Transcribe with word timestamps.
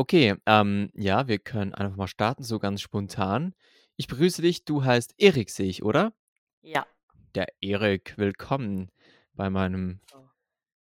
Okay, 0.00 0.34
ähm, 0.46 0.88
ja, 0.94 1.28
wir 1.28 1.38
können 1.38 1.74
einfach 1.74 1.94
mal 1.94 2.06
starten, 2.06 2.42
so 2.42 2.58
ganz 2.58 2.80
spontan. 2.80 3.54
Ich 3.96 4.06
begrüße 4.06 4.40
dich, 4.40 4.64
du 4.64 4.82
heißt 4.82 5.12
Erik, 5.18 5.50
sehe 5.50 5.68
ich, 5.68 5.82
oder? 5.82 6.14
Ja. 6.62 6.86
Der 7.34 7.48
Erik, 7.60 8.14
willkommen 8.16 8.90
bei 9.34 9.50
meinem 9.50 10.00
So. 10.10 10.26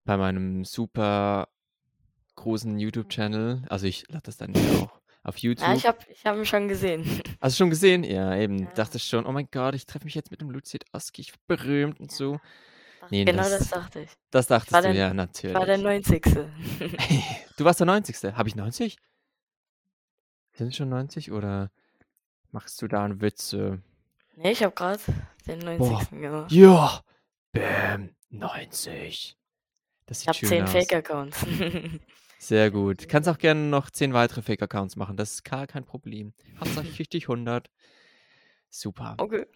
bei 0.07 0.17
meinem 0.17 0.65
super 0.65 1.49
großen 2.37 2.79
YouTube-Channel. 2.79 3.67
Also 3.69 3.87
ich 3.87 4.09
lade 4.09 4.23
das 4.25 4.39
dann 4.39 4.55
hier 4.55 4.85
auch 4.85 5.01
auf 5.23 5.37
Ja, 5.37 5.49
YouTube. 5.51 5.77
ich 5.77 5.87
habe 5.87 5.99
ich 6.09 6.25
hab 6.25 6.39
ihn 6.39 6.47
schon 6.47 6.69
gesehen. 6.69 7.05
Hast 7.43 7.57
du 7.57 7.59
schon 7.59 7.69
gesehen? 7.69 8.05
Ja, 8.05 8.35
eben. 8.39 8.61
Ja. 8.61 8.71
Dachte 8.73 8.99
schon, 8.99 9.27
oh 9.27 9.33
mein 9.33 9.49
Gott, 9.51 9.75
ich 9.75 9.85
treffe 9.85 10.07
mich 10.07 10.15
jetzt 10.15 10.31
mit 10.31 10.41
dem 10.41 10.49
Luciet 10.49 10.87
Oski, 10.95 11.21
ich 11.21 11.33
bin 11.33 11.59
berühmt 11.59 12.01
und 12.01 12.11
so. 12.11 12.41
Nee, 13.11 13.25
genau 13.25 13.43
das 13.43 13.59
das, 13.59 13.71
dachte 13.71 14.01
ich. 14.01 14.11
das 14.31 14.47
dachtest 14.47 14.77
du, 14.77 14.83
der, 14.83 14.93
ja, 14.95 15.09
ich 15.11 15.55
war 15.55 15.67
der 15.67 15.79
natürlich. 15.79 16.25
90. 16.25 16.25
Du 17.57 17.65
warst 17.65 17.81
der 17.81 17.87
90. 17.87 18.17
Habe 18.37 18.49
ich 18.49 18.57
90? 18.57 18.97
Sind 20.53 20.69
es 20.69 20.77
schon 20.77 20.89
90 20.89 21.33
oder 21.33 21.71
machst 22.51 22.81
du 22.83 22.89
da 22.89 23.05
einen 23.05 23.21
Witze? 23.21 23.83
nee, 24.37 24.53
ich 24.53 24.63
habe 24.63 24.75
gerade 24.75 25.01
den 25.47 25.59
90. 25.61 25.79
Boah, 25.79 26.05
gemacht. 26.11 26.53
ja, 26.53 27.01
bam, 27.53 28.11
90. 28.31 29.37
Das 30.07 30.23
Ich 30.23 30.29
habe 30.29 30.37
schön 30.39 30.49
10 30.49 30.65
aus. 30.65 30.71
Fake-Accounts. 30.71 31.47
Sehr 32.39 32.71
gut. 32.71 33.09
Kannst 33.09 33.29
auch 33.29 33.39
gerne 33.39 33.61
noch 33.61 33.91
10 33.91 34.13
weitere 34.13 34.43
Fake-Accounts 34.43 34.97
machen. 34.97 35.17
Das 35.17 35.33
ist 35.33 35.45
gar 35.45 35.67
kein 35.67 35.85
Problem. 35.85 36.35
Hauptsache 36.61 36.87
ich 36.87 37.09
dich 37.09 37.25
100. 37.25 37.71
Super. 38.69 39.15
okay. 39.19 39.47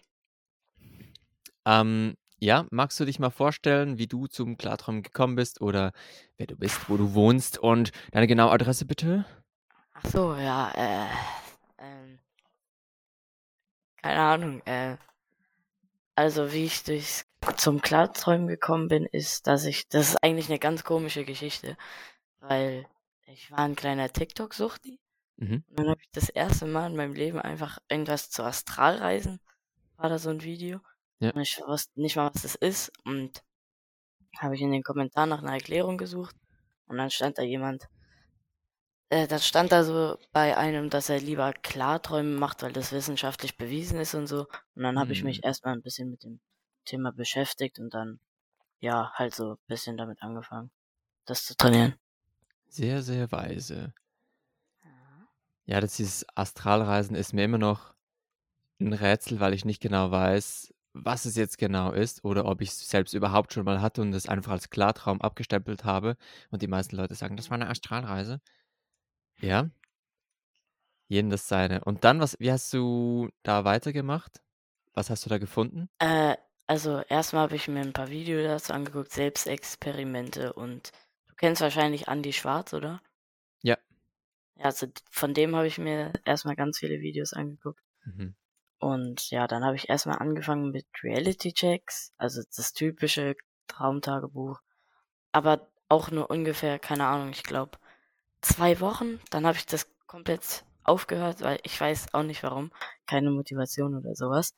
Ähm, 1.65 2.15
ja, 2.39 2.65
magst 2.71 2.99
du 2.99 3.05
dich 3.05 3.19
mal 3.19 3.29
vorstellen, 3.29 3.97
wie 3.97 4.07
du 4.07 4.27
zum 4.27 4.57
Klartraum 4.57 5.03
gekommen 5.03 5.35
bist 5.35 5.61
oder 5.61 5.91
wer 6.37 6.47
du 6.47 6.55
bist, 6.55 6.89
wo 6.89 6.97
du 6.97 7.13
wohnst 7.13 7.57
und 7.57 7.91
deine 8.11 8.27
genaue 8.27 8.51
Adresse 8.51 8.85
bitte? 8.85 9.25
Ach 9.93 10.05
so, 10.05 10.35
ja, 10.35 10.71
äh, 10.75 11.07
ähm, 11.77 12.19
keine 13.97 14.19
Ahnung, 14.21 14.61
äh, 14.65 14.97
also 16.15 16.51
wie 16.51 16.65
ich 16.65 16.83
durchs, 16.83 17.25
zum 17.57 17.81
Klarträumen 17.81 18.47
gekommen 18.47 18.87
bin, 18.89 19.05
ist, 19.05 19.47
dass 19.47 19.65
ich, 19.65 19.87
das 19.89 20.09
ist 20.09 20.23
eigentlich 20.23 20.49
eine 20.49 20.59
ganz 20.59 20.83
komische 20.83 21.23
Geschichte, 21.25 21.77
weil 22.41 22.87
ich 23.27 23.51
war 23.51 23.59
ein 23.59 23.75
kleiner 23.75 24.11
TikTok-Suchti 24.11 24.99
Mhm. 25.37 25.63
und 25.69 25.79
dann 25.79 25.89
habe 25.89 26.01
ich 26.01 26.11
das 26.11 26.29
erste 26.29 26.65
Mal 26.67 26.89
in 26.91 26.97
meinem 26.97 27.13
Leben 27.13 27.39
einfach 27.39 27.79
irgendwas 27.89 28.29
zu 28.31 28.43
Astralreisen, 28.43 29.39
war 29.97 30.09
da 30.09 30.19
so 30.19 30.29
ein 30.31 30.43
Video 30.43 30.81
Ja. 31.19 31.33
und 31.33 31.41
ich 31.41 31.59
wusste 31.65 31.99
nicht 32.01 32.15
mal, 32.15 32.31
was 32.33 32.43
das 32.43 32.55
ist 32.55 32.91
und 33.05 33.43
habe 34.39 34.55
ich 34.55 34.61
in 34.61 34.71
den 34.71 34.83
Kommentaren 34.83 35.29
nach 35.29 35.43
einer 35.43 35.53
Erklärung 35.53 35.97
gesucht 35.99 36.35
und 36.87 36.97
dann 36.97 37.11
stand 37.11 37.37
da 37.37 37.43
jemand, 37.43 37.89
äh, 39.09 39.27
das 39.27 39.45
stand 39.47 39.71
da 39.71 39.83
so 39.83 40.17
bei 40.31 40.57
einem, 40.57 40.89
dass 40.89 41.09
er 41.09 41.19
lieber 41.19 41.53
Klarträume 41.53 42.37
macht, 42.37 42.63
weil 42.63 42.73
das 42.73 42.91
wissenschaftlich 42.91 43.57
bewiesen 43.57 43.99
ist 43.99 44.15
und 44.15 44.27
so. 44.27 44.47
Und 44.75 44.83
dann 44.83 44.99
habe 44.99 45.13
ich 45.13 45.23
mich 45.23 45.39
Hm. 45.39 45.43
erstmal 45.43 45.73
ein 45.75 45.81
bisschen 45.81 46.09
mit 46.11 46.23
dem 46.23 46.39
Thema 46.85 47.11
beschäftigt 47.11 47.79
und 47.79 47.93
dann, 47.93 48.19
ja, 48.81 49.11
halt 49.15 49.35
so 49.35 49.53
ein 49.53 49.57
bisschen 49.67 49.97
damit 49.97 50.21
angefangen, 50.23 50.71
das 51.25 51.45
zu 51.45 51.55
trainieren. 51.57 51.95
Sehr, 52.69 53.03
sehr 53.03 53.31
weise. 53.31 53.93
Ja, 55.65 55.79
das 55.81 55.95
dieses 55.97 56.25
Astralreisen 56.35 57.15
ist 57.15 57.33
mir 57.33 57.45
immer 57.45 57.57
noch 57.57 57.93
ein 58.81 58.93
Rätsel, 58.93 59.39
weil 59.39 59.53
ich 59.53 59.65
nicht 59.65 59.81
genau 59.81 60.11
weiß, 60.11 60.73
was 61.03 61.25
es 61.25 61.35
jetzt 61.35 61.57
genau 61.57 61.91
ist 61.91 62.23
oder 62.25 62.45
ob 62.45 62.61
ich 62.61 62.69
es 62.69 62.89
selbst 62.89 63.13
überhaupt 63.13 63.53
schon 63.53 63.65
mal 63.65 63.81
hatte 63.81 64.01
und 64.01 64.13
es 64.13 64.27
einfach 64.27 64.51
als 64.53 64.69
Klartraum 64.69 65.21
abgestempelt 65.21 65.85
habe. 65.85 66.17
Und 66.51 66.61
die 66.61 66.67
meisten 66.67 66.95
Leute 66.95 67.15
sagen, 67.15 67.37
das 67.37 67.49
war 67.49 67.55
eine 67.55 67.69
Astralreise. 67.69 68.41
Ja, 69.41 69.69
jedem 71.09 71.31
das 71.31 71.47
seine. 71.47 71.83
Und 71.83 72.03
dann, 72.03 72.21
was, 72.21 72.39
wie 72.39 72.51
hast 72.51 72.71
du 72.71 73.29
da 73.43 73.65
weitergemacht? 73.65 74.41
Was 74.93 75.09
hast 75.09 75.25
du 75.25 75.29
da 75.29 75.39
gefunden? 75.39 75.89
Äh, 75.99 76.37
also 76.67 77.01
erstmal 77.09 77.43
habe 77.43 77.55
ich 77.55 77.67
mir 77.67 77.81
ein 77.81 77.93
paar 77.93 78.09
Videos 78.09 78.45
dazu 78.45 78.73
angeguckt, 78.73 79.11
Selbstexperimente 79.11 80.53
und 80.53 80.91
du 81.27 81.35
kennst 81.35 81.61
wahrscheinlich 81.61 82.07
Andy 82.07 82.31
Schwarz, 82.31 82.73
oder? 82.73 83.01
Ja. 83.63 83.77
Ja, 84.55 84.65
also 84.65 84.87
von 85.09 85.33
dem 85.33 85.55
habe 85.55 85.67
ich 85.67 85.79
mir 85.79 86.13
erstmal 86.25 86.55
ganz 86.55 86.77
viele 86.77 86.99
Videos 87.01 87.33
angeguckt. 87.33 87.81
Mhm. 88.05 88.35
Und 88.79 89.29
ja, 89.29 89.45
dann 89.47 89.65
habe 89.65 89.75
ich 89.75 89.89
erstmal 89.89 90.19
angefangen 90.19 90.71
mit 90.71 90.87
Reality-Checks, 91.03 92.13
also 92.17 92.41
das 92.55 92.73
typische 92.73 93.35
Traumtagebuch. 93.67 94.59
Aber 95.31 95.67
auch 95.89 96.11
nur 96.11 96.29
ungefähr, 96.29 96.79
keine 96.79 97.05
Ahnung, 97.05 97.29
ich 97.29 97.43
glaube 97.43 97.77
zwei 98.41 98.79
Wochen. 98.79 99.19
Dann 99.31 99.45
habe 99.45 99.57
ich 99.57 99.65
das 99.65 99.87
komplett 100.07 100.63
aufgehört, 100.83 101.41
weil 101.41 101.59
ich 101.63 101.79
weiß 101.79 102.13
auch 102.13 102.23
nicht 102.23 102.41
warum. 102.43 102.71
Keine 103.05 103.31
Motivation 103.31 103.95
oder 103.97 104.15
sowas. 104.15 104.55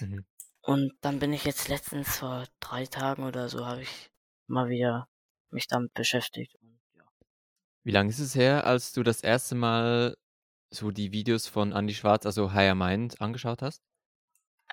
Mhm. 0.00 0.24
Und 0.60 0.92
dann 1.00 1.18
bin 1.18 1.32
ich 1.32 1.44
jetzt 1.44 1.68
letztens 1.68 2.18
vor 2.18 2.46
drei 2.60 2.86
Tagen 2.86 3.24
oder 3.24 3.48
so, 3.48 3.66
habe 3.66 3.82
ich 3.82 4.10
mal 4.46 4.68
wieder 4.68 5.08
mich 5.50 5.66
damit 5.66 5.92
beschäftigt. 5.94 6.54
Und 6.62 6.78
ja. 6.94 7.02
Wie 7.82 7.90
lange 7.90 8.10
ist 8.10 8.18
es 8.18 8.34
her, 8.34 8.66
als 8.66 8.92
du 8.92 9.02
das 9.02 9.20
erste 9.20 9.56
Mal 9.56 10.16
so 10.74 10.90
die 10.90 11.12
Videos 11.12 11.46
von 11.46 11.72
Andy 11.72 11.94
Schwarz, 11.94 12.26
also 12.26 12.52
Higher 12.52 12.74
Mind, 12.74 13.20
angeschaut 13.20 13.62
hast? 13.62 13.82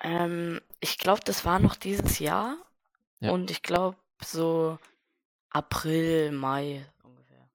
Ähm, 0.02 0.60
ich 0.80 0.98
glaube, 0.98 1.20
das 1.24 1.44
war 1.44 1.58
noch 1.58 1.76
dieses 1.76 2.18
Jahr. 2.18 2.56
Ja. 3.20 3.30
Und 3.30 3.50
ich 3.50 3.62
glaube, 3.62 3.96
so 4.22 4.78
April, 5.50 6.32
Mai 6.32 6.84
ungefähr. 7.04 7.48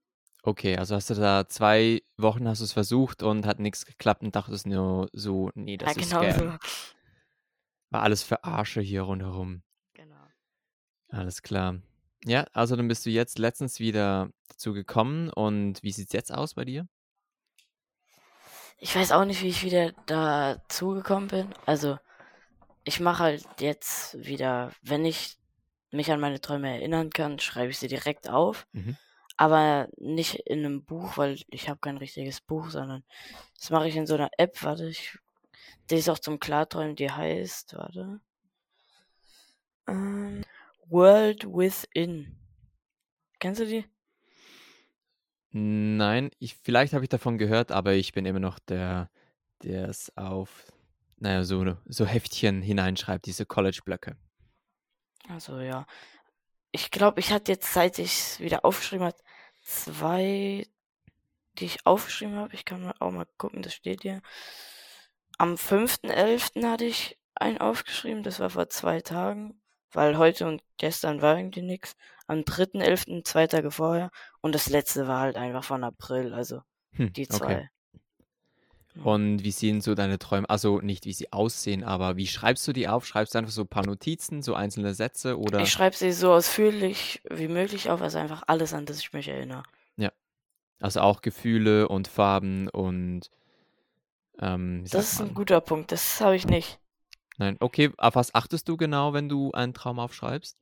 Okay, 0.43 0.77
also 0.77 0.95
hast 0.95 1.09
du 1.09 1.15
da 1.15 1.47
zwei 1.47 2.01
Wochen 2.17 2.47
hast 2.47 2.59
du 2.59 2.65
es 2.65 2.73
versucht 2.73 3.23
und 3.23 3.45
hat 3.45 3.59
nichts 3.59 3.85
geklappt 3.85 4.21
und 4.21 4.35
dachtest 4.35 4.65
nur 4.65 5.09
so, 5.13 5.51
nee, 5.55 5.73
Ja, 5.73 5.77
das 5.77 5.97
ist 5.97 6.09
genau 6.09 6.23
Scam. 6.31 6.39
so. 6.39 6.57
War 7.89 8.03
alles 8.03 8.23
Verarsche 8.23 8.81
hier 8.81 9.01
rundherum. 9.01 9.63
Genau. 9.93 10.15
Alles 11.09 11.41
klar. 11.41 11.81
Ja, 12.25 12.45
also 12.53 12.75
dann 12.75 12.87
bist 12.87 13.05
du 13.05 13.09
jetzt 13.09 13.39
letztens 13.39 13.79
wieder 13.79 14.29
dazu 14.49 14.73
gekommen 14.73 15.29
und 15.29 15.81
wie 15.83 15.91
sieht's 15.91 16.13
jetzt 16.13 16.33
aus 16.33 16.55
bei 16.55 16.65
dir? 16.65 16.87
Ich 18.79 18.95
weiß 18.95 19.11
auch 19.11 19.25
nicht, 19.25 19.41
wie 19.41 19.49
ich 19.49 19.63
wieder 19.63 19.91
dazu 20.05 20.89
gekommen 20.91 21.27
bin. 21.27 21.53
Also, 21.65 21.97
ich 22.83 22.99
mache 22.99 23.23
halt 23.23 23.45
jetzt 23.59 24.23
wieder, 24.23 24.71
wenn 24.81 25.03
ich 25.03 25.37
mich 25.91 26.11
an 26.11 26.19
meine 26.19 26.39
Träume 26.39 26.69
erinnern 26.69 27.09
kann, 27.09 27.39
schreibe 27.39 27.71
ich 27.71 27.79
sie 27.79 27.87
direkt 27.87 28.29
auf. 28.29 28.67
Mhm. 28.73 28.97
Aber 29.35 29.87
nicht 29.97 30.35
in 30.35 30.59
einem 30.59 30.83
Buch, 30.83 31.17
weil 31.17 31.39
ich 31.49 31.69
habe 31.69 31.79
kein 31.79 31.97
richtiges 31.97 32.41
Buch, 32.41 32.69
sondern 32.69 33.03
das 33.59 33.69
mache 33.69 33.87
ich 33.87 33.95
in 33.95 34.07
so 34.07 34.15
einer 34.15 34.29
App, 34.37 34.63
warte, 34.63 34.87
ich, 34.87 35.17
die 35.89 35.95
ist 35.95 36.09
auch 36.09 36.19
zum 36.19 36.39
Klarträumen, 36.39 36.95
die 36.95 37.11
heißt, 37.11 37.75
warte, 37.75 38.19
ähm, 39.87 40.43
World 40.87 41.45
Within. 41.45 42.35
Kennst 43.39 43.61
du 43.61 43.65
die? 43.65 43.85
Nein, 45.59 46.29
ich, 46.37 46.55
vielleicht 46.55 46.93
habe 46.93 47.03
ich 47.03 47.09
davon 47.09 47.39
gehört, 47.39 47.71
aber 47.71 47.93
ich 47.93 48.13
bin 48.13 48.27
immer 48.27 48.39
noch 48.39 48.59
der, 48.59 49.09
der 49.63 49.89
es 49.89 50.15
auf, 50.15 50.71
naja, 51.17 51.43
so, 51.43 51.75
so 51.85 52.05
Heftchen 52.05 52.61
hineinschreibt, 52.61 53.25
diese 53.25 53.47
College-Blöcke. 53.47 54.17
Also 55.27 55.59
ja. 55.59 55.87
Ich 56.71 56.91
glaube, 56.91 57.19
ich 57.19 57.31
hatte 57.31 57.51
jetzt, 57.51 57.73
seit 57.73 57.97
ich 57.97 58.19
es 58.19 58.39
wieder 58.39 58.65
aufgeschrieben 58.65 59.07
habe, 59.07 59.17
zwei, 59.63 60.67
die 61.57 61.65
ich 61.65 61.87
aufgeschrieben 61.87 62.35
habe. 62.35 62.53
Ich 62.53 62.63
kann 62.63 62.83
mal 62.83 62.93
auch 62.99 63.11
mal 63.11 63.25
gucken, 63.39 63.63
das 63.63 63.73
steht 63.73 64.03
hier. 64.03 64.21
Am 65.39 65.55
5.11. 65.55 66.69
hatte 66.69 66.85
ich 66.85 67.17
einen 67.33 67.57
aufgeschrieben, 67.57 68.21
das 68.21 68.39
war 68.39 68.51
vor 68.51 68.69
zwei 68.69 69.01
Tagen, 69.01 69.59
weil 69.91 70.19
heute 70.19 70.47
und 70.47 70.61
gestern 70.77 71.23
war 71.23 71.35
irgendwie 71.35 71.63
nichts. 71.63 71.95
Am 72.27 72.43
3.11., 72.43 73.23
zwei 73.23 73.47
Tage 73.47 73.71
vorher. 73.71 74.11
Und 74.41 74.53
das 74.55 74.69
letzte 74.69 75.07
war 75.07 75.21
halt 75.21 75.37
einfach 75.37 75.63
von 75.63 75.83
April, 75.83 76.33
also 76.33 76.61
Hm, 76.93 77.13
die 77.13 77.27
okay. 77.29 77.37
zwei. 77.37 77.69
Ja. 78.95 79.03
Und 79.03 79.43
wie 79.43 79.51
sehen 79.51 79.81
so 79.81 79.93
deine 79.93 80.17
Träume, 80.17 80.49
also 80.49 80.79
nicht 80.81 81.05
wie 81.05 81.13
sie 81.13 81.31
aussehen, 81.31 81.83
aber 81.83 82.17
wie 82.17 82.25
schreibst 82.25 82.67
du 82.67 82.73
die 82.73 82.87
auf? 82.87 83.05
Schreibst 83.05 83.35
du 83.35 83.37
einfach 83.39 83.51
so 83.51 83.61
ein 83.61 83.67
paar 83.67 83.85
Notizen, 83.85 84.41
so 84.41 84.55
einzelne 84.55 84.93
Sätze 84.95 85.31
Ich 85.31 85.37
oder? 85.37 85.65
schreibe 85.67 85.95
sie 85.95 86.11
so 86.11 86.33
ausführlich 86.33 87.21
wie 87.29 87.47
möglich 87.47 87.91
auf, 87.91 88.01
also 88.01 88.17
einfach 88.17 88.43
alles, 88.47 88.73
an 88.73 88.85
das 88.87 88.99
ich 88.99 89.13
mich 89.13 89.27
erinnere. 89.27 89.63
Ja. 89.97 90.11
Also 90.79 91.01
auch 91.01 91.21
Gefühle 91.21 91.87
und 91.89 92.07
Farben 92.07 92.69
und 92.69 93.29
ähm, 94.39 94.83
Das 94.89 95.13
ist 95.13 95.21
ein 95.21 95.33
guter 95.33 95.61
Punkt, 95.61 95.91
das 95.91 96.19
habe 96.21 96.35
ich 96.35 96.47
nicht. 96.47 96.79
Nein, 97.37 97.57
okay, 97.59 97.91
auf 97.97 98.15
was 98.15 98.33
achtest 98.33 98.67
du 98.67 98.77
genau, 98.77 99.13
wenn 99.13 99.29
du 99.29 99.51
einen 99.51 99.73
Traum 99.75 99.99
aufschreibst? 99.99 100.57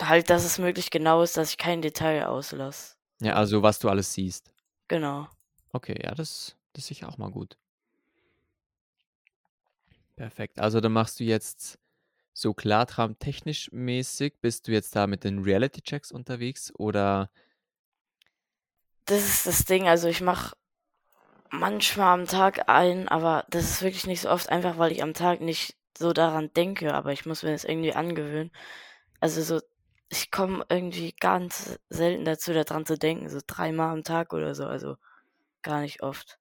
Halt, 0.00 0.30
dass 0.30 0.44
es 0.44 0.58
möglichst 0.58 0.90
genau 0.90 1.22
ist, 1.22 1.36
dass 1.36 1.50
ich 1.50 1.58
kein 1.58 1.82
Detail 1.82 2.26
auslasse. 2.26 2.96
Ja, 3.20 3.34
also 3.34 3.62
was 3.62 3.78
du 3.78 3.88
alles 3.88 4.12
siehst. 4.12 4.52
Genau. 4.86 5.28
Okay, 5.72 6.00
ja, 6.02 6.14
das, 6.14 6.56
das 6.72 6.84
ist 6.84 6.88
sicher 6.88 7.08
auch 7.08 7.18
mal 7.18 7.30
gut. 7.30 7.56
Perfekt. 10.16 10.58
Also 10.58 10.80
dann 10.80 10.92
machst 10.92 11.20
du 11.20 11.24
jetzt 11.24 11.78
so 12.32 12.54
Klartraum 12.54 13.18
technisch 13.18 13.70
mäßig, 13.72 14.34
bist 14.40 14.68
du 14.68 14.72
jetzt 14.72 14.94
da 14.94 15.06
mit 15.06 15.24
den 15.24 15.42
Reality-Checks 15.42 16.12
unterwegs 16.12 16.72
oder 16.76 17.30
das 19.06 19.24
ist 19.24 19.46
das 19.46 19.64
Ding. 19.64 19.88
Also 19.88 20.08
ich 20.08 20.20
mache 20.20 20.54
manchmal 21.50 22.14
am 22.14 22.26
Tag 22.26 22.68
ein, 22.68 23.08
aber 23.08 23.44
das 23.50 23.64
ist 23.64 23.82
wirklich 23.82 24.06
nicht 24.06 24.20
so 24.22 24.30
oft, 24.30 24.48
einfach 24.50 24.78
weil 24.78 24.92
ich 24.92 25.02
am 25.02 25.14
Tag 25.14 25.40
nicht 25.40 25.76
so 25.96 26.12
daran 26.12 26.52
denke, 26.52 26.94
aber 26.94 27.12
ich 27.12 27.26
muss 27.26 27.42
mir 27.42 27.52
das 27.52 27.64
irgendwie 27.64 27.94
angewöhnen. 27.94 28.50
Also 29.20 29.42
so, 29.42 29.60
ich 30.08 30.30
komme 30.30 30.64
irgendwie 30.68 31.12
ganz 31.12 31.78
selten 31.88 32.24
dazu, 32.24 32.52
daran 32.52 32.86
zu 32.86 32.96
denken, 32.98 33.28
so 33.28 33.40
dreimal 33.46 33.92
am 33.92 34.04
Tag 34.04 34.32
oder 34.32 34.54
so, 34.54 34.66
also 34.66 34.96
gar 35.62 35.80
nicht 35.80 36.02
oft. 36.02 36.38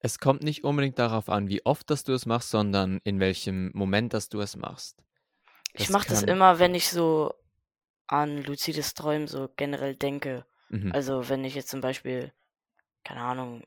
Es 0.00 0.18
kommt 0.18 0.42
nicht 0.42 0.64
unbedingt 0.64 0.98
darauf 0.98 1.28
an, 1.28 1.48
wie 1.48 1.64
oft 1.64 1.88
dass 1.88 2.02
du 2.02 2.12
es 2.12 2.26
machst, 2.26 2.50
sondern 2.50 3.00
in 3.04 3.20
welchem 3.20 3.70
Moment, 3.72 4.14
dass 4.14 4.28
du 4.28 4.40
es 4.40 4.56
machst. 4.56 4.98
Ich 5.74 5.90
mache 5.90 6.08
das 6.08 6.24
immer, 6.24 6.58
wenn 6.58 6.74
ich 6.74 6.88
so 6.88 7.34
an 8.08 8.42
luzides 8.42 8.94
Träumen 8.94 9.28
so 9.28 9.48
generell 9.56 9.94
denke. 9.94 10.44
Mhm. 10.70 10.92
Also 10.92 11.28
wenn 11.28 11.44
ich 11.44 11.54
jetzt 11.54 11.68
zum 11.68 11.80
Beispiel, 11.80 12.32
keine 13.04 13.22
Ahnung, 13.22 13.62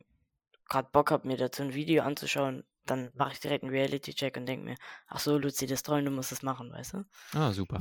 gerade 0.68 0.90
Bock 0.92 1.12
habe, 1.12 1.28
mir 1.28 1.38
dazu 1.38 1.64
ein 1.64 1.74
Video 1.74 2.04
anzuschauen, 2.04 2.66
dann 2.86 3.12
mache 3.16 3.34
ich 3.34 3.40
direkt 3.40 3.64
einen 3.64 3.74
Reality-Check 3.74 4.38
und 4.38 4.46
denke 4.46 4.66
mir, 4.66 4.76
ach 5.08 5.20
so, 5.20 5.38
luzides 5.38 5.84
Träumen, 5.84 6.06
du 6.06 6.12
musst 6.12 6.32
es 6.32 6.44
machen, 6.44 6.72
weißt 6.72 6.94
du? 6.94 7.06
Ah, 7.34 7.52
super. 7.52 7.80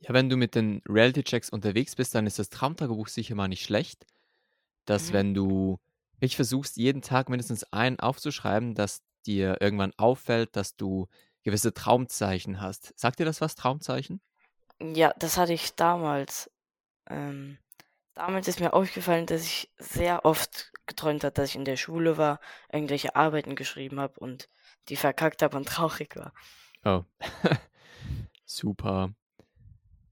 Ja, 0.00 0.14
wenn 0.14 0.28
du 0.30 0.36
mit 0.36 0.54
den 0.54 0.82
Reality-Checks 0.88 1.50
unterwegs 1.50 1.94
bist, 1.94 2.14
dann 2.14 2.26
ist 2.26 2.38
das 2.38 2.48
Traumtagebuch 2.48 3.08
sicher 3.08 3.34
mal 3.34 3.48
nicht 3.48 3.64
schlecht, 3.64 4.06
dass 4.86 5.12
Mhm. 5.12 5.14
wenn 5.14 5.34
du 5.34 5.78
wirklich 6.14 6.36
versuchst, 6.36 6.76
jeden 6.76 7.02
Tag 7.02 7.28
mindestens 7.30 7.64
einen 7.72 8.00
aufzuschreiben, 8.00 8.74
dass 8.74 9.02
dir 9.26 9.58
irgendwann 9.60 9.94
auffällt, 9.98 10.56
dass 10.56 10.76
du 10.76 11.08
gewisse 11.44 11.74
Traumzeichen 11.74 12.60
hast. 12.60 12.94
Sagt 12.98 13.20
dir 13.20 13.26
das 13.26 13.40
was, 13.40 13.56
Traumzeichen? 13.56 14.20
Ja, 14.80 15.12
das 15.18 15.36
hatte 15.38 15.52
ich 15.52 15.74
damals. 15.76 16.50
Ähm, 17.08 17.58
damals 18.14 18.48
ist 18.48 18.60
mir 18.60 18.74
aufgefallen, 18.74 19.26
dass 19.26 19.42
ich 19.44 19.70
sehr 19.78 20.24
oft 20.26 20.72
geträumt 20.86 21.24
habe, 21.24 21.34
dass 21.34 21.50
ich 21.50 21.56
in 21.56 21.64
der 21.66 21.76
Schule 21.78 22.18
war, 22.18 22.40
irgendwelche 22.72 23.16
Arbeiten 23.16 23.56
geschrieben 23.56 24.00
habe 24.00 24.18
und 24.20 24.48
die 24.88 24.96
verkackt 24.96 25.42
habe 25.42 25.56
und 25.56 25.68
traurig 25.68 26.16
war. 26.16 26.32
Oh, 26.84 27.04
super. 28.46 29.14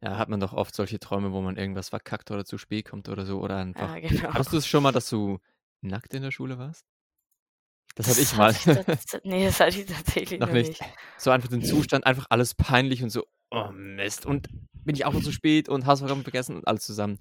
Ja, 0.01 0.17
hat 0.17 0.29
man 0.29 0.39
doch 0.39 0.53
oft 0.53 0.75
solche 0.75 1.01
Träume, 1.01 1.33
wo 1.33 1.41
man 1.41 1.57
irgendwas 1.57 1.89
verkackt 1.89 2.31
oder 2.31 2.45
zu 2.45 2.57
spät 2.57 2.89
kommt 2.89 3.09
oder 3.09 3.27
so 3.27 3.41
oder 3.41 3.57
einfach. 3.57 3.97
Ja, 3.97 4.01
genau. 4.09 4.33
Hast 4.35 4.53
du 4.53 4.57
es 4.57 4.67
schon 4.67 4.83
mal, 4.83 4.93
dass 4.93 5.09
du 5.11 5.39
nackt 5.81 6.15
in 6.15 6.23
der 6.23 6.31
Schule 6.31 6.59
warst? 6.59 6.87
Das 7.97 8.09
hatte 8.09 8.21
ich 8.21 8.29
Das 8.31 8.37
mal. 8.39 8.55
hatte 8.55 8.81
ich 8.81 8.87
tats 8.87 9.19
nee, 9.25 9.45
das 9.45 9.59
hatte 9.59 9.81
ich 9.81 9.87
tatsächlich 9.87 10.39
Noch 10.41 10.47
noch 10.49 10.55
nicht. 10.55 10.81
nicht. 10.81 10.85
So 11.17 11.31
einfach 11.33 11.49
den 11.49 11.63
Zustand, 11.65 12.07
einfach 12.07 12.27
alles 12.31 12.55
peinlich 12.55 13.03
und 13.03 13.11
so, 13.11 13.25
oh 13.51 13.71
Mist. 13.73 14.25
Und 14.25 14.49
bin 14.85 14.95
ich 14.95 15.05
auch 15.05 15.13
noch 15.13 15.23
zu 15.23 15.33
spät 15.33 15.69
und 15.69 15.85
Hausaufgaben 15.87 16.23
vergessen 16.23 16.57
und 16.57 16.69
alles 16.69 16.85
zusammen. 16.85 17.19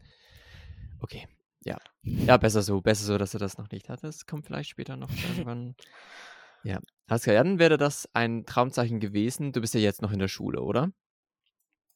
Okay, 0.99 1.27
ja. 1.65 1.77
Ja, 2.03 2.37
besser 2.37 2.61
so, 2.61 2.81
besser 2.81 3.05
so, 3.05 3.17
dass 3.17 3.33
er 3.33 3.39
das 3.39 3.57
noch 3.57 3.71
nicht 3.71 3.89
hat. 3.89 4.03
Das 4.03 4.27
kommt 4.27 4.45
vielleicht 4.45 4.69
später 4.69 4.97
noch 4.97 5.09
irgendwann. 5.35 5.75
Ja, 6.63 6.79
klar. 7.07 7.19
Ja, 7.35 7.43
dann 7.43 7.57
wäre 7.59 7.77
das 7.77 8.07
ein 8.13 8.45
Traumzeichen 8.45 8.99
gewesen. 8.99 9.51
Du 9.53 9.61
bist 9.61 9.73
ja 9.73 9.79
jetzt 9.79 10.01
noch 10.03 10.11
in 10.11 10.19
der 10.19 10.27
Schule, 10.27 10.61
oder? 10.61 10.91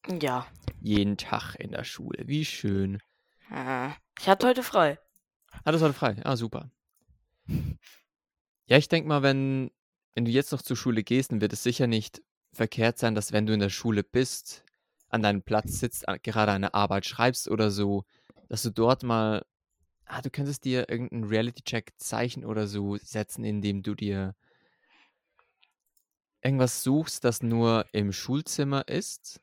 Ja. 0.07 0.47
Jeden 0.81 1.17
Tag 1.17 1.55
in 1.55 1.71
der 1.71 1.83
Schule. 1.83 2.27
Wie 2.27 2.45
schön. 2.45 2.99
Ich 4.19 4.27
hatte 4.27 4.47
heute 4.47 4.63
frei. 4.63 4.97
Ah, 5.63 5.71
das 5.71 5.81
war 5.81 5.93
frei. 5.93 6.15
Ah, 6.23 6.35
super. 6.35 6.71
Ja, 8.65 8.77
ich 8.77 8.87
denke 8.87 9.07
mal, 9.09 9.21
wenn, 9.21 9.71
wenn 10.15 10.25
du 10.25 10.31
jetzt 10.31 10.51
noch 10.51 10.61
zur 10.61 10.77
Schule 10.77 11.03
gehst, 11.03 11.31
dann 11.31 11.41
wird 11.41 11.53
es 11.53 11.63
sicher 11.63 11.87
nicht 11.87 12.21
verkehrt 12.53 12.97
sein, 12.97 13.15
dass 13.15 13.31
wenn 13.31 13.45
du 13.45 13.53
in 13.53 13.59
der 13.59 13.69
Schule 13.69 14.03
bist, 14.03 14.63
an 15.09 15.21
deinem 15.21 15.41
Platz 15.43 15.79
sitzt, 15.79 16.07
an- 16.07 16.19
gerade 16.23 16.51
eine 16.53 16.73
Arbeit 16.73 17.05
schreibst 17.05 17.49
oder 17.49 17.69
so, 17.69 18.05
dass 18.47 18.63
du 18.63 18.69
dort 18.69 19.03
mal, 19.03 19.45
ah, 20.05 20.21
du 20.21 20.29
könntest 20.29 20.63
dir 20.63 20.89
irgendeinen 20.89 21.25
Reality-Check-Zeichen 21.25 22.45
oder 22.45 22.67
so 22.67 22.97
setzen, 22.97 23.43
indem 23.43 23.83
du 23.83 23.93
dir 23.95 24.35
irgendwas 26.41 26.81
suchst, 26.83 27.23
das 27.25 27.43
nur 27.43 27.85
im 27.91 28.13
Schulzimmer 28.13 28.87
ist 28.87 29.41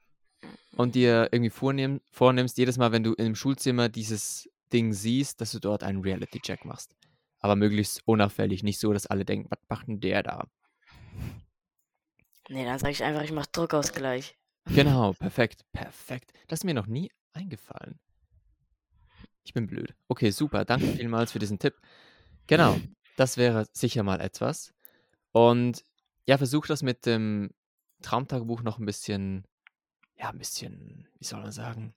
und 0.77 0.95
dir 0.95 1.29
irgendwie 1.33 1.51
vornehm, 1.51 2.01
vornimmst, 2.11 2.59
jedes 2.59 2.79
Mal, 2.79 2.93
wenn 2.93 3.03
du 3.03 3.15
im 3.15 3.35
Schulzimmer 3.35 3.89
dieses 3.89 4.49
Ding 4.73 4.93
siehst, 4.93 5.41
dass 5.41 5.53
du 5.53 5.59
dort 5.59 5.83
einen 5.83 6.03
Reality-Check 6.03 6.65
machst. 6.65 6.95
Aber 7.41 7.57
möglichst 7.57 8.03
unauffällig, 8.07 8.63
nicht 8.63 8.79
so, 8.79 8.93
dass 8.93 9.07
alle 9.07 9.25
denken, 9.25 9.49
was 9.51 9.61
macht 9.69 9.89
denn 9.89 10.01
der 10.01 10.23
da? 10.23 10.47
Nee, 12.49 12.65
dann 12.65 12.79
sage 12.79 12.93
ich 12.93 13.05
einfach, 13.05 13.23
ich 13.23 13.33
mache 13.33 13.49
Druckausgleich. 13.53 14.37
Genau, 14.67 15.13
perfekt, 15.19 15.65
perfekt. 15.73 16.33
Das 16.49 16.61
ist 16.61 16.65
mir 16.65 16.75
noch 16.75 16.87
nie 16.87 17.11
eingefallen. 17.33 17.99
Ich 19.45 19.55
bin 19.55 19.67
blöd. 19.67 19.95
Okay, 20.09 20.31
super. 20.31 20.65
Danke 20.65 20.87
vielmals 20.89 21.33
für 21.33 21.39
diesen 21.39 21.59
Tipp. 21.59 21.75
Genau, 22.47 22.79
das 23.17 23.37
wäre 23.37 23.67
sicher 23.73 24.03
mal 24.03 24.21
etwas. 24.21 24.75
Und 25.33 25.85
ja, 26.27 26.37
versuch 26.37 26.67
das 26.67 26.83
mit 26.83 27.07
dem 27.07 27.51
Traumtagebuch 28.03 28.63
noch 28.63 28.79
ein 28.79 28.85
bisschen, 28.85 29.47
ja, 30.19 30.31
ein 30.31 30.39
bisschen, 30.39 31.09
wie 31.19 31.25
soll 31.25 31.41
man 31.41 31.53
sagen? 31.53 31.95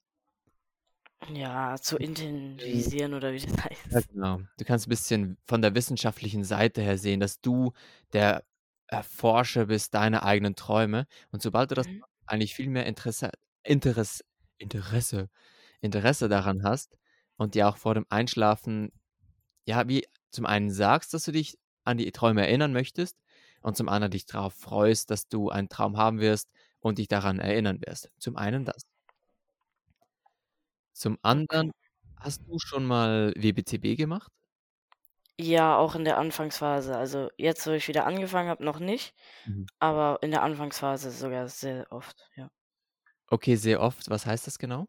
Ja, 1.33 1.77
zu 1.81 1.97
intensivisieren 1.97 3.13
oder 3.15 3.33
wie 3.33 3.39
das 3.39 3.57
Ja, 3.89 3.99
heißt. 3.99 4.07
genau. 4.07 4.39
Du 4.57 4.65
kannst 4.65 4.87
ein 4.87 4.89
bisschen 4.89 5.37
von 5.45 5.61
der 5.61 5.75
wissenschaftlichen 5.75 6.43
Seite 6.43 6.81
her 6.81 6.97
sehen, 6.97 7.19
dass 7.19 7.41
du 7.41 7.73
der 8.13 8.43
Erforscher 8.87 9.65
bist 9.67 9.93
deiner 9.93 10.23
eigenen 10.23 10.55
Träume. 10.55 11.07
Und 11.31 11.41
sobald 11.41 11.71
du 11.71 11.75
das 11.75 11.85
Mhm. 11.85 12.03
eigentlich 12.25 12.53
viel 12.55 12.69
mehr 12.69 12.85
Interesse, 12.85 13.31
Interesse, 13.63 14.23
Interesse, 14.57 15.29
Interesse 15.81 16.29
daran 16.29 16.63
hast 16.63 16.97
und 17.37 17.55
dir 17.55 17.67
auch 17.67 17.77
vor 17.77 17.95
dem 17.95 18.05
Einschlafen, 18.09 18.91
ja, 19.65 19.87
wie 19.87 20.05
zum 20.31 20.45
einen 20.45 20.71
sagst, 20.71 21.13
dass 21.13 21.25
du 21.25 21.31
dich 21.31 21.57
an 21.83 21.97
die 21.97 22.11
Träume 22.11 22.41
erinnern 22.47 22.73
möchtest 22.73 23.17
und 23.61 23.77
zum 23.77 23.89
anderen 23.89 24.11
dich 24.11 24.25
darauf 24.25 24.53
freust, 24.53 25.11
dass 25.11 25.27
du 25.27 25.49
einen 25.49 25.69
Traum 25.69 25.97
haben 25.97 26.19
wirst 26.19 26.49
und 26.81 26.97
dich 26.99 27.07
daran 27.07 27.39
erinnern 27.39 27.81
wirst. 27.85 28.11
Zum 28.19 28.37
einen 28.37 28.65
das. 28.65 28.83
Zum 30.93 31.17
anderen, 31.21 31.71
hast 32.15 32.43
du 32.47 32.57
schon 32.57 32.85
mal 32.85 33.33
WBTB 33.35 33.97
gemacht? 33.97 34.31
Ja, 35.39 35.77
auch 35.77 35.95
in 35.95 36.05
der 36.05 36.17
Anfangsphase. 36.17 36.95
Also 36.97 37.29
jetzt, 37.37 37.65
wo 37.67 37.71
ich 37.71 37.87
wieder 37.89 38.05
angefangen 38.05 38.47
habe, 38.49 38.63
noch 38.63 38.79
nicht, 38.79 39.13
Mhm. 39.45 39.69
aber 39.79 40.19
in 40.23 40.31
der 40.31 40.43
Anfangsphase 40.43 41.11
sogar 41.11 41.47
sehr 41.49 41.87
oft, 41.91 42.29
ja. 42.35 42.49
Okay, 43.29 43.55
sehr 43.55 43.81
oft. 43.81 44.09
Was 44.09 44.25
heißt 44.27 44.45
das 44.47 44.59
genau? 44.59 44.87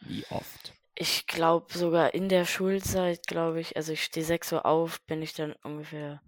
Wie 0.00 0.26
oft? 0.28 0.74
Ich 0.94 1.26
glaube 1.26 1.72
sogar 1.72 2.12
in 2.12 2.28
der 2.28 2.44
Schulzeit, 2.44 3.26
glaube 3.26 3.60
ich, 3.60 3.76
also 3.76 3.92
ich 3.92 4.04
stehe 4.04 4.26
6 4.26 4.52
Uhr 4.52 4.66
auf, 4.66 5.00
bin 5.06 5.22
ich 5.22 5.32
dann 5.32 5.54
ungefähr 5.62 6.20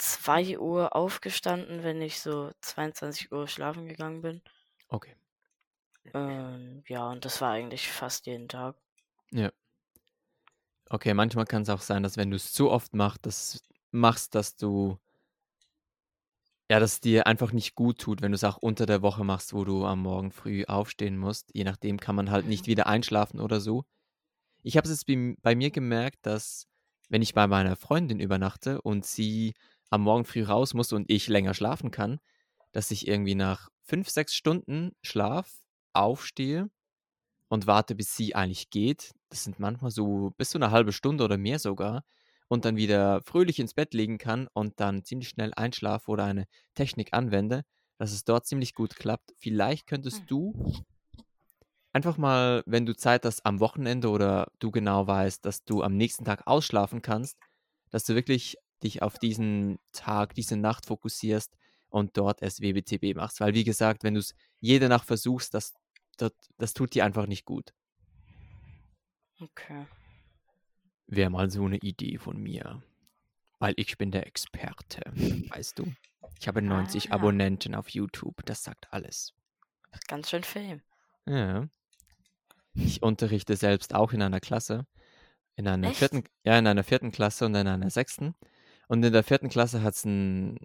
2 0.00 0.58
Uhr 0.58 0.96
aufgestanden, 0.96 1.82
wenn 1.82 2.00
ich 2.00 2.20
so 2.20 2.52
22 2.60 3.32
Uhr 3.32 3.46
schlafen 3.46 3.86
gegangen 3.86 4.22
bin. 4.22 4.42
Okay. 4.88 5.14
Ähm, 6.14 6.82
ja, 6.88 7.08
und 7.10 7.24
das 7.24 7.40
war 7.40 7.52
eigentlich 7.52 7.88
fast 7.88 8.26
jeden 8.26 8.48
Tag. 8.48 8.76
Ja. 9.30 9.50
Okay, 10.88 11.14
manchmal 11.14 11.44
kann 11.44 11.62
es 11.62 11.68
auch 11.68 11.82
sein, 11.82 12.02
dass 12.02 12.16
wenn 12.16 12.30
du 12.30 12.36
es 12.36 12.52
zu 12.52 12.70
oft 12.70 12.94
machst, 12.94 13.26
das 13.26 13.62
machst, 13.92 14.34
dass 14.34 14.56
du 14.56 14.98
ja, 16.70 16.78
dass 16.78 16.94
es 16.94 17.00
dir 17.00 17.26
einfach 17.26 17.52
nicht 17.52 17.74
gut 17.74 17.98
tut, 17.98 18.22
wenn 18.22 18.30
du 18.30 18.36
es 18.36 18.44
auch 18.44 18.56
unter 18.56 18.86
der 18.86 19.02
Woche 19.02 19.24
machst, 19.24 19.52
wo 19.52 19.64
du 19.64 19.84
am 19.84 20.02
Morgen 20.02 20.30
früh 20.30 20.64
aufstehen 20.64 21.18
musst. 21.18 21.50
Je 21.52 21.64
nachdem 21.64 21.98
kann 21.98 22.14
man 22.14 22.30
halt 22.30 22.46
nicht 22.46 22.68
wieder 22.68 22.86
einschlafen 22.86 23.40
oder 23.40 23.60
so. 23.60 23.84
Ich 24.62 24.76
habe 24.76 24.88
es 24.88 24.92
jetzt 24.92 25.06
bei, 25.06 25.34
bei 25.42 25.56
mir 25.56 25.70
gemerkt, 25.70 26.18
dass 26.22 26.68
wenn 27.08 27.22
ich 27.22 27.34
bei 27.34 27.48
meiner 27.48 27.74
Freundin 27.74 28.20
übernachte 28.20 28.80
und 28.82 29.04
sie 29.04 29.54
am 29.90 30.02
Morgen 30.02 30.24
früh 30.24 30.44
raus 30.44 30.74
muss 30.74 30.92
und 30.92 31.10
ich 31.10 31.28
länger 31.28 31.54
schlafen 31.54 31.90
kann, 31.90 32.20
dass 32.72 32.90
ich 32.90 33.08
irgendwie 33.08 33.34
nach 33.34 33.68
fünf, 33.82 34.08
sechs 34.08 34.34
Stunden 34.34 34.92
Schlaf 35.02 35.50
aufstehe 35.92 36.70
und 37.48 37.66
warte, 37.66 37.94
bis 37.94 38.16
sie 38.16 38.34
eigentlich 38.34 38.70
geht. 38.70 39.12
Das 39.28 39.44
sind 39.44 39.58
manchmal 39.58 39.90
so 39.90 40.32
bis 40.36 40.50
zu 40.50 40.58
eine 40.58 40.70
halbe 40.70 40.92
Stunde 40.92 41.24
oder 41.24 41.38
mehr 41.38 41.58
sogar. 41.58 42.04
Und 42.48 42.64
dann 42.64 42.76
wieder 42.76 43.22
fröhlich 43.22 43.60
ins 43.60 43.74
Bett 43.74 43.94
legen 43.94 44.18
kann 44.18 44.48
und 44.52 44.80
dann 44.80 45.04
ziemlich 45.04 45.28
schnell 45.28 45.52
einschlafe 45.54 46.10
oder 46.10 46.24
eine 46.24 46.46
Technik 46.74 47.12
anwende, 47.12 47.62
dass 47.98 48.12
es 48.12 48.24
dort 48.24 48.46
ziemlich 48.46 48.74
gut 48.74 48.96
klappt. 48.96 49.32
Vielleicht 49.38 49.86
könntest 49.86 50.20
Hm. 50.20 50.26
du 50.28 50.84
einfach 51.92 52.16
mal, 52.16 52.62
wenn 52.66 52.86
du 52.86 52.96
Zeit 52.96 53.24
hast 53.24 53.44
am 53.46 53.60
Wochenende 53.60 54.08
oder 54.10 54.48
du 54.58 54.70
genau 54.70 55.06
weißt, 55.06 55.44
dass 55.44 55.64
du 55.64 55.82
am 55.82 55.96
nächsten 55.96 56.24
Tag 56.24 56.46
ausschlafen 56.46 57.02
kannst, 57.02 57.38
dass 57.90 58.04
du 58.04 58.14
wirklich 58.14 58.56
dich 58.80 59.02
auf 59.02 59.18
diesen 59.18 59.78
Tag, 59.92 60.34
diese 60.34 60.56
Nacht 60.56 60.86
fokussierst 60.86 61.56
und 61.88 62.16
dort 62.16 62.42
erst 62.42 62.60
WBTB 62.62 63.14
machst. 63.16 63.40
Weil, 63.40 63.54
wie 63.54 63.64
gesagt, 63.64 64.04
wenn 64.04 64.14
du 64.14 64.20
es 64.20 64.34
jede 64.60 64.88
Nacht 64.88 65.06
versuchst, 65.06 65.54
das, 65.54 65.74
das, 66.16 66.32
das 66.58 66.72
tut 66.74 66.94
dir 66.94 67.04
einfach 67.04 67.26
nicht 67.26 67.44
gut. 67.44 67.72
Okay. 69.40 69.86
Wäre 71.06 71.30
mal 71.30 71.50
so 71.50 71.64
eine 71.64 71.78
Idee 71.78 72.18
von 72.18 72.36
mir. 72.40 72.82
Weil 73.58 73.74
ich 73.76 73.98
bin 73.98 74.10
der 74.10 74.26
Experte, 74.26 75.02
weißt 75.50 75.78
du? 75.78 75.92
Ich 76.38 76.48
habe 76.48 76.62
90 76.62 77.10
Ah. 77.10 77.14
Abonnenten 77.16 77.74
auf 77.74 77.88
YouTube, 77.90 78.36
das 78.46 78.62
sagt 78.62 78.92
alles. 78.92 79.34
Ganz 80.08 80.30
schön 80.30 80.44
Fame. 80.44 80.82
Ja. 81.26 81.68
Ich 82.74 83.02
unterrichte 83.02 83.56
selbst 83.56 83.94
auch 83.94 84.12
in 84.12 84.22
einer 84.22 84.40
Klasse 84.40 84.86
In 85.56 85.66
einer 85.66 85.88
Echt? 85.88 85.98
vierten, 85.98 86.24
ja, 86.44 86.58
in 86.58 86.66
einer 86.66 86.84
vierten 86.84 87.10
Klasse 87.10 87.44
und 87.46 87.54
in 87.54 87.66
einer 87.66 87.90
sechsten. 87.90 88.34
Und 88.90 89.04
in 89.04 89.12
der 89.12 89.22
vierten 89.22 89.48
Klasse 89.48 89.84
hat's 89.84 90.04
ein, 90.04 90.58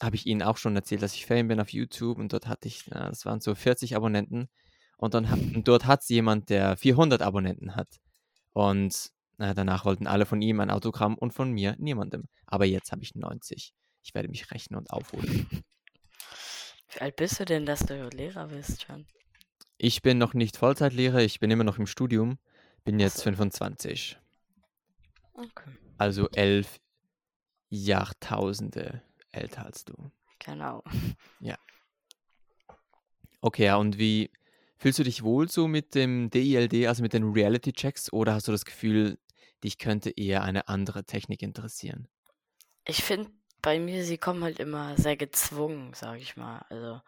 habe 0.00 0.14
ich 0.14 0.24
Ihnen 0.24 0.40
auch 0.40 0.56
schon 0.56 0.76
erzählt, 0.76 1.02
dass 1.02 1.14
ich 1.14 1.26
Fan 1.26 1.48
bin 1.48 1.58
auf 1.58 1.70
YouTube 1.70 2.16
und 2.16 2.32
dort 2.32 2.46
hatte 2.46 2.68
ich, 2.68 2.86
ja, 2.86 3.08
das 3.08 3.24
waren 3.24 3.40
so 3.40 3.56
40 3.56 3.96
Abonnenten. 3.96 4.48
Und 4.98 5.14
dann 5.14 5.28
hat, 5.28 5.40
und 5.40 5.64
dort 5.66 5.84
hat 5.84 6.02
es 6.02 6.08
jemand, 6.08 6.48
der 6.48 6.76
400 6.76 7.22
Abonnenten 7.22 7.74
hat. 7.74 7.88
Und 8.52 9.10
na, 9.36 9.52
danach 9.52 9.84
wollten 9.84 10.06
alle 10.06 10.26
von 10.26 10.40
ihm 10.42 10.60
ein 10.60 10.70
Autogramm 10.70 11.16
und 11.16 11.32
von 11.32 11.50
mir 11.50 11.74
niemandem. 11.80 12.28
Aber 12.46 12.66
jetzt 12.66 12.92
habe 12.92 13.02
ich 13.02 13.16
90. 13.16 13.74
Ich 14.04 14.14
werde 14.14 14.28
mich 14.28 14.52
rechnen 14.52 14.78
und 14.78 14.92
aufholen. 14.92 15.48
Wie 16.92 17.00
alt 17.00 17.16
bist 17.16 17.40
du 17.40 17.44
denn, 17.44 17.66
dass 17.66 17.80
du 17.80 18.08
Lehrer 18.10 18.46
bist 18.46 18.84
schon? 18.84 19.08
Ich 19.76 20.02
bin 20.02 20.18
noch 20.18 20.34
nicht 20.34 20.56
Vollzeitlehrer, 20.56 21.18
ich 21.18 21.40
bin 21.40 21.50
immer 21.50 21.64
noch 21.64 21.80
im 21.80 21.88
Studium, 21.88 22.38
bin 22.84 23.00
jetzt 23.00 23.16
so. 23.16 23.22
25. 23.24 24.18
Okay. 25.34 25.70
Also 25.98 26.28
elf 26.30 26.78
Jahrtausende 27.68 29.02
älter 29.32 29.66
als 29.66 29.84
du. 29.84 29.94
Genau. 30.38 30.82
Okay, 33.40 33.66
ja, 33.66 33.76
und 33.76 33.98
wie 33.98 34.30
fühlst 34.76 34.98
du 34.98 35.04
dich 35.04 35.22
wohl 35.22 35.48
so 35.48 35.68
mit 35.68 35.94
dem 35.94 36.30
DILD, 36.30 36.88
also 36.88 37.02
mit 37.02 37.12
den 37.12 37.32
Reality-Checks, 37.32 38.12
oder 38.12 38.34
hast 38.34 38.48
du 38.48 38.52
das 38.52 38.64
Gefühl, 38.64 39.18
dich 39.62 39.78
könnte 39.78 40.10
eher 40.10 40.42
eine 40.42 40.68
andere 40.68 41.04
Technik 41.04 41.42
interessieren? 41.42 42.08
Ich 42.84 43.04
finde, 43.04 43.30
bei 43.62 43.78
mir, 43.78 44.04
sie 44.04 44.18
kommen 44.18 44.42
halt 44.42 44.58
immer 44.58 44.96
sehr 44.96 45.16
gezwungen, 45.16 45.92
sag 45.94 46.20
ich 46.20 46.36
mal. 46.36 46.64
Also, 46.70 47.00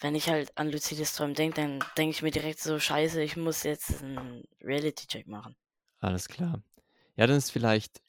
wenn 0.00 0.14
ich 0.14 0.28
halt 0.28 0.56
an 0.56 0.70
Lucides 0.70 1.14
Träumen 1.14 1.34
denke, 1.34 1.60
dann 1.60 1.84
denke 1.96 2.12
ich 2.12 2.22
mir 2.22 2.30
direkt 2.30 2.60
so, 2.60 2.78
scheiße, 2.78 3.22
ich 3.22 3.36
muss 3.36 3.64
jetzt 3.64 4.02
einen 4.02 4.44
Reality-Check 4.62 5.26
machen. 5.26 5.56
Alles 5.98 6.28
klar. 6.28 6.62
Ja, 7.16 7.26
dann 7.26 7.36
ist 7.36 7.50
vielleicht 7.50 8.00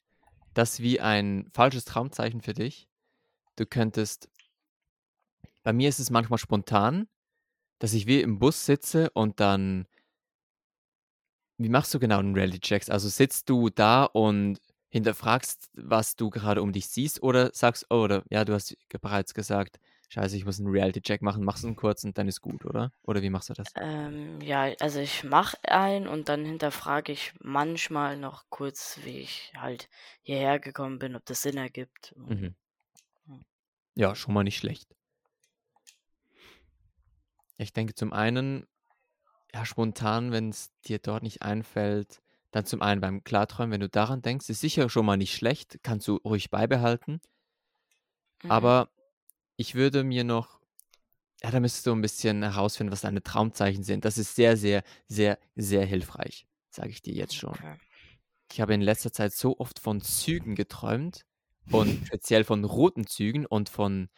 das 0.54 0.80
wie 0.80 1.00
ein 1.00 1.48
falsches 1.52 1.84
Traumzeichen 1.84 2.40
für 2.40 2.54
dich. 2.54 2.88
Du 3.56 3.66
könntest, 3.66 4.28
bei 5.62 5.72
mir 5.72 5.88
ist 5.88 5.98
es 6.00 6.10
manchmal 6.10 6.38
spontan, 6.38 7.08
dass 7.78 7.92
ich 7.92 8.06
wie 8.06 8.20
im 8.20 8.38
Bus 8.38 8.66
sitze 8.66 9.10
und 9.10 9.40
dann, 9.40 9.86
wie 11.58 11.68
machst 11.68 11.92
du 11.92 11.98
genau 11.98 12.18
einen 12.18 12.34
Reality-Checks? 12.34 12.90
Also 12.90 13.08
sitzt 13.08 13.48
du 13.48 13.70
da 13.70 14.04
und 14.04 14.60
hinterfragst, 14.90 15.70
was 15.74 16.16
du 16.16 16.30
gerade 16.30 16.62
um 16.62 16.72
dich 16.72 16.88
siehst 16.88 17.22
oder 17.22 17.50
sagst, 17.54 17.86
oh, 17.90 18.02
oder 18.02 18.24
ja, 18.30 18.44
du 18.44 18.54
hast 18.54 18.76
bereits 19.00 19.34
gesagt, 19.34 19.78
scheiße, 20.10 20.36
ich 20.36 20.44
muss 20.44 20.58
einen 20.58 20.68
Reality-Check 20.68 21.22
machen, 21.22 21.44
machst 21.44 21.62
du 21.62 21.68
einen 21.68 21.76
kurz 21.76 22.04
und 22.04 22.18
dann 22.18 22.28
ist 22.28 22.40
gut, 22.40 22.64
oder? 22.66 22.92
Oder 23.02 23.22
wie 23.22 23.30
machst 23.30 23.48
du 23.48 23.54
das? 23.54 23.68
Ähm, 23.76 24.40
ja, 24.40 24.72
also 24.80 24.98
ich 24.98 25.24
mache 25.24 25.56
einen 25.64 26.08
und 26.08 26.28
dann 26.28 26.44
hinterfrage 26.44 27.12
ich 27.12 27.32
manchmal 27.40 28.16
noch 28.16 28.44
kurz, 28.50 28.98
wie 29.04 29.18
ich 29.20 29.52
halt 29.56 29.88
hierher 30.22 30.58
gekommen 30.58 30.98
bin, 30.98 31.14
ob 31.14 31.24
das 31.24 31.42
Sinn 31.42 31.56
ergibt. 31.56 32.12
Mhm. 32.16 32.54
Hm. 33.26 33.44
Ja, 33.94 34.14
schon 34.14 34.34
mal 34.34 34.44
nicht 34.44 34.58
schlecht. 34.58 34.94
Ich 37.56 37.72
denke 37.72 37.94
zum 37.94 38.12
einen, 38.12 38.66
ja, 39.54 39.64
spontan, 39.64 40.32
wenn 40.32 40.48
es 40.48 40.72
dir 40.86 40.98
dort 40.98 41.22
nicht 41.22 41.42
einfällt, 41.42 42.20
dann 42.50 42.66
zum 42.66 42.82
einen 42.82 43.00
beim 43.00 43.22
Klarträumen, 43.22 43.72
wenn 43.72 43.80
du 43.80 43.88
daran 43.88 44.22
denkst, 44.22 44.48
ist 44.48 44.60
sicher 44.60 44.88
schon 44.88 45.06
mal 45.06 45.16
nicht 45.16 45.34
schlecht, 45.34 45.78
kannst 45.84 46.08
du 46.08 46.16
ruhig 46.16 46.50
beibehalten. 46.50 47.20
Mhm. 48.42 48.50
Aber 48.50 48.88
ich 49.60 49.74
würde 49.74 50.04
mir 50.04 50.24
noch, 50.24 50.58
ja, 51.42 51.50
da 51.50 51.60
müsstest 51.60 51.86
du 51.86 51.92
ein 51.92 52.00
bisschen 52.00 52.42
herausfinden, 52.42 52.92
was 52.92 53.02
deine 53.02 53.22
Traumzeichen 53.22 53.84
sind. 53.84 54.06
Das 54.06 54.16
ist 54.16 54.34
sehr, 54.34 54.56
sehr, 54.56 54.82
sehr, 55.06 55.38
sehr 55.54 55.84
hilfreich, 55.84 56.46
sage 56.70 56.88
ich 56.88 57.02
dir 57.02 57.12
jetzt 57.12 57.36
schon. 57.36 57.50
Okay. 57.50 57.76
Ich 58.50 58.62
habe 58.62 58.72
in 58.72 58.80
letzter 58.80 59.12
Zeit 59.12 59.34
so 59.34 59.58
oft 59.58 59.78
von 59.78 60.00
Zügen 60.00 60.54
geträumt 60.54 61.26
und 61.70 61.88
speziell 62.06 62.44
von 62.44 62.64
roten 62.64 63.06
Zügen 63.06 63.44
und 63.44 63.68
von 63.68 64.08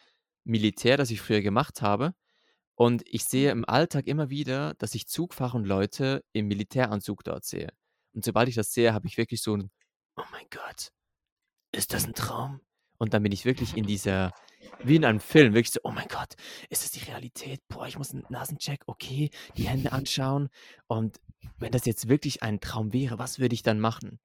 Militär, 0.45 0.95
das 0.95 1.11
ich 1.11 1.19
früher 1.19 1.41
gemacht 1.41 1.81
habe. 1.81 2.13
Und 2.75 3.03
ich 3.05 3.25
sehe 3.25 3.51
im 3.51 3.67
Alltag 3.67 4.07
immer 4.07 4.29
wieder, 4.29 4.75
dass 4.75 4.95
ich 4.95 5.09
Zugfahren 5.09 5.65
Leute 5.65 6.23
im 6.31 6.47
Militäranzug 6.47 7.21
dort 7.25 7.43
sehe. 7.43 7.73
Und 8.13 8.23
sobald 8.23 8.47
ich 8.47 8.55
das 8.55 8.71
sehe, 8.71 8.93
habe 8.93 9.07
ich 9.07 9.17
wirklich 9.17 9.41
so 9.41 9.57
ein, 9.57 9.69
oh 10.15 10.23
mein 10.31 10.45
Gott, 10.49 10.93
ist 11.73 11.91
das 11.91 12.05
ein 12.05 12.13
Traum? 12.13 12.61
Und 12.97 13.13
dann 13.13 13.23
bin 13.23 13.33
ich 13.33 13.43
wirklich 13.43 13.75
in 13.75 13.85
dieser, 13.87 14.31
wie 14.83 14.95
in 14.95 15.05
einem 15.05 15.19
Film, 15.19 15.53
wirklich 15.53 15.71
so, 15.71 15.79
oh 15.83 15.91
mein 15.91 16.07
Gott, 16.07 16.35
ist 16.69 16.83
das 16.83 16.91
die 16.91 17.03
Realität? 17.09 17.61
Boah, 17.67 17.87
ich 17.87 17.97
muss 17.97 18.11
einen 18.11 18.25
Nasencheck, 18.29 18.81
okay, 18.87 19.29
die 19.57 19.67
Hände 19.67 19.91
anschauen. 19.91 20.49
Und 20.87 21.19
wenn 21.57 21.71
das 21.71 21.85
jetzt 21.85 22.09
wirklich 22.09 22.43
ein 22.43 22.59
Traum 22.59 22.93
wäre, 22.93 23.19
was 23.19 23.39
würde 23.39 23.55
ich 23.55 23.63
dann 23.63 23.79
machen? 23.79 24.19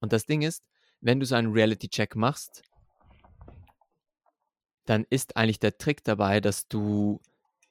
Und 0.00 0.12
das 0.12 0.26
Ding 0.26 0.42
ist, 0.42 0.62
wenn 1.00 1.20
du 1.20 1.26
so 1.26 1.34
einen 1.34 1.52
Reality-Check 1.52 2.16
machst, 2.16 2.62
dann 4.86 5.06
ist 5.08 5.36
eigentlich 5.36 5.60
der 5.60 5.78
Trick 5.78 6.04
dabei, 6.04 6.40
dass 6.40 6.68
du 6.68 7.20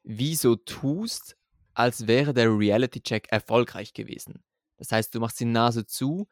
wie 0.04 0.36
so 0.36 0.56
tust, 0.56 1.38
als 1.74 2.08
wäre 2.08 2.34
der 2.34 2.50
Reality-Check 2.50 3.28
erfolgreich 3.32 3.94
gewesen. 3.94 4.44
Das 4.78 4.92
heißt, 4.92 5.14
du 5.14 5.20
machst 5.20 5.40
die 5.40 5.46
Nase 5.46 5.86
zu 5.86 6.28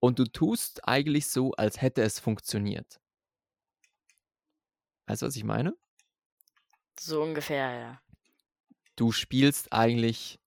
und 0.00 0.18
du 0.18 0.24
tust 0.24 0.86
eigentlich 0.86 1.28
so, 1.28 1.52
als 1.52 1.80
hätte 1.80 2.02
es 2.02 2.18
funktioniert. 2.18 3.00
Weißt 5.06 5.22
du, 5.22 5.26
was 5.26 5.36
ich 5.36 5.44
meine? 5.44 5.76
So 6.98 7.22
ungefähr, 7.22 7.70
ja. 7.78 8.00
Du 8.96 9.12
spielst 9.12 9.72
eigentlich 9.72 10.38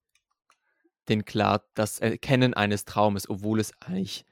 den 1.10 1.26
klar 1.26 1.64
das 1.74 2.00
Erkennen 2.00 2.54
eines 2.54 2.86
Traumes, 2.86 3.30
obwohl 3.30 3.60
es 3.60 3.72
eigentlich 3.82 4.26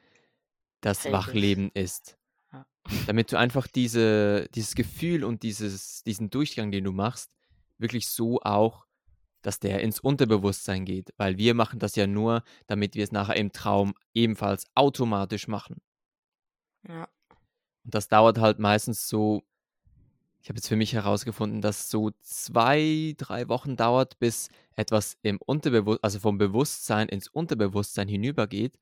das 0.82 1.06
ist. 1.06 1.12
Wachleben 1.12 1.72
ist. 1.74 2.18
Ja. 2.52 2.66
Damit 3.08 3.32
du 3.32 3.38
einfach 3.38 3.68
diese, 3.68 4.48
dieses 4.54 4.76
Gefühl 4.76 5.24
und 5.24 5.44
dieses, 5.44 6.04
diesen 6.04 6.30
Durchgang, 6.30 6.72
den 6.72 6.84
du 6.84 6.92
machst, 6.92 7.36
wirklich 7.78 8.08
so 8.08 8.40
auch, 8.42 8.86
dass 9.42 9.60
der 9.60 9.82
ins 9.82 10.00
Unterbewusstsein 10.00 10.86
geht. 10.86 11.14
Weil 11.18 11.38
wir 11.38 11.54
machen 11.54 11.80
das 11.80 11.96
ja 11.96 12.08
nur, 12.08 12.44
damit 12.68 12.96
wir 12.96 13.04
es 13.04 13.12
nachher 13.12 13.36
im 13.36 13.52
Traum 13.52 13.94
ebenfalls 14.14 14.66
automatisch 14.76 15.48
machen. 15.48 15.82
Ja. 16.88 17.10
Und 17.84 17.94
das 17.94 18.08
dauert 18.08 18.40
halt 18.40 18.60
meistens 18.60 19.08
so, 19.08 19.44
ich 20.46 20.50
habe 20.50 20.58
jetzt 20.58 20.68
für 20.68 20.76
mich 20.76 20.94
herausgefunden, 20.94 21.60
dass 21.60 21.90
so 21.90 22.12
zwei, 22.22 23.16
drei 23.18 23.50
Wochen 23.50 23.76
dauert, 23.76 24.20
bis 24.20 24.50
etwas 24.76 25.18
im 25.24 25.40
Unterbewusstsein, 25.44 26.04
also 26.04 26.20
vom 26.20 26.38
Bewusstsein 26.38 27.10
ins 27.10 27.28
Unterbewusstsein 27.28 28.08
hinübergeht. 28.08 28.78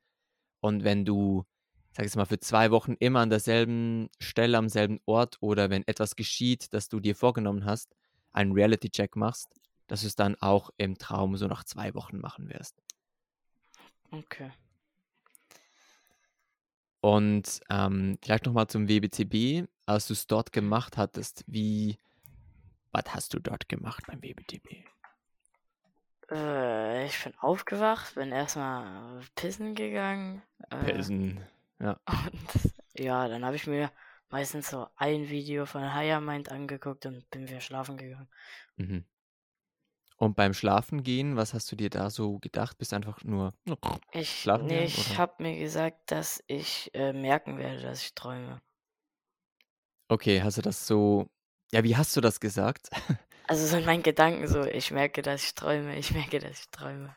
Und 0.60 0.84
wenn 0.84 1.06
du, 1.06 1.46
sag 1.94 2.06
ich 2.06 2.14
mal, 2.18 2.26
für 2.26 2.42
zwei 2.42 2.70
Wochen 2.72 2.98
immer 3.00 3.22
an 3.22 3.30
derselben 3.30 4.10
Stelle, 4.20 4.58
am 4.58 4.68
selben 4.68 5.00
Ort 5.06 5.38
oder 5.40 5.70
wenn 5.70 5.88
etwas 5.88 6.18
geschieht, 6.18 6.74
das 6.74 6.90
du 6.90 7.00
dir 7.00 7.16
vorgenommen 7.16 7.64
hast, 7.64 7.96
einen 8.34 8.52
Reality-Check 8.52 9.16
machst, 9.16 9.48
dass 9.88 10.02
du 10.02 10.08
es 10.08 10.18
dann 10.18 10.36
auch 10.42 10.70
im 10.76 10.98
Traum 10.98 11.38
so 11.38 11.48
nach 11.48 11.64
zwei 11.64 11.94
Wochen 11.94 12.20
machen 12.20 12.50
wirst. 12.50 12.76
Okay. 14.12 14.52
Und 17.00 17.62
ähm, 17.70 18.18
vielleicht 18.22 18.48
nochmal 18.48 18.68
zum 18.68 18.90
WBTB, 18.90 19.66
als 19.86 20.08
du 20.08 20.14
es 20.14 20.28
dort 20.28 20.52
gemacht 20.52 20.98
hattest, 20.98 21.44
wie, 21.48 21.98
was 22.92 23.06
hast 23.14 23.34
du 23.34 23.40
dort 23.40 23.70
gemacht 23.70 24.04
beim 24.08 24.22
WBTB? 24.22 24.86
Äh, 26.32 27.06
ich 27.06 27.24
bin 27.24 27.38
aufgewacht, 27.38 28.16
bin 28.16 28.32
erstmal 28.32 29.22
pissen 29.36 29.76
gegangen. 29.76 30.42
Äh, 30.70 30.78
Pilsen, 30.78 31.46
ja. 31.80 32.00
Und 32.08 32.74
ja, 32.98 33.28
dann 33.28 33.46
habe 33.46 33.56
ich 33.56 33.68
mir 33.68 33.92
meistens 34.30 34.70
so 34.70 34.88
ein 34.96 35.30
Video 35.30 35.66
von 35.66 35.94
Higher 35.94 36.22
Mind 36.22 36.52
angeguckt 36.52 37.06
und 37.06 37.30
bin 37.30 37.48
wieder 37.48 37.60
schlafen 37.60 37.98
gegangen. 37.98 38.30
Mhm. 38.78 39.06
Und 40.18 40.36
beim 40.36 40.54
Schlafen 40.54 41.04
gehen, 41.04 41.36
was 41.36 41.54
hast 41.54 41.72
du 41.72 41.76
dir 41.76 41.90
da 41.90 42.10
so 42.10 42.40
gedacht? 42.40 42.78
Bist 42.78 42.94
einfach 42.94 43.24
nur 43.24 43.54
Ich, 44.12 44.42
Schlafen 44.42 44.68
nee, 44.68 44.86
gehen, 44.86 44.88
ich 44.88 45.18
habe 45.18 45.44
mir 45.44 45.60
gesagt, 45.60 46.12
dass 46.12 46.42
ich 46.48 46.92
äh, 46.94 47.12
merken 47.14 47.58
werde, 47.58 47.82
dass 47.82 48.02
ich 48.02 48.14
träume. 48.16 48.62
Okay, 50.14 50.44
hast 50.44 50.58
du 50.60 50.62
das 50.62 50.86
so, 50.86 51.28
ja, 51.72 51.84
wie 51.84 51.98
hast 51.98 52.16
du 52.16 52.22
das 52.22 52.40
gesagt? 52.40 52.90
Also 53.48 53.66
sind 53.66 53.86
meine 53.88 54.04
Gedanken 54.04 54.48
so, 54.48 54.64
ich 54.64 54.92
merke, 54.92 55.24
dass 55.24 55.44
ich 55.44 55.56
träume, 55.56 55.98
ich 55.98 56.12
merke, 56.14 56.38
dass 56.38 56.60
ich 56.60 56.70
träume. 56.70 57.16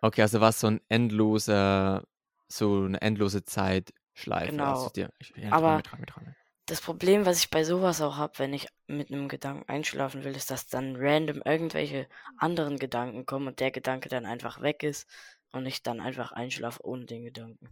Okay, 0.00 0.22
also 0.22 0.40
war 0.40 0.48
es 0.48 0.58
so 0.58 0.68
ein 0.68 0.80
endloser, 0.88 2.02
so 2.48 2.84
eine 2.86 2.98
endlose 3.02 3.44
Zeitschleife. 3.44 4.52
Genau. 4.52 4.86
du 4.86 4.92
dir, 4.94 5.10
ich, 5.18 5.34
ja, 5.36 5.52
Aber- 5.52 5.82
träume, 5.82 6.06
träume, 6.06 6.06
träume. 6.06 6.36
Das 6.64 6.80
Problem, 6.80 7.26
was 7.26 7.40
ich 7.40 7.50
bei 7.50 7.62
sowas 7.62 8.00
auch 8.00 8.16
habe, 8.16 8.38
wenn 8.38 8.54
ich 8.54 8.68
mit 8.86 9.12
einem 9.12 9.28
Gedanken 9.28 9.68
einschlafen 9.68 10.24
will, 10.24 10.34
ist, 10.34 10.50
dass 10.50 10.66
dann 10.66 10.96
random 10.96 11.42
irgendwelche 11.44 12.08
anderen 12.38 12.78
Gedanken 12.78 13.26
kommen 13.26 13.48
und 13.48 13.60
der 13.60 13.70
Gedanke 13.70 14.08
dann 14.08 14.24
einfach 14.24 14.62
weg 14.62 14.82
ist 14.82 15.06
und 15.52 15.66
ich 15.66 15.82
dann 15.82 16.00
einfach 16.00 16.32
einschlafe 16.32 16.84
ohne 16.84 17.04
den 17.04 17.22
Gedanken. 17.24 17.68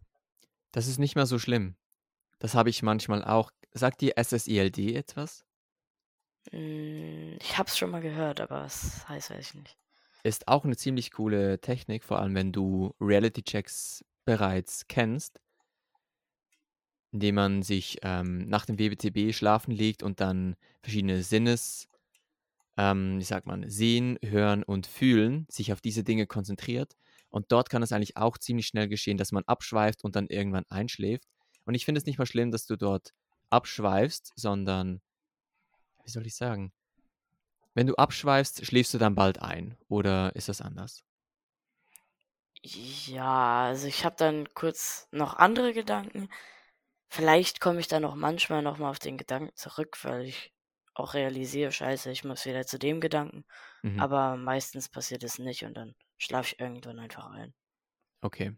Das 0.72 0.88
ist 0.88 0.98
nicht 0.98 1.16
mehr 1.16 1.26
so 1.26 1.38
schlimm. 1.38 1.74
Das 2.40 2.54
habe 2.54 2.70
ich 2.70 2.82
manchmal 2.82 3.22
auch. 3.24 3.52
Sagt 3.72 4.00
dir 4.00 4.14
SSILD 4.16 4.96
etwas? 4.96 5.44
Hm, 6.50 7.36
Ich 7.40 7.56
hab's 7.58 7.78
schon 7.78 7.90
mal 7.90 8.00
gehört, 8.02 8.40
aber 8.40 8.62
was 8.64 9.08
heißt, 9.08 9.30
weiß 9.30 9.48
ich 9.48 9.54
nicht. 9.54 9.78
Ist 10.22 10.46
auch 10.48 10.64
eine 10.64 10.76
ziemlich 10.76 11.10
coole 11.10 11.60
Technik, 11.60 12.04
vor 12.04 12.20
allem 12.20 12.34
wenn 12.36 12.52
du 12.52 12.94
Reality-Checks 13.00 14.04
bereits 14.24 14.86
kennst, 14.88 15.40
indem 17.12 17.36
man 17.36 17.62
sich 17.62 17.98
ähm, 18.02 18.48
nach 18.48 18.66
dem 18.66 18.78
WBTB 18.78 19.32
schlafen 19.34 19.70
legt 19.72 20.02
und 20.02 20.20
dann 20.20 20.56
verschiedene 20.82 21.22
Sinnes, 21.22 21.88
ähm, 22.78 23.18
wie 23.20 23.24
sagt 23.24 23.46
man, 23.46 23.68
sehen, 23.70 24.18
hören 24.24 24.62
und 24.64 24.86
fühlen, 24.86 25.46
sich 25.50 25.72
auf 25.72 25.80
diese 25.80 26.04
Dinge 26.04 26.26
konzentriert. 26.26 26.94
Und 27.30 27.52
dort 27.52 27.70
kann 27.70 27.82
es 27.82 27.92
eigentlich 27.92 28.16
auch 28.16 28.38
ziemlich 28.38 28.66
schnell 28.68 28.88
geschehen, 28.88 29.18
dass 29.18 29.32
man 29.32 29.44
abschweift 29.46 30.04
und 30.04 30.16
dann 30.16 30.28
irgendwann 30.28 30.64
einschläft. 30.70 31.24
Und 31.68 31.74
ich 31.74 31.84
finde 31.84 31.98
es 31.98 32.06
nicht 32.06 32.16
mal 32.16 32.24
schlimm, 32.24 32.50
dass 32.50 32.64
du 32.64 32.76
dort 32.76 33.12
abschweifst, 33.50 34.32
sondern, 34.36 35.02
wie 36.02 36.10
soll 36.10 36.26
ich 36.26 36.34
sagen, 36.34 36.72
wenn 37.74 37.86
du 37.86 37.94
abschweifst, 37.96 38.64
schläfst 38.64 38.94
du 38.94 38.98
dann 38.98 39.14
bald 39.14 39.42
ein 39.42 39.76
oder 39.86 40.34
ist 40.34 40.48
das 40.48 40.62
anders? 40.62 41.04
Ja, 42.62 43.66
also 43.66 43.86
ich 43.86 44.06
habe 44.06 44.16
dann 44.16 44.48
kurz 44.54 45.08
noch 45.10 45.34
andere 45.34 45.74
Gedanken. 45.74 46.30
Vielleicht 47.10 47.60
komme 47.60 47.80
ich 47.80 47.86
dann 47.86 48.06
auch 48.06 48.14
manchmal 48.14 48.62
nochmal 48.62 48.90
auf 48.90 48.98
den 48.98 49.18
Gedanken 49.18 49.54
zurück, 49.54 49.98
weil 50.04 50.22
ich 50.24 50.54
auch 50.94 51.12
realisiere, 51.12 51.70
scheiße, 51.70 52.10
ich 52.10 52.24
muss 52.24 52.46
wieder 52.46 52.64
zu 52.64 52.78
dem 52.78 52.98
Gedanken. 52.98 53.44
Mhm. 53.82 54.00
Aber 54.00 54.38
meistens 54.38 54.88
passiert 54.88 55.22
es 55.22 55.38
nicht 55.38 55.64
und 55.64 55.74
dann 55.74 55.94
schlafe 56.16 56.54
ich 56.54 56.60
irgendwann 56.60 56.98
einfach 56.98 57.26
ein. 57.26 57.52
Okay. 58.22 58.56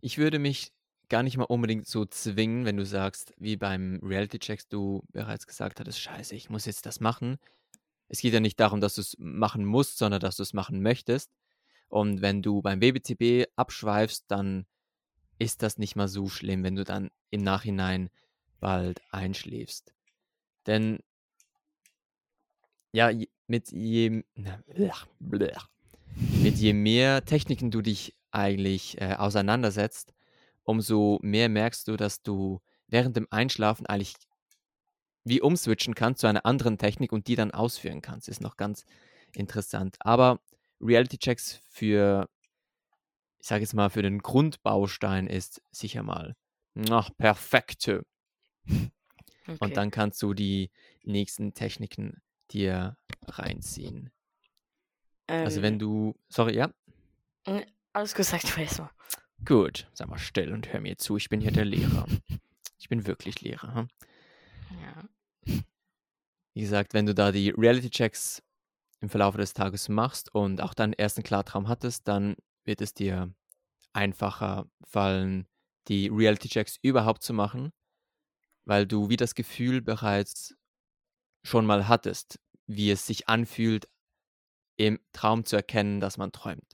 Ich 0.00 0.18
würde 0.18 0.38
mich 0.38 0.73
gar 1.08 1.22
nicht 1.22 1.36
mal 1.36 1.44
unbedingt 1.44 1.86
so 1.86 2.04
zwingen, 2.04 2.64
wenn 2.64 2.76
du 2.76 2.84
sagst, 2.84 3.34
wie 3.38 3.56
beim 3.56 4.00
Reality-Checks 4.02 4.68
du 4.68 5.02
bereits 5.12 5.46
gesagt 5.46 5.80
hattest, 5.80 6.00
scheiße, 6.00 6.34
ich 6.34 6.50
muss 6.50 6.66
jetzt 6.66 6.86
das 6.86 7.00
machen. 7.00 7.38
Es 8.08 8.20
geht 8.20 8.34
ja 8.34 8.40
nicht 8.40 8.60
darum, 8.60 8.80
dass 8.80 8.94
du 8.96 9.00
es 9.00 9.16
machen 9.18 9.64
musst, 9.64 9.98
sondern 9.98 10.20
dass 10.20 10.36
du 10.36 10.42
es 10.42 10.52
machen 10.52 10.82
möchtest. 10.82 11.30
Und 11.88 12.22
wenn 12.22 12.42
du 12.42 12.62
beim 12.62 12.80
BBTB 12.80 13.48
abschweifst, 13.56 14.24
dann 14.28 14.66
ist 15.38 15.62
das 15.62 15.78
nicht 15.78 15.96
mal 15.96 16.08
so 16.08 16.28
schlimm, 16.28 16.62
wenn 16.62 16.76
du 16.76 16.84
dann 16.84 17.10
im 17.30 17.42
Nachhinein 17.42 18.10
bald 18.60 19.00
einschläfst. 19.10 19.92
Denn 20.66 21.00
ja, 22.92 23.10
mit 23.46 23.72
je, 23.72 24.22
mit 26.42 26.56
je 26.56 26.72
mehr 26.72 27.24
Techniken 27.24 27.70
du 27.70 27.82
dich 27.82 28.14
eigentlich 28.30 29.00
äh, 29.00 29.14
auseinandersetzt, 29.14 30.13
umso 30.64 31.18
mehr 31.22 31.48
merkst 31.48 31.88
du, 31.88 31.96
dass 31.96 32.22
du 32.22 32.60
während 32.88 33.16
dem 33.16 33.28
Einschlafen 33.30 33.86
eigentlich 33.86 34.14
wie 35.24 35.40
umswitchen 35.40 35.94
kannst 35.94 36.20
zu 36.20 36.26
einer 36.26 36.44
anderen 36.44 36.76
Technik 36.76 37.12
und 37.12 37.28
die 37.28 37.36
dann 37.36 37.50
ausführen 37.50 38.02
kannst. 38.02 38.28
Ist 38.28 38.42
noch 38.42 38.56
ganz 38.56 38.84
interessant. 39.32 39.96
Aber 40.00 40.40
Reality-Checks 40.80 41.60
für, 41.70 42.28
ich 43.38 43.46
sage 43.46 43.62
jetzt 43.62 43.74
mal, 43.74 43.88
für 43.88 44.02
den 44.02 44.18
Grundbaustein 44.18 45.26
ist 45.26 45.62
sicher 45.70 46.02
mal 46.02 46.36
ach, 46.90 47.10
perfekte. 47.16 48.04
Okay. 49.46 49.58
Und 49.60 49.76
dann 49.76 49.90
kannst 49.90 50.22
du 50.22 50.34
die 50.34 50.70
nächsten 51.02 51.52
Techniken 51.54 52.22
dir 52.50 52.96
reinziehen. 53.26 54.10
Ähm, 55.28 55.44
also 55.44 55.62
wenn 55.62 55.78
du, 55.78 56.14
sorry, 56.28 56.56
ja? 56.56 56.72
Alles 57.92 58.14
gesagt, 58.14 58.56
weiß 58.58 58.78
mal. 58.78 58.90
Gut, 59.44 59.88
sag 59.92 60.08
mal 60.08 60.18
still 60.18 60.52
und 60.52 60.72
hör 60.72 60.80
mir 60.80 60.96
zu, 60.96 61.16
ich 61.16 61.28
bin 61.28 61.40
hier 61.40 61.52
der 61.52 61.64
Lehrer. 61.64 62.06
Ich 62.78 62.88
bin 62.88 63.06
wirklich 63.06 63.40
Lehrer. 63.40 63.74
Hm? 63.74 63.88
Ja. 64.82 65.08
Wie 66.54 66.60
gesagt, 66.60 66.94
wenn 66.94 67.06
du 67.06 67.14
da 67.14 67.32
die 67.32 67.50
Reality-Checks 67.50 68.42
im 69.00 69.08
Verlauf 69.08 69.36
des 69.36 69.54
Tages 69.54 69.88
machst 69.88 70.34
und 70.34 70.60
auch 70.60 70.74
deinen 70.74 70.92
ersten 70.92 71.22
Klartraum 71.22 71.68
hattest, 71.68 72.06
dann 72.08 72.36
wird 72.64 72.80
es 72.80 72.94
dir 72.94 73.34
einfacher 73.92 74.66
fallen, 74.82 75.46
die 75.88 76.08
Reality-Checks 76.08 76.78
überhaupt 76.82 77.22
zu 77.22 77.32
machen, 77.32 77.72
weil 78.64 78.86
du 78.86 79.08
wie 79.08 79.16
das 79.16 79.34
Gefühl 79.34 79.82
bereits 79.82 80.54
schon 81.42 81.66
mal 81.66 81.88
hattest, 81.88 82.38
wie 82.66 82.90
es 82.90 83.06
sich 83.06 83.28
anfühlt, 83.28 83.88
im 84.76 84.98
Traum 85.12 85.44
zu 85.44 85.56
erkennen, 85.56 86.00
dass 86.00 86.18
man 86.18 86.32
träumt. 86.32 86.73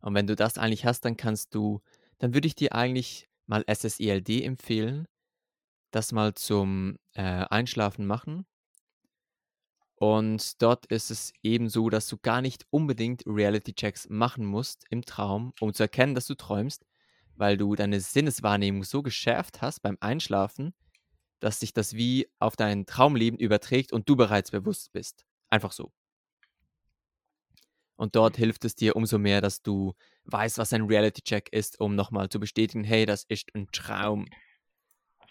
Und 0.00 0.14
wenn 0.14 0.26
du 0.26 0.36
das 0.36 0.58
eigentlich 0.58 0.84
hast, 0.84 1.04
dann 1.04 1.16
kannst 1.16 1.54
du, 1.54 1.80
dann 2.18 2.34
würde 2.34 2.46
ich 2.48 2.54
dir 2.54 2.74
eigentlich 2.74 3.28
mal 3.46 3.64
SSILD 3.68 4.44
empfehlen, 4.44 5.06
das 5.90 6.12
mal 6.12 6.34
zum 6.34 6.98
äh, 7.14 7.22
Einschlafen 7.22 8.06
machen 8.06 8.46
und 10.00 10.62
dort 10.62 10.86
ist 10.86 11.10
es 11.10 11.32
eben 11.42 11.68
so, 11.68 11.90
dass 11.90 12.06
du 12.06 12.18
gar 12.18 12.40
nicht 12.40 12.66
unbedingt 12.70 13.24
Reality-Checks 13.26 14.08
machen 14.08 14.46
musst 14.46 14.84
im 14.90 15.04
Traum, 15.04 15.52
um 15.60 15.74
zu 15.74 15.82
erkennen, 15.82 16.14
dass 16.14 16.26
du 16.26 16.36
träumst, 16.36 16.86
weil 17.34 17.56
du 17.56 17.74
deine 17.74 18.00
Sinneswahrnehmung 18.00 18.84
so 18.84 19.02
geschärft 19.02 19.60
hast 19.60 19.80
beim 19.80 19.96
Einschlafen, 20.00 20.72
dass 21.40 21.60
sich 21.60 21.72
das 21.72 21.94
wie 21.94 22.28
auf 22.38 22.54
dein 22.56 22.86
Traumleben 22.86 23.40
überträgt 23.40 23.92
und 23.92 24.08
du 24.08 24.14
bereits 24.16 24.52
bewusst 24.52 24.92
bist. 24.92 25.24
Einfach 25.50 25.72
so. 25.72 25.90
Und 27.98 28.14
dort 28.14 28.38
mhm. 28.38 28.44
hilft 28.44 28.64
es 28.64 28.76
dir 28.76 28.94
umso 28.94 29.18
mehr, 29.18 29.40
dass 29.40 29.60
du 29.60 29.92
weißt, 30.24 30.56
was 30.56 30.72
ein 30.72 30.82
Reality-Check 30.82 31.48
ist, 31.52 31.80
um 31.80 31.96
nochmal 31.96 32.28
zu 32.28 32.38
bestätigen, 32.38 32.84
hey, 32.84 33.04
das 33.04 33.24
ist 33.24 33.52
ein 33.54 33.66
Traum. 33.72 34.26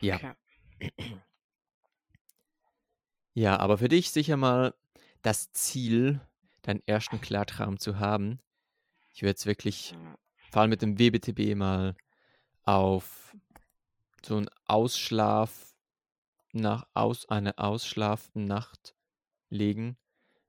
Ja. 0.01 0.35
Ja, 3.33 3.59
aber 3.59 3.77
für 3.77 3.87
dich 3.87 4.11
sicher 4.11 4.35
mal 4.35 4.73
das 5.21 5.51
Ziel, 5.51 6.19
deinen 6.63 6.81
ersten 6.85 7.21
Klartraum 7.21 7.79
zu 7.79 7.99
haben. 7.99 8.39
Ich 9.13 9.21
würde 9.21 9.29
jetzt 9.29 9.45
wirklich, 9.45 9.95
vor 10.51 10.61
allem 10.61 10.71
mit 10.71 10.81
dem 10.81 10.99
WBTB, 10.99 11.55
mal 11.55 11.95
auf 12.63 13.35
so 14.25 14.37
einen 14.37 14.49
Ausschlaf, 14.65 15.75
nach, 16.51 16.85
aus, 16.93 17.29
eine 17.29 17.57
Ausschlafnacht 17.59 18.95
legen 19.49 19.97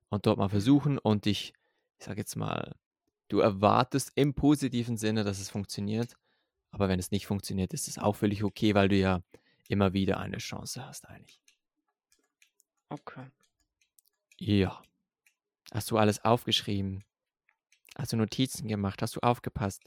und 0.08 0.26
dort 0.26 0.38
mal 0.38 0.48
versuchen 0.48 0.98
und 0.98 1.26
dich, 1.26 1.52
ich 1.98 2.04
sag 2.04 2.16
jetzt 2.16 2.36
mal, 2.36 2.74
du 3.28 3.40
erwartest 3.40 4.12
im 4.14 4.34
positiven 4.34 4.96
Sinne, 4.96 5.24
dass 5.24 5.40
es 5.40 5.50
funktioniert. 5.50 6.16
Aber 6.70 6.88
wenn 6.88 6.98
es 6.98 7.10
nicht 7.10 7.26
funktioniert, 7.26 7.72
ist 7.72 7.88
es 7.88 7.98
auch 7.98 8.16
völlig 8.16 8.44
okay, 8.44 8.74
weil 8.74 8.88
du 8.88 8.96
ja 8.96 9.22
immer 9.68 9.92
wieder 9.92 10.18
eine 10.18 10.38
Chance 10.38 10.84
hast 10.84 11.08
eigentlich. 11.08 11.40
Okay. 12.88 13.26
Ja. 14.38 14.82
Hast 15.72 15.90
du 15.90 15.98
alles 15.98 16.24
aufgeschrieben? 16.24 17.04
Hast 17.96 18.12
du 18.12 18.16
Notizen 18.16 18.68
gemacht? 18.68 19.02
Hast 19.02 19.16
du 19.16 19.20
aufgepasst? 19.20 19.82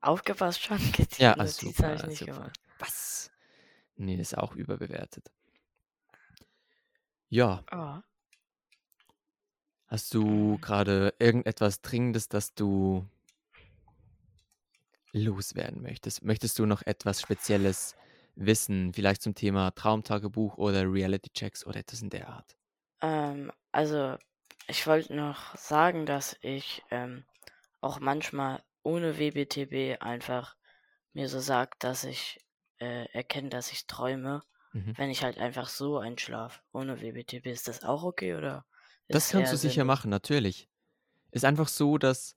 Aufgepasst 0.00 0.62
schon. 0.62 0.78
Ja, 1.18 1.34
also 1.34 1.66
Notizen 1.66 1.84
habe 1.84 1.96
ich 1.96 2.06
nicht 2.06 2.18
super. 2.18 2.32
gemacht. 2.32 2.60
Was? 2.78 3.30
Nee, 3.96 4.16
das 4.16 4.32
ist 4.32 4.38
auch 4.38 4.54
überbewertet. 4.54 5.30
Ja. 7.28 7.64
Oh. 7.72 8.00
Hast 9.94 10.12
du 10.12 10.58
gerade 10.58 11.14
irgendetwas 11.20 11.80
Dringendes, 11.80 12.28
das 12.28 12.52
du 12.52 13.06
loswerden 15.12 15.82
möchtest? 15.82 16.24
Möchtest 16.24 16.58
du 16.58 16.66
noch 16.66 16.82
etwas 16.82 17.20
Spezielles 17.20 17.94
wissen, 18.34 18.92
vielleicht 18.92 19.22
zum 19.22 19.36
Thema 19.36 19.70
Traumtagebuch 19.70 20.58
oder 20.58 20.92
Reality-Checks 20.92 21.64
oder 21.64 21.78
etwas 21.78 22.02
in 22.02 22.10
der 22.10 22.28
Art? 22.28 22.56
Ähm, 23.02 23.52
also, 23.70 24.16
ich 24.66 24.84
wollte 24.88 25.14
noch 25.14 25.56
sagen, 25.56 26.06
dass 26.06 26.36
ich 26.40 26.82
ähm, 26.90 27.24
auch 27.80 28.00
manchmal 28.00 28.64
ohne 28.82 29.16
WBTB 29.16 30.02
einfach 30.02 30.56
mir 31.12 31.28
so 31.28 31.38
sagt, 31.38 31.84
dass 31.84 32.02
ich 32.02 32.44
äh, 32.80 33.04
erkenne, 33.12 33.48
dass 33.48 33.70
ich 33.70 33.86
träume, 33.86 34.42
mhm. 34.72 34.98
wenn 34.98 35.10
ich 35.10 35.22
halt 35.22 35.38
einfach 35.38 35.68
so 35.68 35.98
einschlafe. 35.98 36.62
Ohne 36.72 37.00
WBTB 37.00 37.46
ist 37.46 37.68
das 37.68 37.84
auch 37.84 38.02
okay 38.02 38.34
oder? 38.34 38.64
Das 39.08 39.30
kannst 39.30 39.52
du 39.52 39.56
sicher 39.56 39.84
machen, 39.84 40.10
natürlich. 40.10 40.68
Ist 41.30 41.44
einfach 41.44 41.68
so, 41.68 41.98
dass 41.98 42.36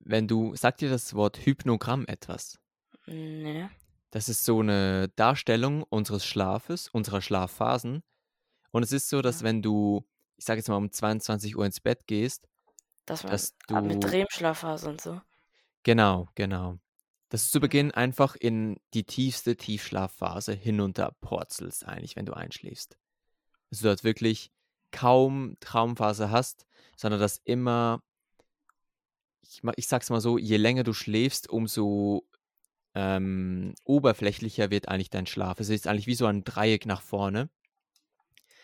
wenn 0.00 0.28
du, 0.28 0.54
sagt 0.56 0.80
dir 0.80 0.90
das 0.90 1.14
Wort 1.14 1.38
Hypnogramm 1.46 2.06
etwas? 2.06 2.58
Nee. 3.06 3.68
Das 4.10 4.28
ist 4.28 4.44
so 4.44 4.60
eine 4.60 5.08
Darstellung 5.16 5.82
unseres 5.84 6.26
Schlafes, 6.26 6.88
unserer 6.88 7.22
Schlafphasen. 7.22 8.02
Und 8.70 8.82
es 8.82 8.92
ist 8.92 9.08
so, 9.08 9.22
dass 9.22 9.42
wenn 9.42 9.62
du, 9.62 10.06
ich 10.36 10.44
sage 10.44 10.58
jetzt 10.58 10.68
mal 10.68 10.76
um 10.76 10.90
22 10.90 11.56
Uhr 11.56 11.64
ins 11.64 11.80
Bett 11.80 12.06
gehst, 12.06 12.48
dass, 13.06 13.22
dass 13.22 13.56
du 13.68 13.80
mit 13.80 14.04
REM-Schlafphase 14.10 14.88
und 14.88 15.00
so. 15.00 15.20
Genau, 15.82 16.28
genau. 16.34 16.78
Dass 17.28 17.46
du 17.46 17.52
zu 17.52 17.60
Beginn 17.60 17.90
einfach 17.90 18.36
in 18.36 18.78
die 18.94 19.04
tiefste 19.04 19.56
Tiefschlafphase 19.56 20.52
hinunter 20.52 21.16
porzelst, 21.20 21.86
eigentlich, 21.86 22.16
wenn 22.16 22.26
du 22.26 22.34
einschläfst. 22.34 22.98
Dass 23.70 23.80
du 23.80 23.86
dort 23.86 24.04
wirklich 24.04 24.52
kaum 24.92 25.56
Traumphase 25.60 26.30
hast, 26.30 26.66
sondern 26.96 27.20
dass 27.20 27.40
immer, 27.44 28.02
ich, 29.42 29.60
ich 29.76 29.88
sag's 29.88 30.10
mal 30.10 30.20
so, 30.20 30.38
je 30.38 30.56
länger 30.56 30.84
du 30.84 30.92
schläfst, 30.92 31.48
umso 31.48 32.26
ähm, 32.94 33.74
oberflächlicher 33.84 34.70
wird 34.70 34.88
eigentlich 34.88 35.10
dein 35.10 35.26
Schlaf. 35.26 35.58
Es 35.60 35.68
ist 35.70 35.86
eigentlich 35.86 36.06
wie 36.06 36.14
so 36.14 36.26
ein 36.26 36.44
Dreieck 36.44 36.86
nach 36.86 37.02
vorne, 37.02 37.50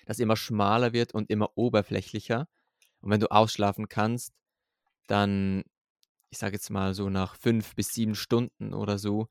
das 0.06 0.20
immer 0.20 0.36
schmaler 0.36 0.92
wird 0.92 1.14
und 1.14 1.30
immer 1.30 1.50
oberflächlicher. 1.56 2.48
Und 3.00 3.10
wenn 3.10 3.20
du 3.20 3.30
ausschlafen 3.30 3.88
kannst, 3.88 4.34
dann 5.06 5.64
ich 6.30 6.38
sage 6.38 6.54
jetzt 6.54 6.70
mal 6.70 6.94
so 6.94 7.08
nach 7.08 7.36
fünf 7.36 7.74
bis 7.74 7.94
sieben 7.94 8.14
Stunden 8.14 8.74
oder 8.74 8.98
so, 8.98 9.28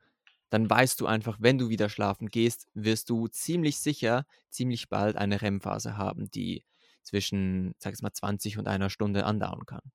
dann 0.50 0.70
weißt 0.70 1.00
du 1.02 1.08
einfach, 1.08 1.38
wenn 1.42 1.58
du 1.58 1.70
wieder 1.70 1.90
schlafen 1.90 2.30
gehst, 2.30 2.68
wirst 2.74 3.10
du 3.10 3.28
ziemlich 3.28 3.80
sicher, 3.80 4.26
ziemlich 4.50 4.90
bald 4.90 5.18
eine 5.18 5.42
REM-Phase 5.42 5.98
haben, 5.98 6.32
die 6.32 6.64
zwischen, 7.08 7.74
sag 7.80 7.94
ich 7.94 8.02
mal, 8.02 8.12
20 8.12 8.58
und 8.58 8.68
einer 8.68 8.90
Stunde 8.90 9.26
andauern 9.26 9.66
kann. 9.66 9.92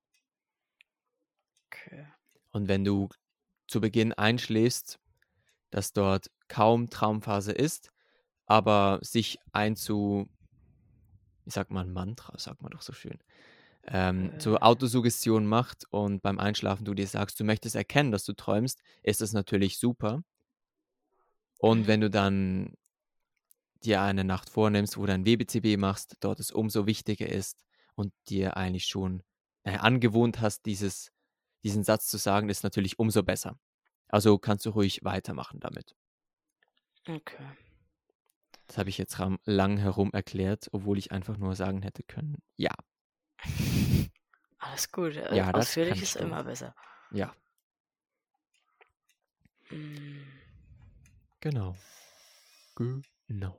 Okay. 1.66 2.06
Und 2.50 2.68
wenn 2.68 2.84
du 2.84 3.08
zu 3.68 3.80
Beginn 3.80 4.12
einschläfst, 4.12 4.98
dass 5.70 5.92
dort 5.92 6.30
kaum 6.48 6.90
Traumphase 6.90 7.52
ist, 7.52 7.90
aber 8.46 8.98
sich 9.02 9.38
einzu, 9.52 10.28
wie 11.44 11.50
sagt 11.50 11.70
man, 11.70 11.92
Mantra, 11.92 12.38
sagt 12.38 12.62
man 12.62 12.72
doch 12.72 12.82
so 12.82 12.92
schön, 12.92 13.18
ähm, 13.84 14.32
Äh. 14.38 14.56
Autosuggestion 14.58 15.46
macht 15.46 15.84
und 15.90 16.22
beim 16.22 16.38
Einschlafen 16.38 16.84
du 16.84 16.94
dir 16.94 17.06
sagst, 17.06 17.40
du 17.40 17.44
möchtest 17.44 17.74
erkennen, 17.76 18.12
dass 18.12 18.24
du 18.24 18.32
träumst, 18.32 18.80
ist 19.02 19.20
das 19.20 19.32
natürlich 19.32 19.78
super. 19.78 20.22
Und 21.58 21.86
wenn 21.86 22.00
du 22.00 22.10
dann 22.10 22.74
dir 23.84 24.00
eine 24.02 24.24
Nacht 24.24 24.48
vornimmst, 24.50 24.96
wo 24.96 25.06
du 25.06 25.12
ein 25.12 25.26
WBCB 25.26 25.76
machst, 25.78 26.16
dort 26.20 26.40
es 26.40 26.50
umso 26.50 26.86
wichtiger 26.86 27.28
ist 27.28 27.64
und 27.94 28.12
dir 28.28 28.56
eigentlich 28.56 28.86
schon 28.86 29.22
äh, 29.64 29.76
angewohnt 29.78 30.40
hast, 30.40 30.66
dieses, 30.66 31.12
diesen 31.62 31.84
Satz 31.84 32.06
zu 32.08 32.16
sagen, 32.18 32.48
ist 32.48 32.62
natürlich 32.64 32.98
umso 32.98 33.22
besser. 33.22 33.58
Also 34.08 34.38
kannst 34.38 34.66
du 34.66 34.70
ruhig 34.70 35.04
weitermachen 35.04 35.60
damit. 35.60 35.94
Okay. 37.08 37.44
Das 38.66 38.78
habe 38.78 38.90
ich 38.90 38.98
jetzt 38.98 39.18
lang 39.44 39.76
herum 39.76 40.12
erklärt, 40.12 40.68
obwohl 40.72 40.98
ich 40.98 41.12
einfach 41.12 41.36
nur 41.36 41.56
sagen 41.56 41.82
hätte 41.82 42.02
können, 42.02 42.38
ja, 42.56 42.72
Alles 44.58 44.90
gut. 44.92 45.16
Äh, 45.16 45.36
Ja, 45.36 45.50
Ausführlich 45.50 46.00
ist 46.02 46.16
immer 46.16 46.44
besser. 46.44 46.74
ja, 47.10 47.34
Mm, 49.70 50.24
genau. 51.40 51.76
Genau. 53.26 53.56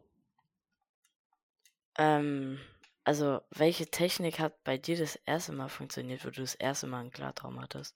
Ähm, 1.98 2.60
also, 3.04 3.42
welche 3.52 3.88
Technik 3.88 4.40
hat 4.40 4.64
bei 4.64 4.78
dir 4.78 4.98
das 4.98 5.16
erste 5.26 5.52
Mal 5.52 5.68
funktioniert, 5.68 6.26
wo 6.26 6.30
du 6.30 6.42
das 6.42 6.56
erste 6.56 6.88
Mal 6.88 7.02
einen 7.02 7.12
Klartraum 7.12 7.60
hattest? 7.62 7.96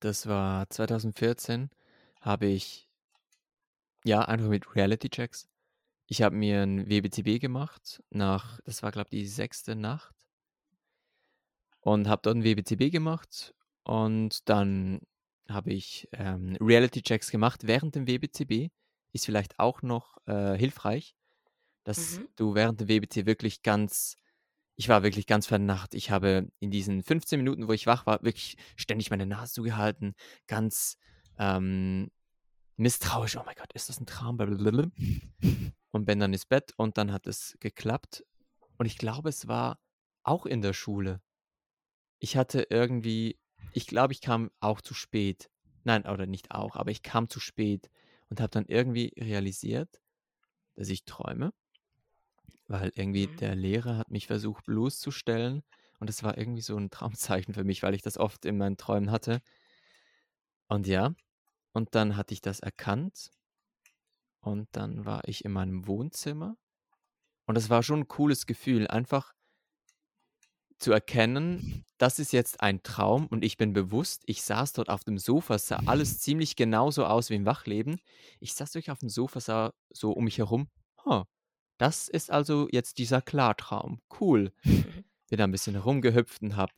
Das 0.00 0.26
war 0.26 0.68
2014, 0.68 1.70
habe 2.20 2.46
ich, 2.46 2.88
ja, 4.04 4.20
einfach 4.22 4.48
mit 4.48 4.74
Reality-Checks. 4.74 5.48
Ich 6.06 6.22
habe 6.22 6.34
mir 6.34 6.62
ein 6.62 6.88
WBTB 6.88 7.40
gemacht 7.40 8.02
nach, 8.10 8.60
das 8.64 8.82
war, 8.82 8.90
glaube 8.92 9.08
ich, 9.10 9.22
die 9.22 9.28
sechste 9.28 9.76
Nacht. 9.76 10.14
Und 11.80 12.08
habe 12.08 12.20
dort 12.22 12.36
ein 12.36 12.44
WBTB 12.44 12.90
gemacht. 12.90 13.54
Und 13.84 14.48
dann 14.48 15.00
habe 15.48 15.72
ich 15.72 16.08
ähm, 16.12 16.56
Reality-Checks 16.60 17.30
gemacht 17.30 17.66
während 17.66 17.94
dem 17.94 18.06
WBTB. 18.06 18.70
Ist 19.12 19.24
vielleicht 19.24 19.58
auch 19.58 19.82
noch 19.82 20.18
äh, 20.26 20.56
hilfreich, 20.56 21.16
dass 21.90 22.18
Mhm. 22.20 22.28
du 22.36 22.54
während 22.54 22.80
dem 22.80 22.88
WBT 22.88 23.26
wirklich 23.26 23.62
ganz, 23.62 24.14
ich 24.76 24.88
war 24.88 25.02
wirklich 25.02 25.26
ganz 25.26 25.48
vernacht. 25.48 25.92
Ich 25.94 26.12
habe 26.12 26.48
in 26.60 26.70
diesen 26.70 27.02
15 27.02 27.40
Minuten, 27.40 27.66
wo 27.66 27.72
ich 27.72 27.88
wach 27.88 28.06
war, 28.06 28.22
wirklich 28.22 28.56
ständig 28.76 29.10
meine 29.10 29.26
Nase 29.26 29.54
zugehalten, 29.54 30.14
ganz 30.46 30.96
ähm, 31.36 32.12
misstrauisch. 32.76 33.36
Oh 33.36 33.42
mein 33.44 33.56
Gott, 33.56 33.72
ist 33.72 33.88
das 33.88 33.98
ein 34.00 34.06
Traum? 34.06 34.36
Blablabla. 34.36 34.88
Und 35.90 36.04
bin 36.04 36.20
dann 36.20 36.32
ins 36.32 36.46
Bett 36.46 36.72
und 36.76 36.96
dann 36.96 37.10
hat 37.12 37.26
es 37.26 37.56
geklappt. 37.58 38.24
Und 38.78 38.86
ich 38.86 38.96
glaube, 38.96 39.28
es 39.28 39.48
war 39.48 39.80
auch 40.22 40.46
in 40.46 40.62
der 40.62 40.72
Schule. 40.72 41.20
Ich 42.20 42.36
hatte 42.36 42.68
irgendwie, 42.70 43.36
ich 43.72 43.88
glaube, 43.88 44.12
ich 44.12 44.20
kam 44.20 44.52
auch 44.60 44.80
zu 44.80 44.94
spät. 44.94 45.50
Nein, 45.82 46.06
oder 46.06 46.26
nicht 46.26 46.52
auch, 46.52 46.76
aber 46.76 46.92
ich 46.92 47.02
kam 47.02 47.28
zu 47.28 47.40
spät 47.40 47.90
und 48.28 48.40
habe 48.40 48.50
dann 48.50 48.66
irgendwie 48.66 49.12
realisiert, 49.18 50.00
dass 50.76 50.88
ich 50.88 51.04
träume, 51.04 51.52
weil 52.70 52.92
irgendwie 52.94 53.28
Mhm. 53.28 53.40
der 53.40 53.54
Lehrer 53.56 53.98
hat 53.98 54.10
mich 54.10 54.28
versucht 54.28 54.66
bloßzustellen 54.66 55.62
und 56.00 56.10
es 56.10 56.22
war 56.22 56.38
irgendwie 56.38 56.62
so 56.62 56.76
ein 56.76 56.90
Traumzeichen 56.90 57.54
für 57.54 57.64
mich, 57.64 57.82
weil 57.82 57.94
ich 57.94 58.02
das 58.02 58.18
oft 58.18 58.44
in 58.46 58.58
meinen 58.58 58.78
Träumen 58.78 59.10
hatte. 59.12 59.42
Und 60.68 60.86
ja, 60.86 61.14
und 61.74 61.94
dann 61.94 62.16
hatte 62.16 62.34
ich 62.34 62.40
das 62.42 62.60
erkannt 62.60 63.30
und 64.40 64.68
dann 64.72 65.04
war 65.06 65.26
ich 65.26 65.44
in 65.46 65.52
meinem 65.52 65.86
Wohnzimmer 65.86 66.56
und 67.46 67.56
es 67.58 67.70
war 67.70 67.82
schon 67.82 68.00
ein 68.00 68.08
cooles 68.08 68.46
Gefühl, 68.46 68.88
einfach 68.88 69.34
zu 70.78 70.92
erkennen, 70.92 71.66
das 71.98 72.18
ist 72.18 72.32
jetzt 72.32 72.60
ein 72.62 72.82
Traum 72.82 73.26
und 73.26 73.44
ich 73.44 73.56
bin 73.58 73.72
bewusst, 73.72 74.22
ich 74.26 74.42
saß 74.42 74.72
dort 74.72 74.88
auf 74.88 75.04
dem 75.04 75.18
Sofa, 75.18 75.54
es 75.56 75.68
sah 75.68 75.82
alles 75.86 76.18
ziemlich 76.18 76.56
genauso 76.56 77.04
aus 77.04 77.28
wie 77.30 77.34
im 77.34 77.44
Wachleben. 77.46 78.00
Ich 78.40 78.54
saß 78.54 78.74
wirklich 78.74 78.90
auf 78.90 79.00
dem 79.00 79.10
Sofa, 79.10 79.40
sah 79.40 79.72
so 79.90 80.12
um 80.12 80.24
mich 80.24 80.38
herum, 80.38 80.68
huh, 81.04 81.24
das 81.80 82.08
ist 82.08 82.30
also 82.30 82.68
jetzt 82.70 82.98
dieser 82.98 83.22
Klartraum. 83.22 84.02
Cool. 84.20 84.52
Bin 84.62 85.38
da 85.38 85.44
ein 85.44 85.50
bisschen 85.50 85.74
herumgehüpft 85.74 86.42
und 86.42 86.54
hab, 86.54 86.70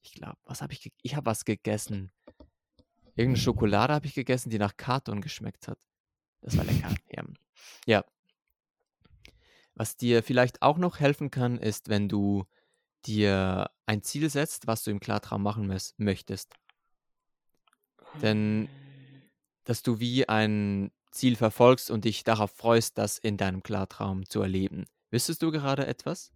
ich 0.00 0.14
glaube, 0.14 0.38
was 0.44 0.62
habe 0.62 0.72
ich, 0.72 0.80
ge 0.80 0.92
ich 1.02 1.16
habe 1.16 1.26
was 1.26 1.44
gegessen. 1.44 2.10
Irgendeine 3.14 3.36
Schokolade 3.36 3.92
habe 3.92 4.06
ich 4.06 4.14
gegessen, 4.14 4.48
die 4.48 4.58
nach 4.58 4.78
Karton 4.78 5.20
geschmeckt 5.20 5.68
hat. 5.68 5.78
Das 6.40 6.56
war 6.56 6.64
lecker. 6.64 6.94
Ja. 7.10 7.24
ja. 7.86 8.04
Was 9.74 9.98
dir 9.98 10.22
vielleicht 10.22 10.62
auch 10.62 10.78
noch 10.78 10.98
helfen 10.98 11.30
kann, 11.30 11.58
ist, 11.58 11.90
wenn 11.90 12.08
du 12.08 12.46
dir 13.04 13.70
ein 13.84 14.02
Ziel 14.02 14.30
setzt, 14.30 14.66
was 14.66 14.82
du 14.82 14.90
im 14.90 15.00
Klartraum 15.00 15.42
machen 15.42 15.70
möchtest. 15.98 16.54
Denn 18.22 18.62
Mm, 18.62 18.68
dass 19.64 19.82
du 19.82 20.00
wie 20.00 20.26
ein 20.28 20.90
Ziel 21.16 21.36
verfolgst 21.36 21.90
und 21.90 22.04
dich 22.04 22.24
darauf 22.24 22.52
freust, 22.52 22.98
das 22.98 23.18
in 23.18 23.36
deinem 23.36 23.62
Klartraum 23.62 24.28
zu 24.28 24.42
erleben. 24.42 24.84
Wüsstest 25.10 25.42
du 25.42 25.50
gerade 25.50 25.86
etwas? 25.86 26.32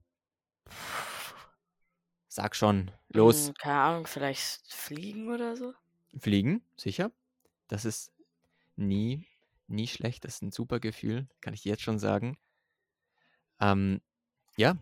Sag 2.28 2.56
schon, 2.56 2.90
los, 3.12 3.50
mm, 3.50 3.54
keine 3.58 3.80
Ahnung, 3.80 4.06
vielleicht 4.06 4.72
fliegen 4.72 5.28
oder 5.32 5.56
so? 5.56 5.74
fliegen, 6.18 6.62
sicher. 6.76 7.12
Das 7.68 7.84
ist 7.84 8.12
nie, 8.76 9.26
nie 9.68 9.88
schlecht. 9.88 10.24
Das 10.24 10.36
ist 10.36 10.42
ein 10.42 10.52
super 10.52 10.80
Gefühl, 10.80 11.28
kann 11.40 11.54
ich 11.54 11.62
dir 11.62 11.70
jetzt 11.70 11.82
schon 11.82 11.98
sagen. 11.98 12.38
Ähm, 13.60 14.00
ja, 14.56 14.76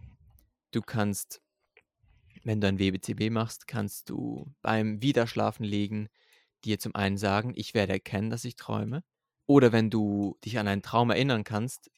du 0.72 0.82
kannst, 0.82 1.42
wenn 2.44 2.60
du 2.60 2.66
ein 2.68 2.78
WBCB 2.78 3.30
machst, 3.30 3.66
kannst 3.66 4.10
du 4.10 4.52
beim 4.62 5.02
Wiederschlafen 5.02 5.64
legen 5.64 6.08
dir 6.64 6.78
zum 6.78 6.94
einen 6.94 7.16
sagen, 7.18 7.52
ich 7.56 7.74
werde 7.74 7.92
erkennen, 7.94 8.30
dass 8.30 8.44
ich 8.44 8.56
träume. 8.56 9.04
Oder 9.48 9.72
wenn 9.72 9.88
du 9.88 10.36
dich 10.44 10.58
an 10.58 10.68
einen 10.68 10.82
Traum 10.82 11.10
erinnern 11.10 11.42
kannst, 11.42 11.90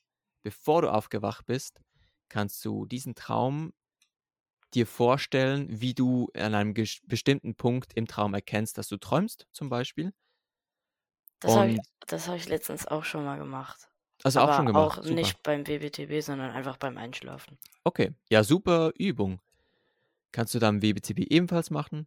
bevor 0.42 0.82
du 0.82 0.92
aufgewacht 0.92 1.46
bist, 1.46 1.80
kannst 2.28 2.64
du 2.64 2.86
diesen 2.86 3.16
Traum 3.16 3.72
dir 4.72 4.86
vorstellen, 4.86 5.66
wie 5.68 5.92
du 5.92 6.30
an 6.36 6.54
einem 6.54 6.74
bestimmten 6.74 7.56
Punkt 7.56 7.92
im 7.94 8.06
Traum 8.06 8.34
erkennst, 8.34 8.78
dass 8.78 8.86
du 8.86 8.98
träumst, 8.98 9.48
zum 9.50 9.68
Beispiel. 9.68 10.12
Das 11.40 11.56
habe 11.56 11.70
ich, 11.72 11.80
das 12.06 12.28
hab 12.28 12.36
ich 12.36 12.48
letztens 12.48 12.86
auch 12.86 13.04
schon 13.04 13.24
mal 13.24 13.36
gemacht. 13.36 13.88
also 14.22 14.40
auch 14.40 14.54
schon 14.54 14.66
gemacht. 14.66 14.98
auch 14.98 15.02
Super. 15.02 15.14
nicht 15.14 15.42
beim 15.42 15.64
BBTB, 15.64 16.22
sondern 16.22 16.52
einfach 16.52 16.76
beim 16.76 16.96
Einschlafen. 16.98 17.58
Okay, 17.82 18.12
ja, 18.28 18.44
super 18.44 18.92
Übung. 18.96 19.40
Kannst 20.30 20.54
du 20.54 20.60
dann 20.60 20.82
WBCB 20.82 21.26
ebenfalls 21.30 21.70
machen. 21.70 22.06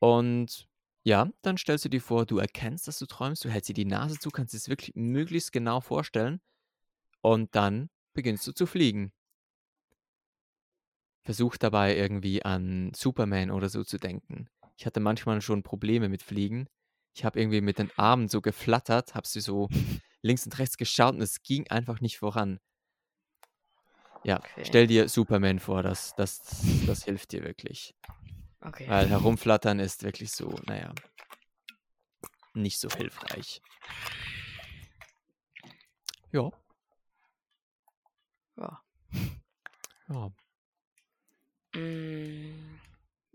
Und 0.00 0.68
ja, 1.06 1.30
dann 1.42 1.56
stellst 1.56 1.84
du 1.84 1.88
dir 1.88 2.00
vor, 2.00 2.26
du 2.26 2.38
erkennst, 2.38 2.88
dass 2.88 2.98
du 2.98 3.06
träumst, 3.06 3.44
du 3.44 3.48
hältst 3.48 3.68
dir 3.68 3.74
die 3.74 3.84
Nase 3.84 4.18
zu, 4.18 4.30
kannst 4.30 4.54
es 4.54 4.68
wirklich 4.68 4.92
möglichst 4.96 5.52
genau 5.52 5.80
vorstellen. 5.80 6.40
Und 7.22 7.54
dann 7.56 7.90
beginnst 8.14 8.46
du 8.46 8.52
zu 8.52 8.66
fliegen. 8.66 9.12
Versuch 11.24 11.56
dabei 11.56 11.96
irgendwie 11.96 12.44
an 12.44 12.92
Superman 12.94 13.50
oder 13.50 13.68
so 13.68 13.82
zu 13.82 13.98
denken. 13.98 14.48
Ich 14.76 14.86
hatte 14.86 15.00
manchmal 15.00 15.40
schon 15.42 15.62
Probleme 15.62 16.08
mit 16.08 16.22
Fliegen. 16.22 16.68
Ich 17.14 17.24
habe 17.24 17.40
irgendwie 17.40 17.60
mit 17.60 17.78
den 17.78 17.90
Armen 17.96 18.28
so 18.28 18.40
geflattert, 18.40 19.14
habe 19.14 19.26
sie 19.26 19.40
so 19.40 19.68
links 20.22 20.44
und 20.46 20.58
rechts 20.58 20.76
geschaut 20.76 21.14
und 21.14 21.22
es 21.22 21.42
ging 21.42 21.66
einfach 21.68 22.00
nicht 22.00 22.18
voran. 22.18 22.60
Ja, 24.24 24.42
Okay. 24.44 24.62
stell 24.62 24.86
dir 24.86 25.08
Superman 25.08 25.58
vor, 25.60 25.82
das, 25.82 26.14
das, 26.14 26.82
das 26.84 27.04
hilft 27.04 27.32
dir 27.32 27.42
wirklich. 27.44 27.94
Okay. 28.66 28.88
Weil 28.88 29.08
herumflattern 29.08 29.78
ist 29.78 30.02
wirklich 30.02 30.32
so, 30.32 30.48
naja, 30.66 30.92
nicht 32.54 32.80
so 32.80 32.88
hilfreich. 32.90 33.60
Ja, 36.32 36.50
Ja. 38.56 38.82
ja. 40.08 40.30
Mm, 41.74 42.80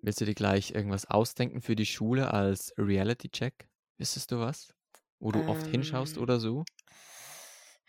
Willst 0.02 0.20
du 0.20 0.26
dir 0.26 0.34
gleich 0.34 0.72
irgendwas 0.72 1.06
ausdenken 1.06 1.62
für 1.62 1.76
die 1.76 1.86
Schule 1.86 2.34
als 2.34 2.74
Reality-Check? 2.78 3.70
Wissest 3.98 4.32
du 4.32 4.40
was? 4.40 4.74
Wo 5.20 5.32
du 5.32 5.48
oft 5.48 5.68
hinschaust 5.68 6.18
Ähm. 6.18 6.24
oder 6.24 6.40
so? 6.40 6.66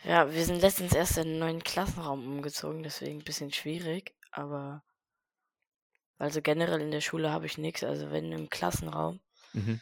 Ja, 0.05 0.31
wir 0.31 0.45
sind 0.45 0.61
letztens 0.61 0.93
erst 0.93 1.17
in 1.17 1.29
einen 1.29 1.39
neuen 1.39 1.63
Klassenraum 1.63 2.27
umgezogen, 2.27 2.83
deswegen 2.83 3.19
ein 3.21 3.25
bisschen 3.25 3.53
schwierig, 3.53 4.15
aber 4.31 4.85
also 6.23 6.41
generell 6.41 6.81
in 6.81 6.93
der 6.93 7.01
Schule 7.01 7.31
habe 7.33 7.47
ich 7.47 7.59
nichts, 7.59 7.83
also 7.83 8.11
wenn 8.11 8.31
im 8.33 8.49
Klassenraum, 8.49 9.21
Mhm. 9.55 9.81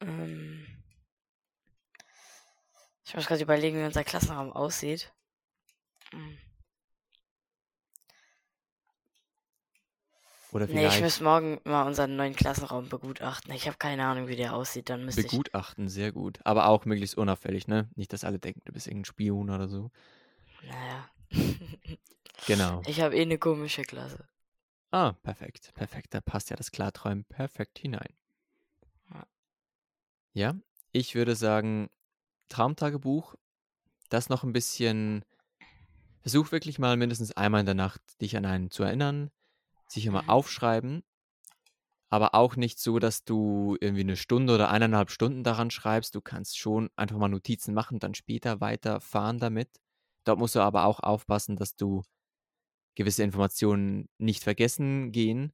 Ähm, 0.00 0.66
ich 3.06 3.14
muss 3.14 3.26
gerade 3.26 3.42
überlegen, 3.42 3.78
wie 3.78 3.84
unser 3.84 4.04
Klassenraum 4.04 4.52
aussieht. 4.52 5.14
Mhm. 6.12 6.36
Oder 10.52 10.66
Nee, 10.66 10.86
ich 10.86 11.00
muss 11.00 11.20
morgen 11.20 11.60
mal 11.64 11.86
unseren 11.86 12.16
neuen 12.16 12.34
Klassenraum 12.34 12.88
begutachten. 12.88 13.52
Ich 13.52 13.66
habe 13.66 13.78
keine 13.78 14.06
Ahnung, 14.06 14.28
wie 14.28 14.36
der 14.36 14.54
aussieht. 14.54 14.90
Dann 14.90 15.04
müsste 15.04 15.22
ich. 15.22 15.30
begutachten, 15.30 15.88
sehr 15.88 16.12
gut. 16.12 16.40
Aber 16.44 16.68
auch 16.68 16.84
möglichst 16.84 17.16
unauffällig, 17.16 17.68
ne? 17.68 17.88
Nicht, 17.94 18.12
dass 18.12 18.24
alle 18.24 18.38
denken, 18.38 18.60
du 18.64 18.72
bist 18.72 18.86
irgendein 18.86 19.06
Spion 19.06 19.50
oder 19.50 19.68
so. 19.68 19.90
Naja. 20.62 21.10
Genau. 22.46 22.82
Ich 22.86 23.00
habe 23.00 23.16
eh 23.16 23.22
eine 23.22 23.38
komische 23.38 23.82
Klasse. 23.82 24.28
Ah, 24.90 25.12
perfekt. 25.22 25.72
Perfekt. 25.74 26.14
Da 26.14 26.20
passt 26.20 26.50
ja 26.50 26.56
das 26.56 26.70
Klarträumen 26.70 27.24
perfekt 27.24 27.78
hinein. 27.78 28.14
Ja. 29.10 29.26
Ja, 30.32 30.54
ich 30.92 31.14
würde 31.14 31.36
sagen, 31.36 31.90
Traumtagebuch, 32.48 33.34
das 34.08 34.28
noch 34.28 34.44
ein 34.44 34.52
bisschen. 34.52 35.24
Versuch 36.22 36.50
wirklich 36.50 36.78
mal 36.78 36.96
mindestens 36.96 37.32
einmal 37.32 37.60
in 37.60 37.66
der 37.66 37.74
Nacht 37.76 38.00
dich 38.20 38.36
an 38.36 38.44
einen 38.44 38.70
zu 38.72 38.82
erinnern, 38.82 39.30
sich 39.86 40.06
immer 40.06 40.22
mhm. 40.22 40.28
aufschreiben, 40.28 41.04
aber 42.08 42.34
auch 42.34 42.56
nicht 42.56 42.78
so, 42.78 42.98
dass 42.98 43.24
du 43.24 43.76
irgendwie 43.80 44.02
eine 44.02 44.16
Stunde 44.16 44.54
oder 44.54 44.70
eineinhalb 44.70 45.10
Stunden 45.10 45.44
daran 45.44 45.70
schreibst. 45.70 46.14
Du 46.14 46.20
kannst 46.20 46.58
schon 46.58 46.90
einfach 46.96 47.16
mal 47.18 47.28
Notizen 47.28 47.74
machen, 47.74 47.98
dann 47.98 48.14
später 48.14 48.60
weiterfahren 48.60 49.38
damit. 49.38 49.80
Dort 50.24 50.38
musst 50.38 50.54
du 50.54 50.60
aber 50.60 50.84
auch 50.84 51.00
aufpassen, 51.00 51.56
dass 51.56 51.76
du 51.76 52.02
gewisse 52.96 53.22
Informationen 53.22 54.08
nicht 54.18 54.42
vergessen 54.42 55.12
gehen. 55.12 55.52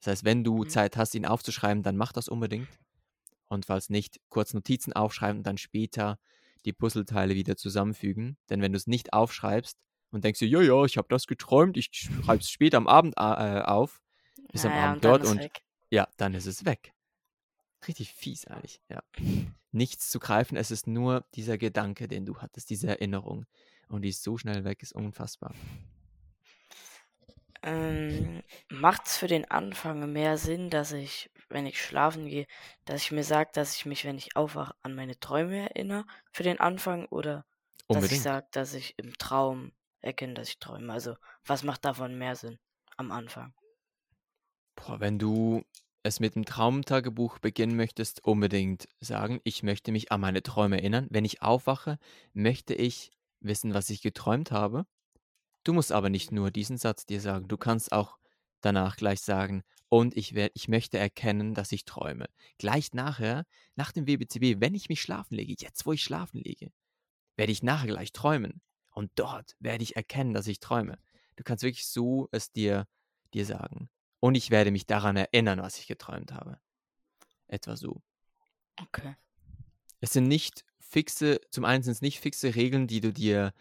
Das 0.00 0.08
heißt, 0.12 0.24
wenn 0.24 0.44
du 0.44 0.64
mhm. 0.64 0.68
Zeit 0.68 0.96
hast, 0.96 1.14
ihn 1.14 1.24
aufzuschreiben, 1.24 1.82
dann 1.82 1.96
mach 1.96 2.12
das 2.12 2.28
unbedingt. 2.28 2.68
Und 3.48 3.66
falls 3.66 3.88
nicht, 3.88 4.20
kurz 4.28 4.52
Notizen 4.52 4.92
aufschreiben 4.92 5.38
und 5.38 5.46
dann 5.46 5.58
später 5.58 6.18
die 6.66 6.72
Puzzleteile 6.72 7.34
wieder 7.34 7.56
zusammenfügen. 7.56 8.36
Denn 8.50 8.60
wenn 8.60 8.72
du 8.72 8.76
es 8.76 8.86
nicht 8.86 9.12
aufschreibst, 9.14 9.78
und 10.12 10.24
denkst 10.24 10.40
dir, 10.40 10.48
ja, 10.48 10.60
ja, 10.60 10.84
ich 10.84 10.96
habe 10.96 11.08
das 11.08 11.26
geträumt, 11.26 11.76
ich 11.76 11.90
schreibe 11.92 12.40
es 12.40 12.50
später 12.50 12.76
am 12.76 12.86
Abend 12.86 13.14
äh, 13.16 13.62
auf, 13.62 14.02
bis 14.50 14.64
ja, 14.64 14.70
am 14.70 14.76
Abend 14.76 15.04
dort 15.04 15.24
und 15.24 15.38
weg. 15.38 15.62
ja, 15.90 16.08
dann 16.16 16.34
ist 16.34 16.46
es 16.46 16.64
weg. 16.64 16.92
Richtig 17.86 18.12
fies 18.12 18.46
eigentlich, 18.46 18.80
ja. 18.88 19.02
Nichts 19.72 20.10
zu 20.10 20.18
greifen, 20.18 20.56
es 20.56 20.70
ist 20.70 20.86
nur 20.86 21.24
dieser 21.34 21.58
Gedanke, 21.58 22.08
den 22.08 22.26
du 22.26 22.38
hattest, 22.38 22.70
diese 22.70 22.88
Erinnerung. 22.88 23.46
Und 23.88 24.02
die 24.02 24.08
ist 24.08 24.22
so 24.22 24.36
schnell 24.36 24.64
weg, 24.64 24.82
ist 24.82 24.94
unfassbar. 24.94 25.54
Ähm, 27.62 28.42
Macht 28.70 29.06
es 29.06 29.16
für 29.16 29.26
den 29.26 29.50
Anfang 29.50 30.12
mehr 30.12 30.38
Sinn, 30.38 30.70
dass 30.70 30.92
ich, 30.92 31.30
wenn 31.48 31.66
ich 31.66 31.82
schlafen 31.82 32.26
gehe, 32.26 32.46
dass 32.86 33.02
ich 33.02 33.12
mir 33.12 33.24
sage, 33.24 33.50
dass 33.52 33.76
ich 33.76 33.86
mich, 33.86 34.04
wenn 34.04 34.16
ich 34.18 34.36
aufwache, 34.36 34.74
an 34.82 34.94
meine 34.94 35.18
Träume 35.20 35.68
erinnere 35.70 36.06
für 36.32 36.42
den 36.42 36.60
Anfang 36.60 37.06
oder 37.06 37.44
Unbedingt. 37.88 38.12
dass 38.12 38.12
ich 38.12 38.20
sage, 38.22 38.46
dass 38.52 38.74
ich 38.74 38.94
im 38.98 39.16
Traum 39.18 39.72
erkennen, 40.00 40.34
dass 40.34 40.48
ich 40.48 40.58
träume. 40.58 40.92
Also, 40.92 41.16
was 41.44 41.62
macht 41.64 41.84
davon 41.84 42.16
mehr 42.16 42.36
Sinn 42.36 42.58
am 42.96 43.10
Anfang? 43.12 43.54
Boah, 44.76 45.00
wenn 45.00 45.18
du 45.18 45.62
es 46.02 46.20
mit 46.20 46.34
dem 46.34 46.44
Traumtagebuch 46.44 47.38
beginnen 47.38 47.76
möchtest, 47.76 48.24
unbedingt 48.24 48.88
sagen, 49.00 49.40
ich 49.44 49.62
möchte 49.62 49.92
mich 49.92 50.10
an 50.12 50.20
meine 50.20 50.42
Träume 50.42 50.78
erinnern. 50.78 51.06
Wenn 51.10 51.24
ich 51.24 51.42
aufwache, 51.42 51.98
möchte 52.32 52.74
ich 52.74 53.10
wissen, 53.40 53.74
was 53.74 53.90
ich 53.90 54.00
geträumt 54.02 54.50
habe. 54.50 54.86
Du 55.64 55.72
musst 55.72 55.92
aber 55.92 56.10
nicht 56.10 56.32
nur 56.32 56.50
diesen 56.50 56.78
Satz 56.78 57.06
dir 57.06 57.20
sagen, 57.20 57.48
du 57.48 57.56
kannst 57.56 57.92
auch 57.92 58.18
danach 58.60 58.96
gleich 58.96 59.20
sagen, 59.20 59.62
und 59.90 60.16
ich, 60.16 60.34
werd, 60.34 60.52
ich 60.54 60.68
möchte 60.68 60.98
erkennen, 60.98 61.52
dass 61.52 61.72
ich 61.72 61.84
träume. 61.84 62.26
Gleich 62.58 62.94
nachher, 62.94 63.44
nach 63.74 63.90
dem 63.90 64.06
WBCB, 64.06 64.60
wenn 64.60 64.74
ich 64.74 64.88
mich 64.88 65.02
schlafen 65.02 65.34
lege, 65.34 65.54
jetzt 65.58 65.84
wo 65.84 65.92
ich 65.92 66.02
schlafen 66.04 66.38
lege, 66.38 66.70
werde 67.36 67.50
ich 67.50 67.64
nachher 67.64 67.88
gleich 67.88 68.12
träumen. 68.12 68.62
Und 68.92 69.10
dort 69.16 69.56
werde 69.58 69.82
ich 69.82 69.96
erkennen, 69.96 70.32
dass 70.32 70.46
ich 70.46 70.60
träume. 70.60 70.98
Du 71.34 71.42
kannst 71.42 71.64
wirklich 71.64 71.88
so 71.88 72.28
es 72.30 72.52
dir, 72.52 72.86
dir 73.34 73.44
sagen. 73.44 73.90
Und 74.20 74.36
ich 74.36 74.50
werde 74.50 74.70
mich 74.70 74.86
daran 74.86 75.16
erinnern, 75.16 75.60
was 75.60 75.78
ich 75.78 75.88
geträumt 75.88 76.32
habe. 76.32 76.60
Etwa 77.48 77.76
so. 77.76 78.00
Okay. 78.80 79.16
Es 79.98 80.12
sind 80.12 80.28
nicht 80.28 80.64
fixe, 80.78 81.40
zum 81.50 81.64
einen 81.64 81.82
sind 81.82 81.92
es 81.92 82.00
nicht 82.00 82.20
fixe 82.20 82.54
Regeln, 82.54 82.86
die 82.86 83.00
du 83.00 83.12
dir 83.12 83.52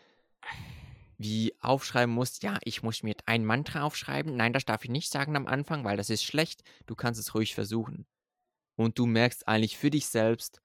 wie 1.19 1.53
aufschreiben 1.59 2.15
musst. 2.15 2.41
Ja, 2.43 2.57
ich 2.63 2.81
muss 2.81 3.03
mir 3.03 3.13
ein 3.25 3.45
Mantra 3.45 3.83
aufschreiben. 3.83 4.35
Nein, 4.35 4.53
das 4.53 4.65
darf 4.65 4.85
ich 4.85 4.89
nicht 4.89 5.11
sagen 5.11 5.35
am 5.35 5.47
Anfang, 5.47 5.83
weil 5.83 5.97
das 5.97 6.09
ist 6.09 6.23
schlecht. 6.23 6.63
Du 6.87 6.95
kannst 6.95 7.19
es 7.19 7.35
ruhig 7.35 7.53
versuchen. 7.53 8.07
Und 8.75 8.97
du 8.97 9.05
merkst 9.05 9.47
eigentlich 9.47 9.77
für 9.77 9.89
dich 9.89 10.07
selbst, 10.07 10.61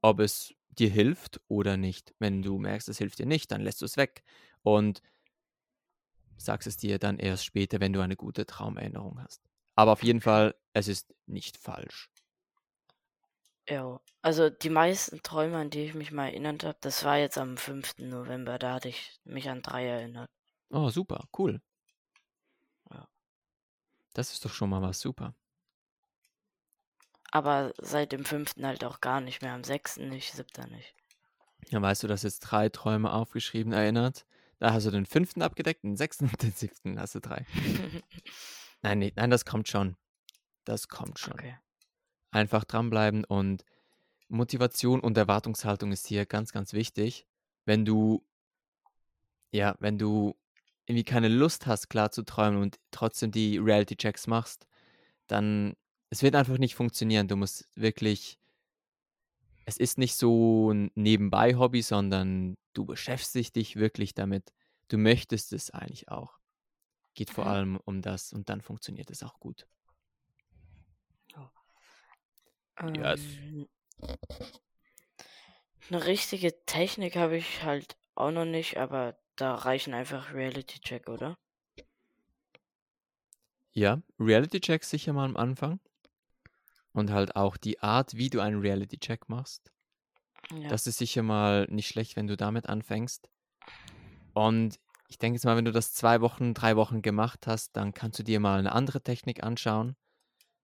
ob 0.00 0.18
es 0.18 0.54
dir 0.70 0.88
hilft 0.88 1.42
oder 1.46 1.76
nicht. 1.76 2.14
Wenn 2.18 2.40
du 2.40 2.58
merkst, 2.58 2.88
es 2.88 2.96
hilft 2.96 3.18
dir 3.18 3.26
nicht, 3.26 3.52
dann 3.52 3.60
lässt 3.60 3.82
du 3.82 3.84
es 3.84 3.98
weg 3.98 4.22
und 4.62 5.02
sagst 6.38 6.66
es 6.66 6.78
dir 6.78 6.98
dann 6.98 7.18
erst 7.18 7.44
später, 7.44 7.80
wenn 7.80 7.92
du 7.92 8.00
eine 8.00 8.16
gute 8.16 8.46
Traumerinnerung 8.46 9.22
hast. 9.22 9.42
Aber 9.76 9.92
auf 9.92 10.02
jeden 10.02 10.22
Fall, 10.22 10.54
es 10.72 10.88
ist 10.88 11.14
nicht 11.26 11.58
falsch. 11.58 12.08
Ja, 13.68 14.00
also 14.22 14.50
die 14.50 14.70
meisten 14.70 15.22
Träume, 15.22 15.58
an 15.58 15.70
die 15.70 15.84
ich 15.84 15.94
mich 15.94 16.10
mal 16.10 16.26
erinnert 16.26 16.64
habe, 16.64 16.78
das 16.80 17.04
war 17.04 17.18
jetzt 17.18 17.38
am 17.38 17.56
5. 17.56 17.98
November, 17.98 18.58
da 18.58 18.74
hatte 18.74 18.88
ich 18.88 19.20
mich 19.24 19.48
an 19.48 19.62
drei 19.62 19.86
erinnert. 19.86 20.30
Oh, 20.70 20.88
super, 20.90 21.24
cool. 21.38 21.60
Ja. 22.90 23.08
Das 24.14 24.32
ist 24.32 24.44
doch 24.44 24.52
schon 24.52 24.70
mal 24.70 24.82
was 24.82 25.00
super. 25.00 25.34
Aber 27.32 27.72
seit 27.78 28.12
dem 28.12 28.24
fünften 28.24 28.66
halt 28.66 28.84
auch 28.84 29.00
gar 29.00 29.20
nicht 29.20 29.40
mehr. 29.42 29.52
Am 29.52 29.62
sechsten 29.62 30.08
nicht, 30.08 30.32
siebter 30.32 30.66
nicht. 30.66 30.94
Ja, 31.68 31.80
weißt 31.80 32.02
du, 32.02 32.08
dass 32.08 32.22
jetzt 32.22 32.40
drei 32.40 32.68
Träume 32.68 33.12
aufgeschrieben 33.12 33.72
erinnert? 33.72 34.26
Da 34.58 34.72
hast 34.72 34.86
du 34.86 34.90
den 34.90 35.06
fünften 35.06 35.42
abgedeckt, 35.42 35.84
den 35.84 35.96
sechsten 35.96 36.24
und 36.26 36.42
den 36.42 36.52
siebten 36.52 36.98
hast 37.00 37.14
du 37.14 37.20
drei. 37.20 37.46
nein, 38.82 38.98
nee, 38.98 39.12
nein, 39.14 39.30
das 39.30 39.44
kommt 39.44 39.68
schon. 39.68 39.96
Das 40.64 40.88
kommt 40.88 41.18
schon. 41.18 41.34
Okay. 41.34 41.56
Einfach 42.30 42.64
dranbleiben 42.64 43.24
und 43.24 43.64
Motivation 44.28 45.00
und 45.00 45.16
Erwartungshaltung 45.16 45.92
ist 45.92 46.06
hier 46.06 46.26
ganz, 46.26 46.52
ganz 46.52 46.72
wichtig. 46.72 47.26
Wenn 47.64 47.84
du, 47.84 48.24
ja, 49.52 49.76
wenn 49.80 49.98
du 49.98 50.36
irgendwie 50.86 51.04
keine 51.04 51.28
Lust 51.28 51.66
hast, 51.66 51.88
klar 51.88 52.10
zu 52.10 52.24
träumen 52.24 52.60
und 52.60 52.78
trotzdem 52.90 53.32
die 53.32 53.58
Reality-Checks 53.58 54.26
machst, 54.26 54.66
dann 55.26 55.74
es 56.10 56.22
wird 56.22 56.34
einfach 56.34 56.58
nicht 56.58 56.74
funktionieren. 56.74 57.28
Du 57.28 57.36
musst 57.36 57.68
wirklich 57.76 58.40
es 59.70 59.76
ist 59.76 59.98
nicht 59.98 60.16
so 60.16 60.72
ein 60.72 60.90
Nebenbei-Hobby, 60.96 61.82
sondern 61.82 62.56
du 62.72 62.84
beschäftigst 62.84 63.54
dich 63.54 63.76
wirklich 63.76 64.14
damit. 64.14 64.52
Du 64.88 64.98
möchtest 64.98 65.52
es 65.52 65.70
eigentlich 65.70 66.08
auch. 66.08 66.40
Geht 67.14 67.30
vor 67.30 67.44
mhm. 67.44 67.50
allem 67.50 67.76
um 67.84 68.02
das 68.02 68.32
und 68.32 68.48
dann 68.48 68.62
funktioniert 68.62 69.10
es 69.10 69.22
auch 69.22 69.38
gut. 69.38 69.68
Yes. 72.96 73.20
Ähm, 73.20 73.68
eine 75.90 76.06
richtige 76.06 76.64
Technik 76.66 77.16
habe 77.16 77.36
ich 77.36 77.62
halt 77.62 77.96
auch 78.14 78.30
noch 78.30 78.44
nicht, 78.44 78.76
aber 78.78 79.18
da 79.36 79.54
reichen 79.54 79.94
einfach 79.94 80.32
Reality-Check, 80.32 81.08
oder? 81.08 81.38
Ja, 83.72 84.02
Reality-Checks 84.18 84.90
sicher 84.90 85.12
mal 85.12 85.24
am 85.24 85.36
Anfang. 85.36 85.80
Und 86.92 87.10
halt 87.10 87.36
auch 87.36 87.56
die 87.56 87.80
Art, 87.80 88.14
wie 88.14 88.30
du 88.30 88.40
einen 88.40 88.60
Reality-Check 88.60 89.28
machst. 89.28 89.72
Ja. 90.52 90.68
Das 90.68 90.86
ist 90.86 90.98
sicher 90.98 91.22
mal 91.22 91.66
nicht 91.70 91.88
schlecht, 91.88 92.16
wenn 92.16 92.26
du 92.26 92.36
damit 92.36 92.68
anfängst. 92.68 93.30
Und 94.34 94.80
ich 95.08 95.18
denke 95.18 95.36
jetzt 95.36 95.44
mal, 95.44 95.56
wenn 95.56 95.64
du 95.64 95.72
das 95.72 95.92
zwei 95.92 96.20
Wochen, 96.20 96.54
drei 96.54 96.76
Wochen 96.76 97.02
gemacht 97.02 97.46
hast, 97.46 97.76
dann 97.76 97.94
kannst 97.94 98.18
du 98.18 98.22
dir 98.22 98.40
mal 98.40 98.58
eine 98.58 98.72
andere 98.72 99.02
Technik 99.02 99.42
anschauen. 99.42 99.96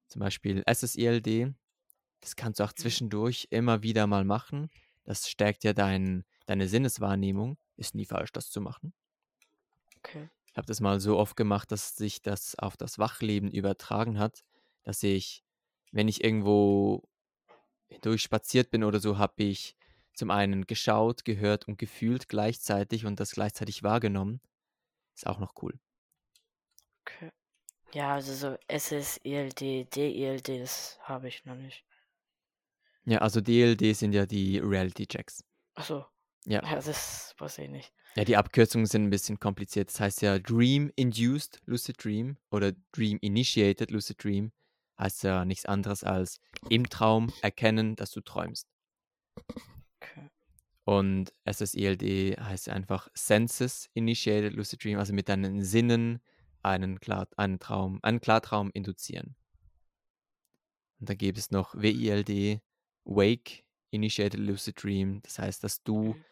Zum 0.08 0.20
Beispiel 0.20 0.62
SSILD. 0.66 1.54
Das 2.26 2.34
kannst 2.34 2.58
du 2.58 2.64
auch 2.64 2.72
zwischendurch 2.72 3.46
immer 3.50 3.82
wieder 3.84 4.06
mal 4.06 4.24
machen. 4.24 4.68
Das 5.04 5.28
stärkt 5.28 5.62
ja 5.62 5.72
dein, 5.72 6.24
deine 6.46 6.66
Sinneswahrnehmung. 6.66 7.56
Ist 7.76 7.94
nie 7.94 8.04
falsch, 8.04 8.32
das 8.32 8.50
zu 8.50 8.60
machen. 8.60 8.92
Okay. 9.98 10.28
Ich 10.50 10.56
habe 10.56 10.66
das 10.66 10.80
mal 10.80 10.98
so 10.98 11.18
oft 11.18 11.36
gemacht, 11.36 11.70
dass 11.70 11.96
sich 11.96 12.22
das 12.22 12.58
auf 12.58 12.76
das 12.76 12.98
Wachleben 12.98 13.50
übertragen 13.50 14.18
hat, 14.18 14.42
dass 14.82 15.02
ich 15.02 15.44
wenn 15.92 16.08
ich 16.08 16.24
irgendwo 16.24 17.08
durchspaziert 18.02 18.70
bin 18.70 18.84
oder 18.84 19.00
so, 19.00 19.18
habe 19.18 19.44
ich 19.44 19.76
zum 20.14 20.30
einen 20.30 20.66
geschaut, 20.66 21.24
gehört 21.24 21.68
und 21.68 21.78
gefühlt 21.78 22.28
gleichzeitig 22.28 23.06
und 23.06 23.20
das 23.20 23.30
gleichzeitig 23.30 23.82
wahrgenommen. 23.82 24.40
Ist 25.14 25.26
auch 25.26 25.38
noch 25.38 25.54
cool. 25.62 25.78
Okay. 27.02 27.30
Ja, 27.94 28.14
also 28.14 28.34
so 28.34 28.58
SSELD, 28.68 29.94
DELD, 29.94 30.48
das 30.48 30.98
habe 31.02 31.28
ich 31.28 31.44
noch 31.44 31.54
nicht. 31.54 31.84
Ja, 33.06 33.18
also 33.18 33.40
DLD 33.40 33.96
sind 33.96 34.12
ja 34.12 34.26
die 34.26 34.58
Reality 34.58 35.06
Checks. 35.06 35.44
Achso. 35.74 36.04
Ja. 36.44 36.62
ja. 36.62 36.74
Das 36.80 37.34
weiß 37.38 37.58
ich 37.58 37.70
nicht. 37.70 37.92
Ja, 38.16 38.24
die 38.24 38.36
Abkürzungen 38.36 38.86
sind 38.86 39.04
ein 39.04 39.10
bisschen 39.10 39.38
kompliziert. 39.38 39.90
Das 39.90 40.00
heißt 40.00 40.22
ja 40.22 40.38
Dream 40.38 40.90
Induced 40.96 41.60
Lucid 41.66 42.02
Dream 42.02 42.36
oder 42.50 42.72
Dream 42.92 43.18
Initiated 43.20 43.90
Lucid 43.90 44.22
Dream. 44.22 44.52
heißt 44.98 45.22
ja 45.24 45.44
nichts 45.44 45.66
anderes 45.66 46.02
als 46.02 46.40
im 46.68 46.88
Traum 46.88 47.32
erkennen, 47.42 47.94
dass 47.94 48.10
du 48.10 48.20
träumst. 48.22 48.68
Okay. 50.00 50.30
Und 50.84 51.32
SSILD 51.50 52.40
heißt 52.40 52.68
einfach 52.68 53.08
Senses 53.14 53.88
Initiated 53.92 54.54
Lucid 54.54 54.82
Dream, 54.82 54.98
also 54.98 55.12
mit 55.12 55.28
deinen 55.28 55.62
Sinnen 55.62 56.20
einen, 56.62 57.00
Klar, 57.00 57.28
einen 57.36 57.58
Traum, 57.58 57.98
einen 58.02 58.20
Klartraum 58.20 58.70
induzieren. 58.72 59.36
Und 60.98 61.10
dann 61.10 61.18
gibt 61.18 61.38
es 61.38 61.50
noch 61.50 61.74
WILD, 61.74 62.60
Wake 63.06 63.64
Initiated 63.90 64.40
Lucid 64.40 64.82
Dream. 64.82 65.20
Das 65.22 65.38
heißt, 65.38 65.64
dass 65.64 65.82
du 65.82 66.14
Mhm. 66.14 66.24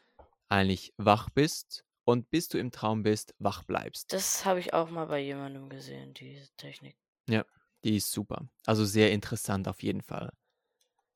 eigentlich 0.49 0.93
wach 0.99 1.31
bist 1.31 1.85
und 2.05 2.31
bis 2.31 2.49
du 2.49 2.59
im 2.59 2.71
Traum 2.71 3.03
bist, 3.03 3.35
wach 3.39 3.63
bleibst. 3.65 4.13
Das 4.13 4.45
habe 4.45 4.61
ich 4.61 4.75
auch 4.75 4.91
mal 4.91 5.07
bei 5.07 5.21
jemandem 5.21 5.69
gesehen, 5.69 6.13
diese 6.15 6.51
Technik. 6.57 6.97
Ja, 7.29 7.45
die 7.85 7.97
ist 7.97 8.13
super. 8.13 8.47
Also 8.67 8.85
sehr 8.85 9.13
interessant 9.13 9.69
auf 9.69 9.83
jeden 9.83 10.03
Fall. 10.03 10.33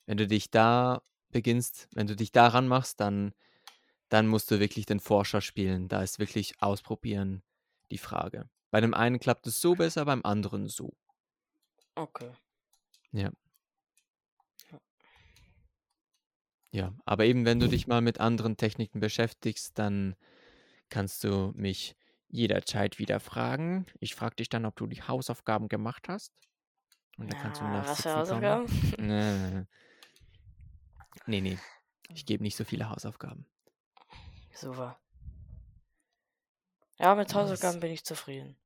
Wenn 0.07 0.17
du 0.17 0.27
dich 0.27 0.51
da 0.51 1.03
beginnst, 1.31 1.89
wenn 1.93 2.07
du 2.07 2.17
dich 2.17 2.33
daran 2.33 2.67
machst, 2.67 3.01
dann, 3.01 3.35
dann 4.09 4.27
musst 4.27 4.51
du 4.51 4.61
wirklich 4.61 4.87
den 4.87 5.01
Forscher 5.01 5.43
spielen. 5.43 5.89
Da 5.89 6.03
ist 6.03 6.19
wirklich 6.19 6.63
ausprobieren 6.63 7.43
die 7.91 7.99
Frage. 7.99 8.49
Bei 8.71 8.81
dem 8.81 8.95
einen 8.95 9.19
klappt 9.19 9.47
es 9.47 9.61
so 9.61 9.75
besser, 9.75 10.05
beim 10.07 10.25
anderen 10.25 10.69
so. 10.69 10.95
Okay. 11.97 12.31
Ja. 13.13 13.31
Ja, 16.71 16.95
aber 17.07 17.25
eben 17.25 17.45
wenn 17.45 17.61
du 17.61 17.69
dich 17.69 17.87
mal 17.87 18.01
mit 18.01 18.21
anderen 18.21 18.57
Techniken 18.57 19.01
beschäftigst, 19.01 19.79
dann 19.79 20.17
kannst 20.91 21.25
du 21.25 21.53
mich 21.55 21.97
jederzeit 22.29 22.99
wieder 22.99 23.21
fragen. 23.21 23.87
Ich 24.01 24.15
frage 24.15 24.37
dich 24.37 24.49
dann, 24.49 24.67
ob 24.67 24.77
du 24.77 24.87
die 24.87 25.03
Hausaufgaben 25.03 25.69
gemacht 25.69 26.09
hast. 26.09 26.33
Und 27.17 27.33
dann 27.33 27.41
kannst 27.41 27.61
du 27.61 27.65
Na, 27.65 27.81
was 27.81 28.03
für 28.03 28.03
Sitzen 28.03 28.11
kommen. 28.11 28.45
Hausaufgaben? 28.45 28.95
Nee, 31.27 31.41
nee, 31.43 31.51
nee. 31.51 31.59
Ich 32.15 32.25
gebe 32.25 32.43
nicht 32.43 32.57
so 32.57 32.65
viele 32.65 32.89
Hausaufgaben. 32.89 33.45
Super. 34.55 34.99
Ja, 36.99 37.15
mit 37.15 37.35
Hausaufgaben 37.35 37.81
bin 37.81 37.93
ich 37.93 38.05
zufrieden. 38.05 38.57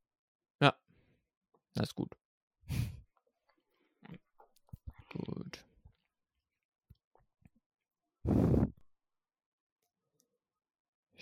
Das 1.75 1.89
ist 1.89 1.95
gut. 1.95 2.15
Gut. 5.09 5.65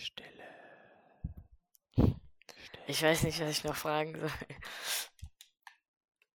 Stille. 0.01 0.31
Stille. 1.93 2.85
Ich 2.87 3.03
weiß 3.03 3.25
nicht, 3.25 3.39
was 3.41 3.51
ich 3.51 3.65
noch 3.65 3.77
fragen 3.77 4.19
soll. 4.19 4.31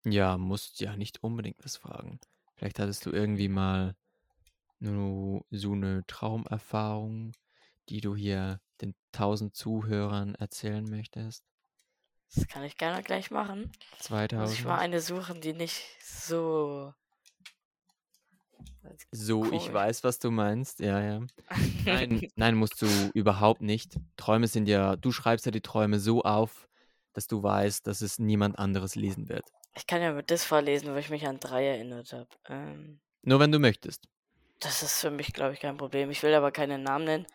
Ja, 0.04 0.36
musst 0.36 0.80
ja 0.80 0.96
nicht 0.96 1.22
unbedingt 1.22 1.64
was 1.64 1.76
fragen. 1.76 2.18
Vielleicht 2.56 2.80
hattest 2.80 3.06
du 3.06 3.10
irgendwie 3.10 3.48
mal 3.48 3.94
nur 4.80 5.44
so 5.50 5.72
eine 5.72 6.04
Traumerfahrung, 6.08 7.32
die 7.88 8.00
du 8.00 8.16
hier 8.16 8.60
den 8.80 8.96
tausend 9.12 9.54
Zuhörern 9.54 10.34
erzählen 10.34 10.84
möchtest. 10.84 11.44
Das 12.34 12.48
kann 12.48 12.64
ich 12.64 12.76
gerne 12.76 13.02
gleich 13.02 13.30
machen. 13.30 13.66
Muss 13.66 14.00
ich 14.00 14.06
2000. 14.06 14.64
mal 14.64 14.78
eine 14.78 15.00
suchen, 15.00 15.40
die 15.40 15.52
nicht 15.52 15.82
so. 16.02 16.92
So, 19.10 19.44
ich 19.44 19.50
Komisch. 19.50 19.72
weiß, 19.72 20.04
was 20.04 20.18
du 20.18 20.30
meinst. 20.30 20.80
Ja, 20.80 21.00
ja. 21.00 21.20
Nein, 21.84 22.28
nein, 22.36 22.54
musst 22.56 22.80
du 22.82 22.86
überhaupt 23.14 23.60
nicht. 23.62 23.96
Träume 24.16 24.46
sind 24.48 24.68
ja, 24.68 24.96
du 24.96 25.12
schreibst 25.12 25.46
ja 25.46 25.52
die 25.52 25.60
Träume 25.60 25.98
so 25.98 26.22
auf, 26.22 26.68
dass 27.12 27.26
du 27.26 27.42
weißt, 27.42 27.86
dass 27.86 28.00
es 28.00 28.18
niemand 28.18 28.58
anderes 28.58 28.94
lesen 28.94 29.28
wird. 29.28 29.44
Ich 29.74 29.86
kann 29.86 30.02
ja 30.02 30.12
mit 30.12 30.30
das 30.30 30.44
vorlesen, 30.44 30.92
wo 30.94 30.96
ich 30.98 31.10
mich 31.10 31.26
an 31.26 31.40
drei 31.40 31.66
erinnert 31.66 32.12
habe. 32.12 32.28
Ähm, 32.48 33.00
Nur 33.22 33.40
wenn 33.40 33.52
du 33.52 33.58
möchtest. 33.58 34.04
das 34.60 34.82
ist 34.82 35.00
für 35.00 35.10
mich, 35.10 35.32
glaube 35.32 35.54
ich, 35.54 35.60
kein 35.60 35.76
Problem. 35.76 36.10
Ich 36.10 36.22
will 36.22 36.34
aber 36.34 36.52
keinen 36.52 36.82
Namen 36.82 37.04
nennen. 37.04 37.26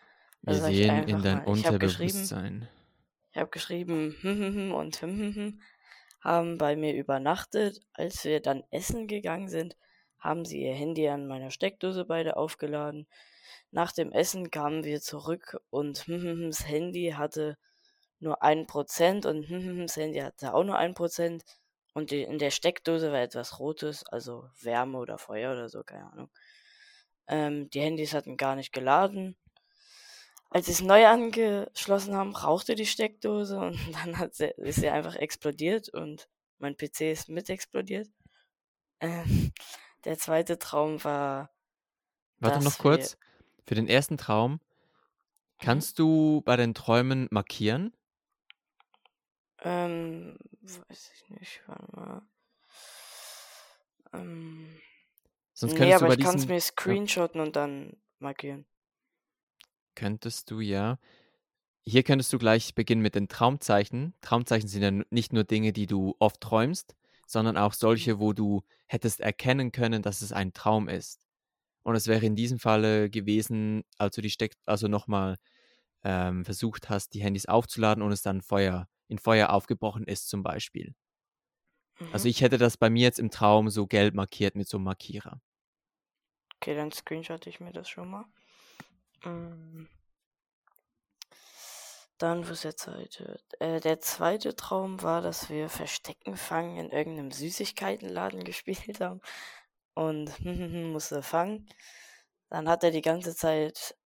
Wir 0.42 0.54
Also 0.54 0.68
ich 0.68 0.76
sehen 0.78 1.08
in 1.08 1.22
dein 1.22 1.38
mal, 1.44 1.56
ich 1.56 1.66
hab 1.66 1.78
geschrieben- 1.80 2.10
Unterbewusstsein. 2.18 2.68
Ich 3.32 3.36
habe 3.38 3.50
geschrieben, 3.50 4.16
hm, 4.22 4.38
hm, 4.38 4.54
hm 4.54 4.72
und 4.72 5.02
haben 6.20 6.58
bei 6.58 6.76
mir 6.76 6.94
übernachtet. 6.94 7.80
Als 7.92 8.24
wir 8.24 8.40
dann 8.40 8.62
essen 8.70 9.06
gegangen 9.06 9.48
sind, 9.48 9.76
haben 10.18 10.44
sie 10.44 10.62
ihr 10.62 10.74
Handy 10.74 11.08
an 11.08 11.26
meiner 11.26 11.50
Steckdose 11.50 12.04
beide 12.04 12.36
aufgeladen. 12.36 13.06
Nach 13.70 13.92
dem 13.92 14.12
Essen 14.12 14.50
kamen 14.50 14.84
wir 14.84 15.00
zurück 15.00 15.58
und 15.70 16.04
das 16.08 16.66
Handy 16.66 17.14
hatte 17.16 17.56
nur 18.20 18.42
ein 18.42 18.66
Prozent 18.66 19.26
und 19.26 19.48
das 19.82 19.96
Handy 19.96 20.20
hatte 20.20 20.54
auch 20.54 20.64
nur 20.64 20.76
ein 20.76 20.94
Prozent. 20.94 21.44
Und 21.94 22.10
die, 22.10 22.22
in 22.22 22.38
der 22.38 22.50
Steckdose 22.50 23.10
war 23.12 23.20
etwas 23.20 23.58
Rotes, 23.58 24.06
also 24.06 24.48
Wärme 24.60 24.98
oder 24.98 25.18
Feuer 25.18 25.52
oder 25.52 25.68
so, 25.68 25.82
keine 25.82 26.10
Ahnung. 26.12 26.30
Ähm, 27.26 27.70
die 27.70 27.80
Handys 27.80 28.14
hatten 28.14 28.36
gar 28.36 28.56
nicht 28.56 28.72
geladen. 28.72 29.36
Als 30.50 30.66
sie 30.66 30.72
es 30.72 30.80
neu 30.80 31.06
angeschlossen 31.06 32.14
haben, 32.14 32.34
rauchte 32.34 32.74
die 32.74 32.86
Steckdose 32.86 33.58
und 33.58 33.78
dann 33.94 34.18
hat 34.18 34.34
sie, 34.34 34.46
ist 34.58 34.80
sie 34.80 34.88
einfach 34.88 35.16
explodiert 35.16 35.88
und 35.90 36.28
mein 36.58 36.76
PC 36.76 37.12
ist 37.12 37.28
mit 37.28 37.50
explodiert. 37.50 38.08
Ähm, 39.00 39.52
der 40.08 40.18
zweite 40.18 40.58
Traum 40.58 41.04
war, 41.04 41.50
Warte 42.40 42.60
noch 42.60 42.78
kurz. 42.78 43.16
Für 43.66 43.74
den 43.76 43.86
ersten 43.86 44.16
Traum, 44.16 44.60
kannst 45.60 45.98
du 46.00 46.42
bei 46.44 46.56
den 46.56 46.74
Träumen 46.74 47.28
markieren? 47.30 47.92
ähm, 49.60 50.36
weiß 50.62 51.10
ich 51.14 51.28
nicht, 51.30 51.62
warte 51.66 51.86
mal. 51.96 52.22
Ähm, 54.12 54.80
Sonst 55.52 55.74
nee, 55.74 55.76
könntest 55.76 56.00
du 56.00 56.06
aber 56.06 56.08
bei 56.08 56.14
ich 56.14 56.20
kann 56.20 56.36
es 56.36 56.48
mir 56.48 56.60
screenshotten 56.60 57.40
und 57.40 57.56
dann 57.56 57.96
markieren. 58.18 58.66
könntest 59.94 60.50
du 60.50 60.60
ja. 60.60 60.98
Hier 61.86 62.04
könntest 62.04 62.32
du 62.32 62.38
gleich 62.38 62.74
beginnen 62.76 63.02
mit 63.02 63.16
den 63.16 63.28
Traumzeichen. 63.28 64.14
Traumzeichen 64.22 64.68
sind 64.68 64.82
ja 64.82 64.92
nicht 65.10 65.32
nur 65.34 65.44
Dinge, 65.44 65.72
die 65.74 65.86
du 65.88 66.16
oft 66.20 66.40
träumst, 66.42 66.96
sondern 67.30 67.56
auch 67.56 67.74
solche, 67.74 68.20
wo 68.20 68.32
du 68.32 68.62
hättest 68.86 69.20
erkennen 69.20 69.72
können, 69.72 70.02
dass 70.02 70.22
es 70.22 70.32
ein 70.32 70.52
Traum 70.54 70.88
ist. 70.88 71.20
Und 71.84 71.96
es 71.96 72.06
wäre 72.08 72.26
in 72.26 72.36
diesem 72.36 72.58
Falle 72.58 73.10
gewesen, 73.10 73.84
als 73.98 74.16
du 74.16 74.22
die 74.22 74.30
Steck, 74.30 74.54
also 74.66 74.88
nochmal 74.88 75.36
ähm, 76.04 76.44
versucht 76.44 76.90
hast, 76.90 77.14
die 77.14 77.22
Handys 77.22 77.46
aufzuladen 77.46 78.02
und 78.04 78.12
es 78.12 78.22
dann 78.22 78.42
Feuer, 78.42 78.88
in 79.08 79.18
Feuer 79.18 79.50
aufgebrochen 79.50 80.04
ist, 80.04 80.28
zum 80.28 80.42
Beispiel. 80.42 80.94
Also 82.10 82.28
Mhm. 82.28 82.28
ich 82.28 82.42
hätte 82.42 82.58
das 82.58 82.76
bei 82.76 82.90
mir 82.90 83.04
jetzt 83.04 83.18
im 83.18 83.30
Traum 83.30 83.70
so 83.70 83.86
gelb 83.86 84.14
markiert 84.14 84.56
mit 84.56 84.68
so 84.68 84.76
einem 84.76 84.84
Markierer. 84.84 85.40
Okay, 86.56 86.74
dann 86.74 86.92
screenshotte 86.92 87.48
ich 87.50 87.58
mir 87.60 87.72
das 87.72 87.88
schon 87.88 88.10
mal. 88.10 88.24
Mm. 89.24 89.86
Dann, 92.18 92.42
ist 92.42 92.64
der 92.64 92.76
zweite? 92.76 93.40
Äh, 93.60 93.80
der 93.80 94.00
zweite 94.00 94.56
Traum 94.56 95.02
war, 95.02 95.22
dass 95.22 95.50
wir 95.50 95.68
Verstecken 95.68 96.36
fangen 96.36 96.76
in 96.76 96.90
irgendeinem 96.90 97.30
Süßigkeitenladen 97.30 98.44
gespielt 98.44 99.00
haben. 99.00 99.20
Und 99.94 100.32
musste 100.92 101.22
fangen. 101.22 101.68
Dann 102.50 102.68
hat 102.68 102.84
er 102.84 102.90
die 102.90 103.02
ganze 103.02 103.34
Zeit 103.36 103.96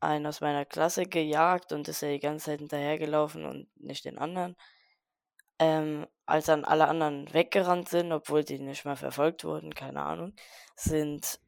einen 0.00 0.26
aus 0.26 0.40
meiner 0.40 0.64
Klasse 0.64 1.06
gejagt 1.06 1.72
und 1.72 1.88
ist 1.88 2.02
er 2.02 2.12
die 2.12 2.20
ganze 2.20 2.46
Zeit 2.46 2.60
hinterhergelaufen 2.60 3.44
und 3.46 3.68
nicht 3.80 4.04
den 4.04 4.18
anderen. 4.18 4.56
Ähm, 5.58 6.06
als 6.26 6.46
dann 6.46 6.64
alle 6.64 6.88
anderen 6.88 7.32
weggerannt 7.32 7.88
sind, 7.88 8.12
obwohl 8.12 8.44
die 8.44 8.58
nicht 8.58 8.84
mal 8.84 8.96
verfolgt 8.96 9.44
wurden, 9.44 9.74
keine 9.74 10.02
Ahnung, 10.02 10.34
sind. 10.76 11.40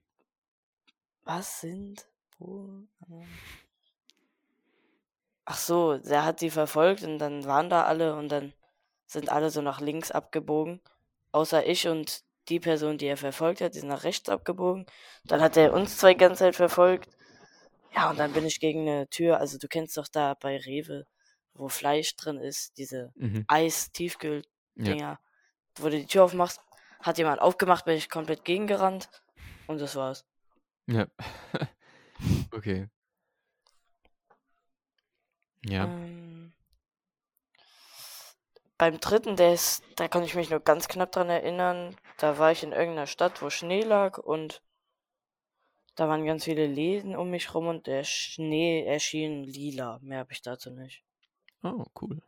Was 1.24 1.60
sind. 1.60 2.08
Wo? 2.38 2.86
Ach 5.46 5.56
so, 5.56 5.96
der 5.98 6.24
hat 6.24 6.40
die 6.40 6.50
verfolgt 6.50 7.02
und 7.04 7.18
dann 7.18 7.44
waren 7.46 7.70
da 7.70 7.84
alle 7.84 8.16
und 8.16 8.28
dann 8.30 8.52
sind 9.06 9.28
alle 9.30 9.50
so 9.50 9.62
nach 9.62 9.80
links 9.80 10.10
abgebogen. 10.10 10.80
Außer 11.32 11.64
ich 11.66 11.86
und 11.88 12.24
die 12.48 12.60
Person, 12.60 12.98
die 12.98 13.06
er 13.06 13.16
verfolgt 13.16 13.60
hat, 13.60 13.74
die 13.74 13.78
sind 13.80 13.88
nach 13.88 14.04
rechts 14.04 14.28
abgebogen. 14.28 14.86
Dann 15.24 15.40
hat 15.40 15.56
er 15.56 15.72
uns 15.72 15.98
zwei 15.98 16.14
ganze 16.14 16.40
Zeit 16.40 16.56
verfolgt. 16.56 17.08
Ja, 17.94 18.10
und 18.10 18.18
dann 18.18 18.32
bin 18.32 18.44
ich 18.44 18.60
gegen 18.60 18.82
eine 18.88 19.08
Tür. 19.08 19.38
Also 19.40 19.58
du 19.58 19.68
kennst 19.68 19.96
doch 19.96 20.08
da 20.08 20.34
bei 20.34 20.56
Rewe, 20.58 21.06
wo 21.54 21.68
Fleisch 21.68 22.16
drin 22.16 22.38
ist, 22.38 22.76
diese 22.78 23.12
Mhm. 23.16 23.44
Eis-Tiefkühl-Dinger, 23.48 24.96
Ja. 24.98 25.18
wo 25.78 25.84
du 25.88 25.96
die 25.98 26.06
Tür 26.06 26.24
aufmachst. 26.24 26.60
Hat 27.00 27.18
jemand 27.18 27.40
aufgemacht, 27.40 27.84
bin 27.84 27.96
ich 27.96 28.10
komplett 28.10 28.44
gegengerannt. 28.44 29.08
Und 29.68 29.80
das 29.80 29.94
war's. 29.96 30.24
Ja. 30.86 31.06
okay. 32.52 32.88
Ja. 35.68 35.84
Ähm, 35.84 36.52
beim 38.78 39.00
dritten, 39.00 39.36
der 39.36 39.54
ist, 39.54 39.82
da 39.96 40.08
kann 40.08 40.22
ich 40.22 40.34
mich 40.34 40.50
nur 40.50 40.60
ganz 40.60 40.88
knapp 40.88 41.12
dran 41.12 41.30
erinnern. 41.30 41.96
Da 42.18 42.38
war 42.38 42.52
ich 42.52 42.62
in 42.62 42.72
irgendeiner 42.72 43.06
Stadt, 43.06 43.42
wo 43.42 43.50
Schnee 43.50 43.82
lag 43.82 44.18
und 44.18 44.62
da 45.94 46.08
waren 46.08 46.26
ganz 46.26 46.44
viele 46.44 46.66
Läden 46.66 47.16
um 47.16 47.30
mich 47.30 47.54
rum 47.54 47.68
und 47.68 47.86
der 47.86 48.04
Schnee 48.04 48.84
erschien 48.84 49.44
lila. 49.44 49.98
Mehr 50.02 50.18
habe 50.18 50.32
ich 50.32 50.42
dazu 50.42 50.70
nicht. 50.70 51.02
Oh, 51.62 51.84
cool. 52.02 52.20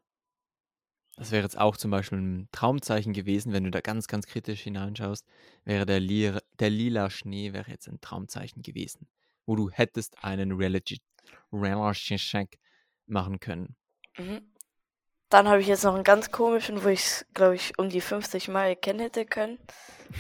das 1.17 1.31
wäre 1.33 1.43
jetzt 1.43 1.59
auch 1.59 1.77
zum 1.77 1.91
Beispiel 1.91 2.19
ein 2.19 2.49
Traumzeichen 2.51 3.13
gewesen, 3.13 3.53
wenn 3.53 3.65
du 3.65 3.71
da 3.71 3.81
ganz, 3.81 4.09
ganz 4.09 4.27
kritisch 4.27 4.63
hineinschaust, 4.63 5.27
wäre 5.65 5.85
der, 5.85 6.01
Li 6.01 6.33
der 6.59 6.71
lila 6.71 7.11
Schnee 7.11 7.53
wäre 7.53 7.71
jetzt 7.71 7.89
ein 7.89 8.01
Traumzeichen 8.01 8.63
gewesen, 8.63 9.07
wo 9.45 9.55
du 9.55 9.71
hättest 9.71 10.25
einen 10.25 10.53
Reality, 10.53 10.99
Reality 11.53 12.17
Check 12.17 12.59
machen 13.09 13.41
können. 13.41 13.77
Mhm. 14.17 14.53
Dann 15.29 15.49
habe 15.49 15.61
ich 15.61 15.67
jetzt 15.67 15.85
noch 15.85 15.95
einen 15.95 16.05
ganz 16.05 16.31
komischen, 16.31 16.83
wo 16.85 16.89
ich 16.89 17.01
es, 17.01 17.27
glaube 17.35 17.55
ich, 17.55 17.79
um 17.79 17.91
die 17.91 18.01
50 18.01 18.49
Mal 18.49 18.69
erkennen 18.69 19.01
hätte 19.01 19.27
können. 19.27 19.59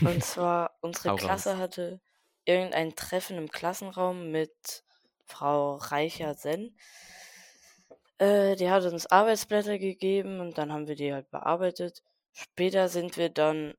Und 0.02 0.22
zwar, 0.24 0.76
unsere 0.80 1.16
Klasse 1.16 1.52
raus. 1.52 1.58
hatte 1.58 2.00
irgendein 2.44 2.94
Treffen 2.94 3.38
im 3.38 3.50
Klassenraum 3.50 4.30
mit 4.30 4.84
Frau 5.24 5.76
Reicher-Senn. 5.76 6.74
Äh, 8.18 8.56
die 8.56 8.70
hat 8.70 8.84
uns 8.84 9.06
Arbeitsblätter 9.06 9.78
gegeben 9.78 10.40
und 10.40 10.58
dann 10.58 10.72
haben 10.72 10.88
wir 10.88 10.96
die 10.96 11.12
halt 11.12 11.30
bearbeitet. 11.30 12.02
Später 12.32 12.88
sind 12.88 13.16
wir 13.16 13.30
dann, 13.30 13.74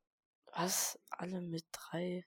was? 0.54 1.00
Alle 1.10 1.42
mit 1.42 1.66
drei? 1.72 2.26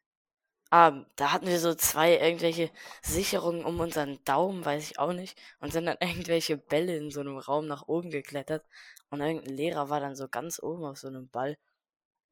Ah, 0.74 1.04
da 1.16 1.32
hatten 1.32 1.46
wir 1.48 1.60
so 1.60 1.74
zwei 1.74 2.16
irgendwelche 2.18 2.70
Sicherungen 3.02 3.62
um 3.66 3.78
unseren 3.78 4.24
Daumen, 4.24 4.64
weiß 4.64 4.90
ich 4.90 4.98
auch 4.98 5.12
nicht. 5.12 5.38
Und 5.60 5.70
sind 5.70 5.84
dann 5.84 5.98
irgendwelche 6.00 6.56
Bälle 6.56 6.96
in 6.96 7.10
so 7.10 7.20
einem 7.20 7.36
Raum 7.36 7.66
nach 7.66 7.88
oben 7.88 8.10
geklettert. 8.10 8.64
Und 9.10 9.20
irgendein 9.20 9.54
Lehrer 9.54 9.90
war 9.90 10.00
dann 10.00 10.16
so 10.16 10.28
ganz 10.28 10.62
oben 10.62 10.84
auf 10.86 10.96
so 10.98 11.08
einem 11.08 11.28
Ball. 11.28 11.58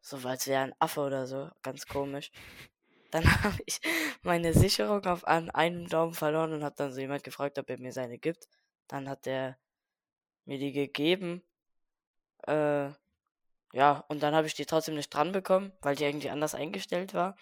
So 0.01 0.16
als 0.26 0.47
wäre 0.47 0.62
ein 0.62 0.74
Affe 0.78 1.03
oder 1.03 1.26
so. 1.26 1.51
Ganz 1.62 1.86
komisch. 1.86 2.30
Dann 3.11 3.24
habe 3.45 3.59
ich 3.66 3.78
meine 4.22 4.55
Sicherung 4.55 5.05
auf 5.05 5.24
einem 5.26 5.88
Daumen 5.88 6.14
verloren 6.14 6.55
und 6.55 6.64
habe 6.64 6.76
dann 6.76 6.95
so 6.95 7.01
jemand 7.01 7.24
gefragt, 7.24 7.59
ob 7.59 7.68
er 7.68 7.78
mir 7.78 7.93
seine 7.93 8.18
gibt. 8.18 8.49
Dann 8.88 9.09
hat 9.11 9.26
der 9.26 9.59
mir 10.47 10.59
die 10.59 10.72
gegeben. 10.72 11.43
Äh, 12.47 12.91
ja, 13.74 14.05
und 14.09 14.22
dann 14.22 14.34
habe 14.34 14.47
ich 14.47 14.55
die 14.55 14.66
trotzdem 14.66 14.95
nicht 14.95 15.11
dran 15.11 15.32
bekommen, 15.32 15.72
weil 15.82 15.97
die 15.97 16.05
irgendwie 16.05 16.30
anders 16.30 16.55
eingestellt 16.55 17.12
war. 17.12 17.36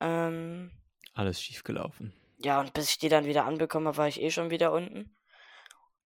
Ähm, 0.00 0.70
Alles 1.14 1.40
schief 1.42 1.62
gelaufen. 1.64 2.12
Ja, 2.38 2.60
und 2.60 2.72
bis 2.72 2.90
ich 2.90 2.98
die 2.98 3.08
dann 3.08 3.26
wieder 3.26 3.44
anbekommen 3.44 3.86
habe, 3.86 3.98
war 3.98 4.08
ich 4.08 4.20
eh 4.20 4.30
schon 4.30 4.50
wieder 4.50 4.72
unten. 4.72 5.14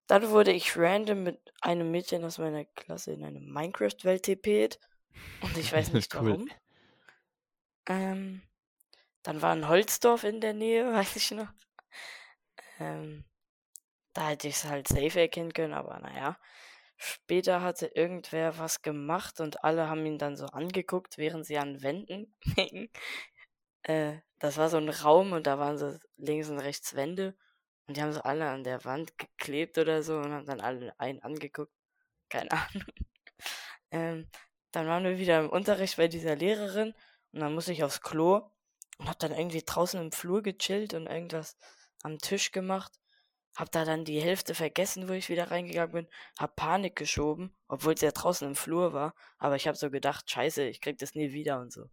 Dann 0.07 0.29
wurde 0.31 0.53
ich 0.53 0.77
random 0.77 1.23
mit 1.23 1.41
einem 1.61 1.91
Mädchen 1.91 2.25
aus 2.25 2.39
meiner 2.39 2.65
Klasse 2.65 3.13
in 3.13 3.25
eine 3.25 3.41
Minecraft-Welt 3.41 4.27
TP't. 4.27 4.79
Und 5.41 5.57
ich 5.57 5.73
weiß 5.73 5.93
nicht 5.93 6.15
cool. 6.21 6.31
warum. 6.31 6.49
Ähm, 7.87 8.43
dann 9.23 9.41
war 9.43 9.53
ein 9.53 9.69
Holzdorf 9.69 10.25
in 10.25 10.41
der 10.41 10.55
Nähe, 10.55 10.85
weiß 10.93 11.17
ich 11.17 11.31
noch. 11.31 11.49
Ähm, 12.81 13.25
da 14.13 14.29
hätte 14.29 14.49
ich 14.49 14.57
es 14.57 14.65
halt 14.65 14.89
safe 14.89 15.21
erkennen 15.21 15.53
können, 15.53 15.73
aber 15.75 15.99
naja. 16.01 16.39
Später 16.97 17.61
hatte 17.61 17.87
irgendwer 17.87 18.57
was 18.59 18.81
gemacht 18.83 19.41
und 19.41 19.65
alle 19.65 19.89
haben 19.89 20.07
ihn 20.07 20.19
dann 20.19 20.37
so 20.37 20.47
angeguckt, 20.47 21.19
während 21.19 21.45
sie 21.45 21.59
an 21.59 21.83
Wänden 21.83 22.35
hingen. 22.57 22.89
Äh, 23.85 24.19
das 24.39 24.57
war 24.57 24.69
so 24.69 24.77
ein 24.77 24.89
Raum 24.89 25.33
und 25.33 25.47
da 25.47 25.59
waren 25.59 25.79
so 25.79 25.97
links 26.17 26.49
und 26.49 26.59
rechts 26.59 26.95
Wände 26.95 27.35
und 27.87 27.97
die 27.97 28.03
haben 28.03 28.13
so 28.13 28.23
alle 28.23 28.49
an 28.49 28.65
der 28.65 28.85
Wand 28.85 29.17
geklebt 29.19 29.79
oder 29.79 30.03
so 30.03 30.19
und 30.19 30.33
haben 30.33 30.47
dann 30.47 30.61
alle 30.61 30.99
einen 30.99 31.23
angeguckt. 31.23 31.73
Keine 32.29 32.51
Ahnung. 32.53 32.85
ähm, 33.91 34.29
dann 34.73 34.87
waren 34.87 35.05
wir 35.05 35.19
wieder 35.19 35.41
im 35.41 35.51
Unterricht 35.51 35.97
bei 35.97 36.09
dieser 36.09 36.37
Lehrerin 36.37 36.95
und 37.33 37.41
dann 37.41 37.55
musste 37.55 37.73
ich 37.73 37.85
aufs 37.85 38.01
Klo 38.01 38.51
und 38.99 39.09
hab 39.09 39.19
dann 39.19 39.33
irgendwie 39.33 39.63
draußen 39.63 40.01
im 40.01 40.13
Flur 40.13 40.43
gechillt 40.43 40.95
und 40.95 41.07
irgendwas 41.07 41.57
am 42.03 42.19
Tisch 42.19 42.53
gemacht. 42.53 42.93
Hab 43.57 43.71
da 43.71 43.85
dann 43.85 44.05
die 44.05 44.21
Hälfte 44.21 44.55
vergessen, 44.55 45.09
wo 45.09 45.13
ich 45.13 45.29
wieder 45.29 45.51
reingegangen 45.51 45.93
bin. 45.93 46.09
Hab 46.39 46.57
Panik 46.57 46.97
geschoben, 46.97 47.55
obwohl 47.69 47.95
es 47.95 48.01
ja 48.01 48.11
draußen 48.11 48.49
im 48.49 48.57
Flur 48.57 48.93
war. 48.93 49.15
Aber 49.39 49.55
ich 49.55 49.69
hab 49.69 49.77
so 49.77 49.91
gedacht, 49.91 50.29
scheiße, 50.29 50.65
ich 50.65 50.81
krieg 50.81 50.99
das 50.99 51.15
nie 51.15 51.33
wieder 51.33 51.61
und 51.61 51.73
so. 51.73 51.89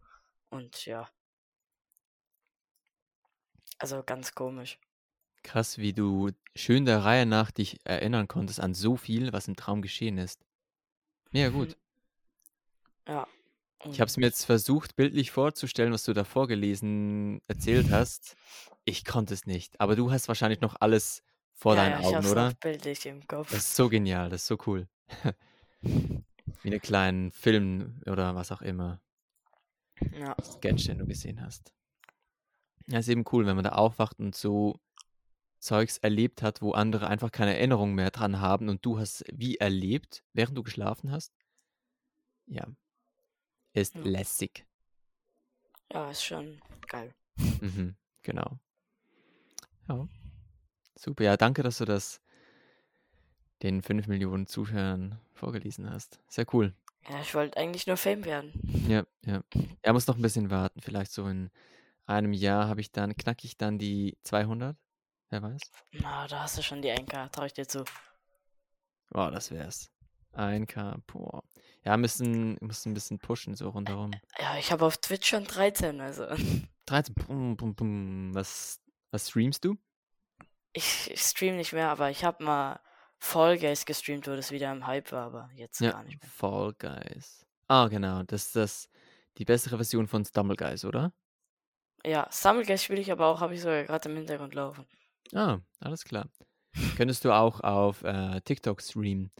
Und 0.49 0.85
ja. 0.85 1.07
Also 3.81 4.03
ganz 4.03 4.35
komisch. 4.35 4.77
Krass, 5.41 5.79
wie 5.79 5.91
du 5.91 6.29
schön 6.55 6.85
der 6.85 7.03
Reihe 7.03 7.25
nach 7.25 7.49
dich 7.49 7.79
erinnern 7.83 8.27
konntest 8.27 8.59
an 8.59 8.75
so 8.75 8.95
viel, 8.95 9.33
was 9.33 9.47
im 9.47 9.55
Traum 9.55 9.81
geschehen 9.81 10.19
ist. 10.19 10.45
Ja, 11.31 11.49
gut. 11.49 11.75
Ja. 13.07 13.27
Ich 13.85 13.99
habe 13.99 14.07
es 14.07 14.17
mir 14.17 14.27
jetzt 14.27 14.45
versucht, 14.45 14.95
bildlich 14.95 15.31
vorzustellen, 15.31 15.91
was 15.91 16.03
du 16.03 16.13
da 16.13 16.23
vorgelesen 16.23 17.41
erzählt 17.47 17.89
hast. 17.91 18.35
Ich 18.85 19.03
konnte 19.03 19.33
es 19.33 19.47
nicht. 19.47 19.81
Aber 19.81 19.95
du 19.95 20.11
hast 20.11 20.27
wahrscheinlich 20.27 20.61
noch 20.61 20.75
alles 20.79 21.23
vor 21.51 21.75
ja, 21.75 21.89
deinen 21.89 22.03
ja, 22.03 22.07
Augen, 22.07 22.27
oder? 22.27 22.53
bildlich 22.61 23.07
im 23.07 23.25
Kopf. 23.27 23.49
Das 23.49 23.63
ist 23.63 23.75
so 23.75 23.89
genial, 23.89 24.29
das 24.29 24.43
ist 24.43 24.47
so 24.47 24.59
cool. 24.67 24.87
Wie 25.81 26.69
einen 26.69 26.81
kleinen 26.81 27.31
Film 27.31 27.99
oder 28.05 28.35
was 28.35 28.51
auch 28.51 28.61
immer. 28.61 29.01
Ja. 30.11 30.35
Sketch, 30.43 30.85
den 30.85 30.99
du 30.99 31.07
gesehen 31.07 31.41
hast. 31.41 31.73
Ja, 32.91 32.99
ist 32.99 33.07
eben 33.07 33.23
cool, 33.31 33.45
wenn 33.45 33.55
man 33.55 33.63
da 33.63 33.71
aufwacht 33.71 34.19
und 34.19 34.35
so 34.35 34.79
Zeugs 35.59 35.97
erlebt 35.99 36.41
hat, 36.41 36.61
wo 36.61 36.73
andere 36.73 37.07
einfach 37.07 37.31
keine 37.31 37.55
Erinnerung 37.55 37.95
mehr 37.95 38.11
dran 38.11 38.41
haben 38.41 38.67
und 38.67 38.85
du 38.85 38.99
hast 38.99 39.23
wie 39.31 39.57
erlebt, 39.57 40.23
während 40.33 40.57
du 40.57 40.63
geschlafen 40.63 41.11
hast. 41.11 41.33
Ja. 42.47 42.67
Ist 43.73 43.95
ja. 43.95 44.01
lässig. 44.01 44.65
Ja, 45.93 46.09
ist 46.09 46.23
schon 46.23 46.61
geil. 46.87 47.13
Mhm, 47.61 47.95
genau. 48.23 48.59
Ja. 49.87 50.07
Super, 50.95 51.23
ja, 51.23 51.37
danke, 51.37 51.63
dass 51.63 51.77
du 51.77 51.85
das 51.85 52.21
den 53.61 53.81
5 53.81 54.07
Millionen 54.07 54.47
Zuschauern 54.47 55.19
vorgelesen 55.33 55.89
hast. 55.89 56.19
Sehr 56.27 56.45
cool. 56.53 56.73
Ja, 57.07 57.21
ich 57.21 57.33
wollte 57.33 57.57
eigentlich 57.57 57.87
nur 57.87 57.97
Fame 57.97 58.25
werden. 58.25 58.51
Ja, 58.89 59.05
ja. 59.25 59.43
Er 59.81 59.93
muss 59.93 60.07
noch 60.07 60.15
ein 60.15 60.21
bisschen 60.21 60.49
warten. 60.49 60.81
Vielleicht 60.81 61.11
so 61.11 61.27
in 61.27 61.49
einem 62.05 62.33
Jahr 62.33 62.67
habe 62.67 62.81
ich 62.81 62.91
dann, 62.91 63.15
knacke 63.15 63.45
ich 63.45 63.57
dann 63.57 63.77
die 63.77 64.17
200. 64.23 64.77
Wer 65.29 65.41
weiß? 65.41 65.61
Na, 65.93 66.27
da 66.27 66.41
hast 66.41 66.57
du 66.57 66.61
schon 66.61 66.81
die 66.81 66.91
1K, 66.91 67.31
traue 67.31 67.47
ich 67.47 67.53
dir 67.53 67.67
zu. 67.67 67.85
Boah, 69.09 69.31
das 69.31 69.51
wär's. 69.51 69.89
1K, 70.33 71.01
boah. 71.07 71.43
Ja, 71.83 71.97
müssen, 71.97 72.57
müssen 72.61 72.91
ein 72.91 72.93
bisschen 72.93 73.19
pushen, 73.19 73.55
so 73.55 73.69
rundherum. 73.69 74.11
Ja, 74.37 74.57
ich 74.57 74.71
habe 74.71 74.85
auf 74.85 74.97
Twitch 74.97 75.29
schon 75.29 75.45
13, 75.45 75.99
also. 75.99 76.25
13, 76.85 77.15
bum, 77.15 77.57
bum, 77.57 77.75
bum. 77.75 78.35
Was, 78.35 78.81
was 79.11 79.29
streamst 79.29 79.63
du? 79.65 79.77
Ich, 80.73 81.11
ich 81.11 81.21
stream 81.21 81.57
nicht 81.57 81.73
mehr, 81.73 81.89
aber 81.89 82.09
ich 82.09 82.23
habe 82.23 82.43
mal 82.43 82.79
Fall 83.17 83.57
Guys 83.57 83.85
gestreamt, 83.85 84.27
wo 84.27 84.35
das 84.35 84.51
wieder 84.51 84.71
im 84.71 84.87
Hype 84.87 85.11
war, 85.11 85.25
aber 85.25 85.49
jetzt 85.53 85.79
ja, 85.79 85.91
gar 85.91 86.03
nicht 86.03 86.21
mehr. 86.21 86.29
Fall 86.29 86.73
Guys. 86.73 87.45
Ah, 87.67 87.87
genau. 87.87 88.23
Das 88.23 88.47
ist 88.47 88.55
das, 88.55 88.89
die 89.37 89.45
bessere 89.45 89.77
Version 89.77 90.07
von 90.07 90.25
Stumble 90.25 90.55
Guys, 90.55 90.85
oder? 90.85 91.13
Ja, 92.05 92.29
Guys 92.43 92.83
spiele 92.83 93.01
ich 93.01 93.11
aber 93.11 93.27
auch, 93.27 93.41
habe 93.41 93.53
ich 93.53 93.61
sogar 93.61 93.83
gerade 93.83 94.09
im 94.09 94.15
Hintergrund 94.15 94.55
laufen. 94.55 94.85
Ah, 95.33 95.59
alles 95.79 96.03
klar. 96.03 96.27
Könntest 96.97 97.25
du 97.25 97.31
auch 97.31 97.61
auf 97.61 98.03
äh, 98.03 98.41
TikTok 98.41 98.81
streamen? 98.81 99.31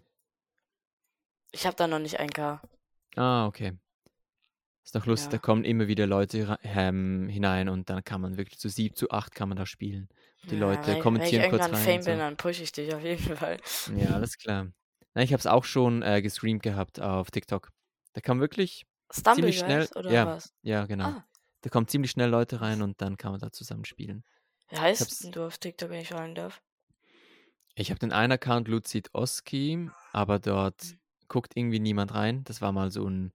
Ich 1.51 1.65
habe 1.65 1.75
da 1.75 1.87
noch 1.87 1.99
nicht 1.99 2.19
ein 2.19 2.29
K. 2.29 2.61
Ah, 3.15 3.45
okay. 3.45 3.73
Ist 4.83 4.95
doch 4.95 5.05
lustig, 5.05 5.31
ja. 5.31 5.37
da 5.37 5.41
kommen 5.41 5.63
immer 5.63 5.87
wieder 5.87 6.07
Leute 6.07 6.57
ähm, 6.63 7.27
hinein 7.29 7.69
und 7.69 7.89
dann 7.89 8.03
kann 8.03 8.21
man 8.21 8.37
wirklich 8.37 8.59
zu 8.59 8.67
sieben, 8.67 8.95
zu 8.95 9.09
acht 9.11 9.35
kann 9.35 9.47
man 9.47 9.57
da 9.57 9.65
spielen. 9.65 10.09
Die 10.49 10.55
ja, 10.55 10.61
Leute 10.61 10.87
wenn, 10.87 11.01
kommentieren 11.01 11.43
wenn 11.43 11.53
ich 11.53 11.61
kurz 11.61 11.71
rein. 11.71 11.75
Fame 11.75 12.03
bin, 12.03 12.19
dann 12.19 12.35
pushe 12.35 12.63
ich 12.63 12.71
dich 12.71 12.93
auf 12.93 13.03
jeden 13.03 13.35
Fall. 13.37 13.57
Ja, 13.95 14.11
alles 14.11 14.37
klar. 14.37 14.67
Na, 15.13 15.21
ich 15.21 15.33
habe 15.33 15.39
es 15.39 15.47
auch 15.47 15.65
schon 15.65 16.01
äh, 16.01 16.21
gestreamt 16.21 16.63
gehabt 16.63 16.99
auf 16.99 17.29
TikTok. 17.31 17.69
Da 18.13 18.21
kam 18.21 18.39
wirklich 18.39 18.85
Stumble 19.11 19.35
ziemlich 19.35 19.59
schnell. 19.59 19.87
Oder 19.95 20.11
ja, 20.11 20.25
was? 20.25 20.53
ja, 20.63 20.85
genau. 20.85 21.05
Ah. 21.05 21.25
Da 21.61 21.69
kommen 21.69 21.87
ziemlich 21.87 22.11
schnell 22.11 22.29
Leute 22.29 22.61
rein 22.61 22.81
und 22.81 23.01
dann 23.01 23.17
kann 23.17 23.31
man 23.31 23.39
da 23.39 23.51
zusammen 23.51 23.85
spielen. 23.85 24.23
Wie 24.69 24.77
heißt 24.77 25.35
du 25.35 25.45
auf 25.45 25.57
TikTok, 25.57 25.89
wenn 25.89 26.01
ich 26.01 26.09
fragen 26.09 26.35
darf? 26.35 26.61
Ich 27.75 27.89
habe 27.89 27.99
den 27.99 28.11
einen 28.11 28.33
Account 28.33 28.67
Luzid 28.67 29.09
Oski, 29.13 29.89
aber 30.11 30.39
dort 30.39 30.81
hm. 30.81 30.99
guckt 31.27 31.55
irgendwie 31.55 31.79
niemand 31.79 32.13
rein. 32.13 32.43
Das 32.43 32.61
war 32.61 32.71
mal 32.71 32.91
so 32.91 33.07
ein, 33.07 33.33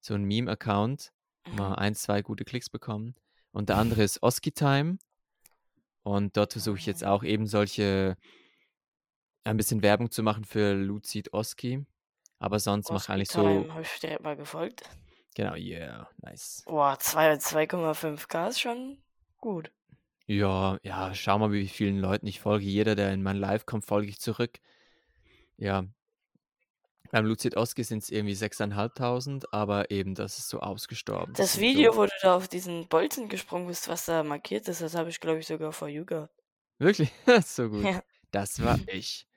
so 0.00 0.14
ein 0.14 0.24
Meme-Account. 0.24 1.12
Mal 1.52 1.70
mhm. 1.70 1.74
ein, 1.76 1.94
zwei 1.94 2.22
gute 2.22 2.44
Klicks 2.44 2.68
bekommen. 2.68 3.14
Und 3.52 3.68
der 3.68 3.76
andere 3.76 4.02
ist 4.02 4.22
Oski 4.22 4.52
Time. 4.52 4.98
Und 6.02 6.36
dort 6.36 6.52
versuche 6.52 6.78
ich 6.78 6.86
jetzt 6.86 7.04
auch 7.04 7.24
eben 7.24 7.46
solche, 7.46 8.16
ein 9.44 9.56
bisschen 9.56 9.82
Werbung 9.82 10.10
zu 10.10 10.22
machen 10.22 10.44
für 10.44 10.74
Luzid 10.74 11.32
Oski. 11.32 11.84
Aber 12.38 12.58
sonst 12.58 12.90
mache 12.90 13.04
ich 13.04 13.08
eigentlich 13.10 13.30
so. 13.30 13.72
Habe 13.72 13.82
ich 13.82 14.00
direkt 14.00 14.22
mal 14.22 14.36
gefolgt. 14.36 14.88
Genau, 15.36 15.54
yeah, 15.54 16.08
nice. 16.22 16.62
Boah, 16.64 16.94
2,5k 16.94 18.48
ist 18.48 18.58
schon 18.58 18.96
gut. 19.36 19.70
Ja, 20.26 20.78
ja, 20.82 21.14
schau 21.14 21.38
mal, 21.38 21.52
wie 21.52 21.68
vielen 21.68 21.98
Leuten 21.98 22.26
ich 22.26 22.40
folge. 22.40 22.64
Jeder, 22.64 22.94
der 22.94 23.12
in 23.12 23.22
mein 23.22 23.36
Live 23.36 23.66
kommt, 23.66 23.84
folge 23.84 24.08
ich 24.08 24.18
zurück. 24.18 24.58
Ja. 25.58 25.84
Beim 27.10 27.26
Luzid 27.26 27.54
Oski 27.54 27.84
sind 27.84 28.02
es 28.02 28.10
irgendwie 28.10 28.32
6.500, 28.32 29.44
aber 29.52 29.90
eben, 29.90 30.14
das 30.14 30.38
ist 30.38 30.48
so 30.48 30.60
ausgestorben. 30.60 31.34
Das 31.34 31.60
Video, 31.60 31.92
so... 31.92 31.98
wo 31.98 32.04
du 32.06 32.12
da 32.22 32.34
auf 32.34 32.48
diesen 32.48 32.88
Bolzen 32.88 33.28
gesprungen 33.28 33.66
bist, 33.66 33.88
was 33.88 34.06
da 34.06 34.22
markiert 34.22 34.66
ist, 34.68 34.80
das 34.80 34.94
habe 34.94 35.10
ich, 35.10 35.20
glaube 35.20 35.40
ich, 35.40 35.46
sogar 35.46 35.72
vor 35.72 35.90
gehabt. 35.90 36.32
Wirklich? 36.78 37.12
so 37.44 37.68
gut. 37.68 37.84
Ja. 37.84 38.02
Das 38.30 38.64
war 38.64 38.80
ich. 38.86 39.28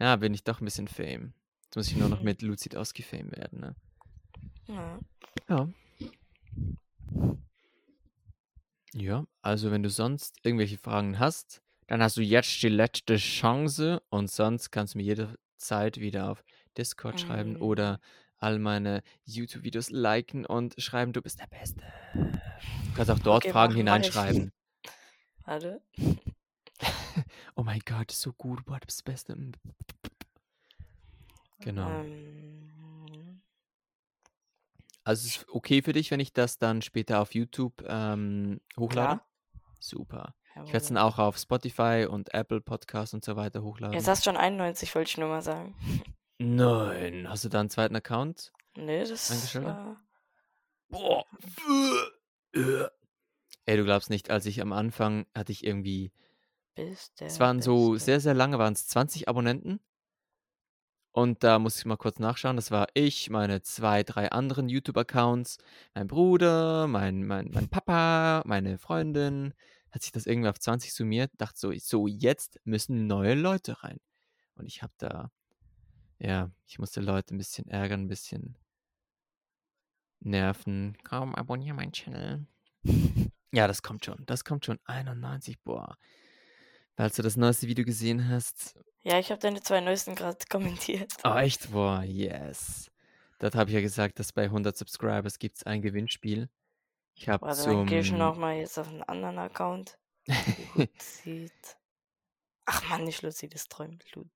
Ja, 0.00 0.16
bin 0.16 0.32
ich 0.32 0.42
doch 0.42 0.62
ein 0.62 0.64
bisschen 0.64 0.88
fame. 0.88 1.34
Jetzt 1.64 1.76
muss 1.76 1.88
ich 1.88 1.96
nur 1.96 2.08
noch 2.08 2.22
mit 2.22 2.40
Lucid 2.40 2.76
ausgefame 2.76 3.30
werden, 3.32 3.60
ne? 3.60 3.76
Ja. 4.68 4.98
Ja. 5.48 5.68
Ja, 8.94 9.24
also 9.42 9.70
wenn 9.70 9.82
du 9.82 9.90
sonst 9.90 10.36
irgendwelche 10.44 10.78
Fragen 10.78 11.18
hast, 11.18 11.62
dann 11.86 12.02
hast 12.02 12.16
du 12.16 12.22
jetzt 12.22 12.62
die 12.62 12.68
letzte 12.68 13.16
Chance 13.16 14.02
und 14.10 14.30
sonst 14.30 14.70
kannst 14.70 14.94
du 14.94 14.98
mir 14.98 15.04
jederzeit 15.04 15.98
wieder 16.00 16.30
auf 16.30 16.42
Discord 16.76 17.20
schreiben 17.20 17.54
Mm. 17.54 17.62
oder 17.62 18.00
all 18.38 18.58
meine 18.58 19.02
YouTube-Videos 19.24 19.90
liken 19.90 20.46
und 20.46 20.74
schreiben, 20.80 21.12
du 21.12 21.20
bist 21.22 21.40
der 21.40 21.46
Beste. 21.48 21.82
Du 22.14 22.94
kannst 22.94 23.10
auch 23.10 23.18
dort 23.18 23.44
Okay, 23.44 23.52
Fragen 23.52 23.74
mach- 23.74 23.84
mach 23.84 23.98
ich. 24.00 24.06
hineinschreiben. 24.10 24.52
Warte. 25.44 25.82
Oh 27.56 27.64
mein 27.64 27.80
Gott, 27.84 28.12
so 28.12 28.32
gut, 28.32 28.64
boah, 28.64 28.78
du 28.78 28.86
bist 28.86 29.00
der 29.04 29.10
Beste. 29.12 29.36
Genau. 31.58 31.90
Ähm, 32.04 32.70
Also 35.08 35.26
es 35.26 35.36
ist 35.36 35.46
okay 35.48 35.80
für 35.80 35.94
dich, 35.94 36.10
wenn 36.10 36.20
ich 36.20 36.34
das 36.34 36.58
dann 36.58 36.82
später 36.82 37.22
auf 37.22 37.34
YouTube 37.34 37.82
ähm, 37.88 38.60
hochlade? 38.78 39.22
klar. 39.22 39.28
Super. 39.80 40.34
Ich 40.56 40.66
werde 40.66 40.76
es 40.76 40.88
dann 40.88 40.98
auch 40.98 41.18
auf 41.18 41.38
Spotify 41.38 42.06
und 42.06 42.34
Apple 42.34 42.60
Podcasts 42.60 43.14
und 43.14 43.24
so 43.24 43.34
weiter 43.34 43.62
hochladen. 43.62 43.94
Jetzt 43.94 44.06
hast 44.06 44.26
du 44.26 44.30
schon 44.30 44.36
91, 44.36 44.94
wollte 44.94 45.08
ich 45.08 45.16
nur 45.16 45.30
mal 45.30 45.40
sagen. 45.40 45.74
Nein, 46.36 47.26
hast 47.26 47.42
du 47.42 47.48
da 47.48 47.60
einen 47.60 47.70
zweiten 47.70 47.96
Account? 47.96 48.52
Nee, 48.76 49.02
das 49.06 49.30
Eingeschaltet? 49.30 49.70
war. 49.70 50.02
Boah. 50.90 51.24
Äh. 52.52 52.88
Ey, 53.64 53.76
du 53.78 53.84
glaubst 53.84 54.10
nicht, 54.10 54.28
als 54.28 54.44
ich 54.44 54.60
am 54.60 54.74
Anfang 54.74 55.24
hatte 55.34 55.52
ich 55.52 55.64
irgendwie, 55.64 56.12
Bist 56.74 57.18
der 57.18 57.28
es 57.28 57.40
waren 57.40 57.62
so 57.62 57.96
sehr, 57.96 58.20
sehr 58.20 58.34
lange, 58.34 58.58
waren 58.58 58.74
es 58.74 58.86
20 58.88 59.26
Abonnenten. 59.26 59.80
Und 61.18 61.42
da 61.42 61.58
muss 61.58 61.76
ich 61.80 61.84
mal 61.84 61.96
kurz 61.96 62.20
nachschauen. 62.20 62.54
Das 62.54 62.70
war 62.70 62.86
ich, 62.94 63.28
meine 63.28 63.60
zwei, 63.60 64.04
drei 64.04 64.30
anderen 64.30 64.68
YouTube-Accounts, 64.68 65.58
mein 65.92 66.06
Bruder, 66.06 66.86
mein, 66.86 67.26
mein, 67.26 67.50
mein 67.50 67.68
Papa, 67.68 68.44
meine 68.46 68.78
Freundin. 68.78 69.52
Hat 69.90 70.02
sich 70.02 70.12
das 70.12 70.26
irgendwie 70.26 70.48
auf 70.48 70.60
20 70.60 70.94
summiert. 70.94 71.32
Dachte 71.36 71.58
so, 71.58 71.72
so, 71.76 72.06
jetzt 72.06 72.60
müssen 72.62 73.08
neue 73.08 73.34
Leute 73.34 73.82
rein. 73.82 73.98
Und 74.54 74.66
ich 74.66 74.80
habe 74.84 74.92
da, 74.98 75.32
ja, 76.20 76.52
ich 76.68 76.78
musste 76.78 77.00
Leute 77.00 77.34
ein 77.34 77.38
bisschen 77.38 77.66
ärgern, 77.66 78.02
ein 78.02 78.08
bisschen 78.08 78.56
nerven. 80.20 80.96
Komm, 81.02 81.34
abonniere 81.34 81.74
meinen 81.74 81.92
Channel. 81.92 82.46
Ja, 83.50 83.66
das 83.66 83.82
kommt 83.82 84.04
schon. 84.04 84.24
Das 84.26 84.44
kommt 84.44 84.66
schon. 84.66 84.78
91, 84.84 85.58
boah. 85.64 85.96
Falls 86.96 87.16
du 87.16 87.22
das 87.22 87.38
neueste 87.38 87.66
Video 87.66 87.86
gesehen 87.86 88.28
hast. 88.28 88.78
Ja, 89.08 89.18
ich 89.18 89.30
habe 89.30 89.40
deine 89.40 89.62
zwei 89.62 89.80
neuesten 89.80 90.14
gerade 90.14 90.36
kommentiert. 90.50 91.10
Oh, 91.24 91.34
echt? 91.34 91.72
Boah, 91.72 92.02
yes. 92.02 92.90
Dort 93.38 93.54
habe 93.54 93.70
ich 93.70 93.74
ja 93.74 93.80
gesagt, 93.80 94.18
dass 94.18 94.32
bei 94.34 94.44
100 94.44 94.76
Subscribers 94.76 95.38
gibt 95.38 95.56
es 95.56 95.62
ein 95.62 95.80
Gewinnspiel. 95.80 96.50
Ich 97.14 97.26
habe 97.28 97.46
Warte, 97.46 97.62
dann 97.64 97.86
gehe 97.86 98.00
ich 98.00 98.08
zum... 98.08 98.18
nochmal 98.18 98.56
jetzt 98.56 98.78
auf 98.78 98.88
einen 98.88 99.02
anderen 99.04 99.38
Account. 99.38 99.98
Luzid. 100.74 101.52
Ach 102.66 102.86
man, 102.90 103.04
nicht 103.04 103.22
Luzid, 103.22 103.54
das 103.54 103.66
träumt 103.68 104.04
Luz. 104.14 104.28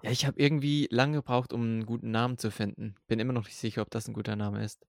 ja, 0.00 0.10
ich 0.10 0.24
habe 0.24 0.40
irgendwie 0.40 0.88
lange 0.90 1.18
gebraucht, 1.18 1.52
um 1.52 1.60
einen 1.62 1.84
guten 1.86 2.10
Namen 2.12 2.38
zu 2.38 2.50
finden. 2.50 2.94
Bin 3.08 3.20
immer 3.20 3.34
noch 3.34 3.44
nicht 3.44 3.58
sicher, 3.58 3.82
ob 3.82 3.90
das 3.90 4.08
ein 4.08 4.14
guter 4.14 4.36
Name 4.36 4.64
ist. 4.64 4.86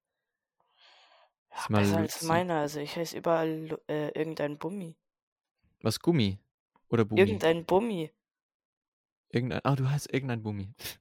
Ja, 1.52 1.58
Ist 1.58 1.70
mal 1.70 1.82
besser 1.82 1.98
als 1.98 2.22
Luzid. 2.22 2.28
meiner. 2.30 2.60
Also 2.62 2.80
ich 2.80 2.96
heiße 2.96 3.18
überall 3.18 3.78
äh, 3.90 4.18
irgendein 4.18 4.58
Bummi. 4.58 4.96
Was, 5.82 6.00
Gummi? 6.00 6.40
Oder 6.94 7.06
Bumi? 7.06 7.22
Irgendein 7.22 7.66
Bummi. 7.66 8.12
Irgendein... 9.30 9.62
Ah, 9.64 9.76
du 9.76 9.90
heißt 9.90 10.14
irgendein 10.14 10.46
ich 10.46 11.00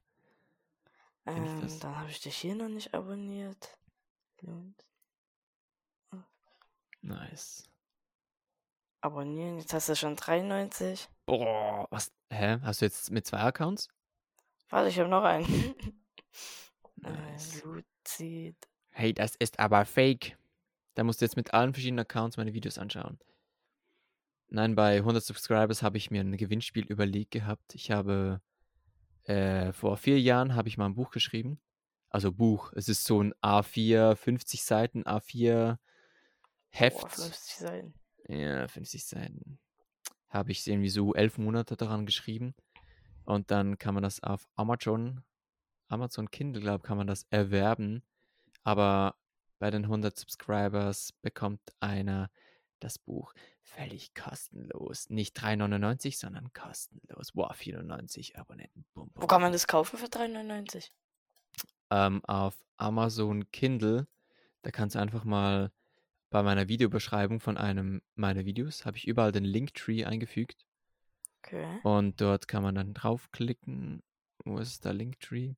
Ähm, 1.27 1.79
dann 1.81 1.99
habe 1.99 2.09
ich 2.09 2.19
dich 2.19 2.35
hier 2.35 2.55
noch 2.55 2.67
nicht 2.67 2.95
abonniert. 2.95 3.77
Luz. 4.41 4.73
Nice. 7.01 7.69
Abonnieren, 9.01 9.59
jetzt 9.59 9.71
hast 9.73 9.87
du 9.87 9.95
schon 9.95 10.15
93. 10.15 11.07
Boah, 11.27 11.87
was? 11.91 12.11
Hä? 12.31 12.57
Hast 12.63 12.81
du 12.81 12.85
jetzt 12.85 13.11
mit 13.11 13.27
zwei 13.27 13.41
Accounts? 13.41 13.87
Warte, 14.69 14.89
ich 14.89 14.97
habe 14.99 15.09
noch 15.09 15.23
einen. 15.23 15.45
Nice. 16.95 17.61
äh, 17.61 17.67
Luzid. 17.67 18.55
Hey, 18.89 19.13
das 19.13 19.35
ist 19.35 19.59
aber 19.59 19.85
fake. 19.85 20.37
Da 20.95 21.03
musst 21.03 21.21
du 21.21 21.25
jetzt 21.25 21.35
mit 21.35 21.53
allen 21.53 21.73
verschiedenen 21.73 21.99
Accounts 21.99 22.37
meine 22.37 22.53
Videos 22.53 22.79
anschauen. 22.79 23.19
Nein, 24.55 24.75
bei 24.75 24.97
100 24.97 25.23
Subscribers 25.23 25.81
habe 25.81 25.97
ich 25.97 26.11
mir 26.11 26.21
ein 26.21 26.37
Gewinnspiel 26.37 26.85
überlegt 26.85 27.31
gehabt. 27.31 27.73
Ich 27.73 27.89
habe 27.89 28.39
äh, 29.23 29.73
vor 29.73 29.97
vier 29.97 30.21
Jahren 30.21 30.53
habe 30.53 30.67
ich 30.67 30.77
mal 30.77 30.85
ein 30.85 30.93
Buch 30.93 31.09
geschrieben. 31.09 31.59
Also 32.09 32.31
Buch. 32.31 32.71
Es 32.75 32.87
ist 32.87 33.03
so 33.03 33.19
ein 33.19 33.33
A4, 33.41 34.15
50 34.15 34.63
Seiten 34.63 35.05
A4 35.05 35.49
Boah, 35.49 35.79
Heft. 36.69 37.15
50 37.15 37.55
Seiten. 37.55 37.93
Ja, 38.27 38.67
50 38.67 39.03
Seiten. 39.03 39.57
Habe 40.29 40.51
ich 40.51 40.67
irgendwie 40.67 40.89
so 40.89 41.15
elf 41.15 41.39
Monate 41.39 41.75
daran 41.75 42.05
geschrieben. 42.05 42.53
Und 43.25 43.49
dann 43.49 43.79
kann 43.79 43.95
man 43.95 44.03
das 44.03 44.21
auf 44.21 44.47
Amazon, 44.53 45.23
Amazon 45.87 46.29
Kindle, 46.29 46.61
glaube 46.61 46.85
kann 46.85 46.97
man 46.97 47.07
das 47.07 47.25
erwerben. 47.31 48.03
Aber 48.61 49.15
bei 49.57 49.71
den 49.71 49.85
100 49.85 50.15
Subscribers 50.15 51.11
bekommt 51.23 51.61
einer 51.79 52.29
das 52.83 52.99
Buch 52.99 53.33
völlig 53.61 54.13
kostenlos. 54.13 55.09
Nicht 55.09 55.37
3,99, 55.39 56.17
sondern 56.17 56.51
kostenlos. 56.53 57.31
Boah, 57.31 57.53
94 57.53 58.37
Abonnenten. 58.37 58.85
Bum, 58.93 59.09
Wo 59.15 59.21
bum, 59.21 59.27
kann 59.27 59.41
man 59.41 59.51
das 59.51 59.67
kaufen 59.67 59.97
für 59.97 60.07
3,99? 60.07 60.89
Ähm, 61.89 62.23
auf 62.25 62.55
Amazon 62.77 63.49
Kindle, 63.51 64.07
da 64.61 64.71
kannst 64.71 64.95
du 64.95 64.99
einfach 64.99 65.23
mal 65.23 65.71
bei 66.29 66.41
meiner 66.41 66.67
Videobeschreibung 66.67 67.39
von 67.39 67.57
einem 67.57 68.01
meiner 68.15 68.45
Videos, 68.45 68.85
habe 68.85 68.97
ich 68.97 69.07
überall 69.07 69.31
den 69.31 69.45
Linktree 69.45 70.03
eingefügt. 70.05 70.65
Okay. 71.43 71.79
Und 71.83 72.21
dort 72.21 72.47
kann 72.47 72.63
man 72.63 72.75
dann 72.75 72.93
draufklicken. 72.93 74.01
Wo 74.43 74.57
ist 74.57 74.83
der 74.85 74.93
Linktree? 74.93 75.53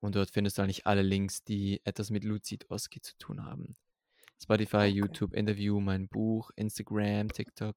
Und 0.00 0.16
dort 0.16 0.30
findest 0.30 0.58
du 0.58 0.62
eigentlich 0.62 0.86
alle 0.86 1.02
Links, 1.02 1.44
die 1.44 1.80
etwas 1.84 2.10
mit 2.10 2.24
Lucid 2.24 2.70
Oski 2.70 3.00
zu 3.00 3.16
tun 3.18 3.44
haben. 3.44 3.76
Spotify, 4.42 4.86
Okay. 4.86 4.88
YouTube, 4.88 5.34
Interview, 5.34 5.80
mein 5.80 6.08
Buch, 6.08 6.50
Instagram, 6.56 7.28
TikTok. 7.28 7.76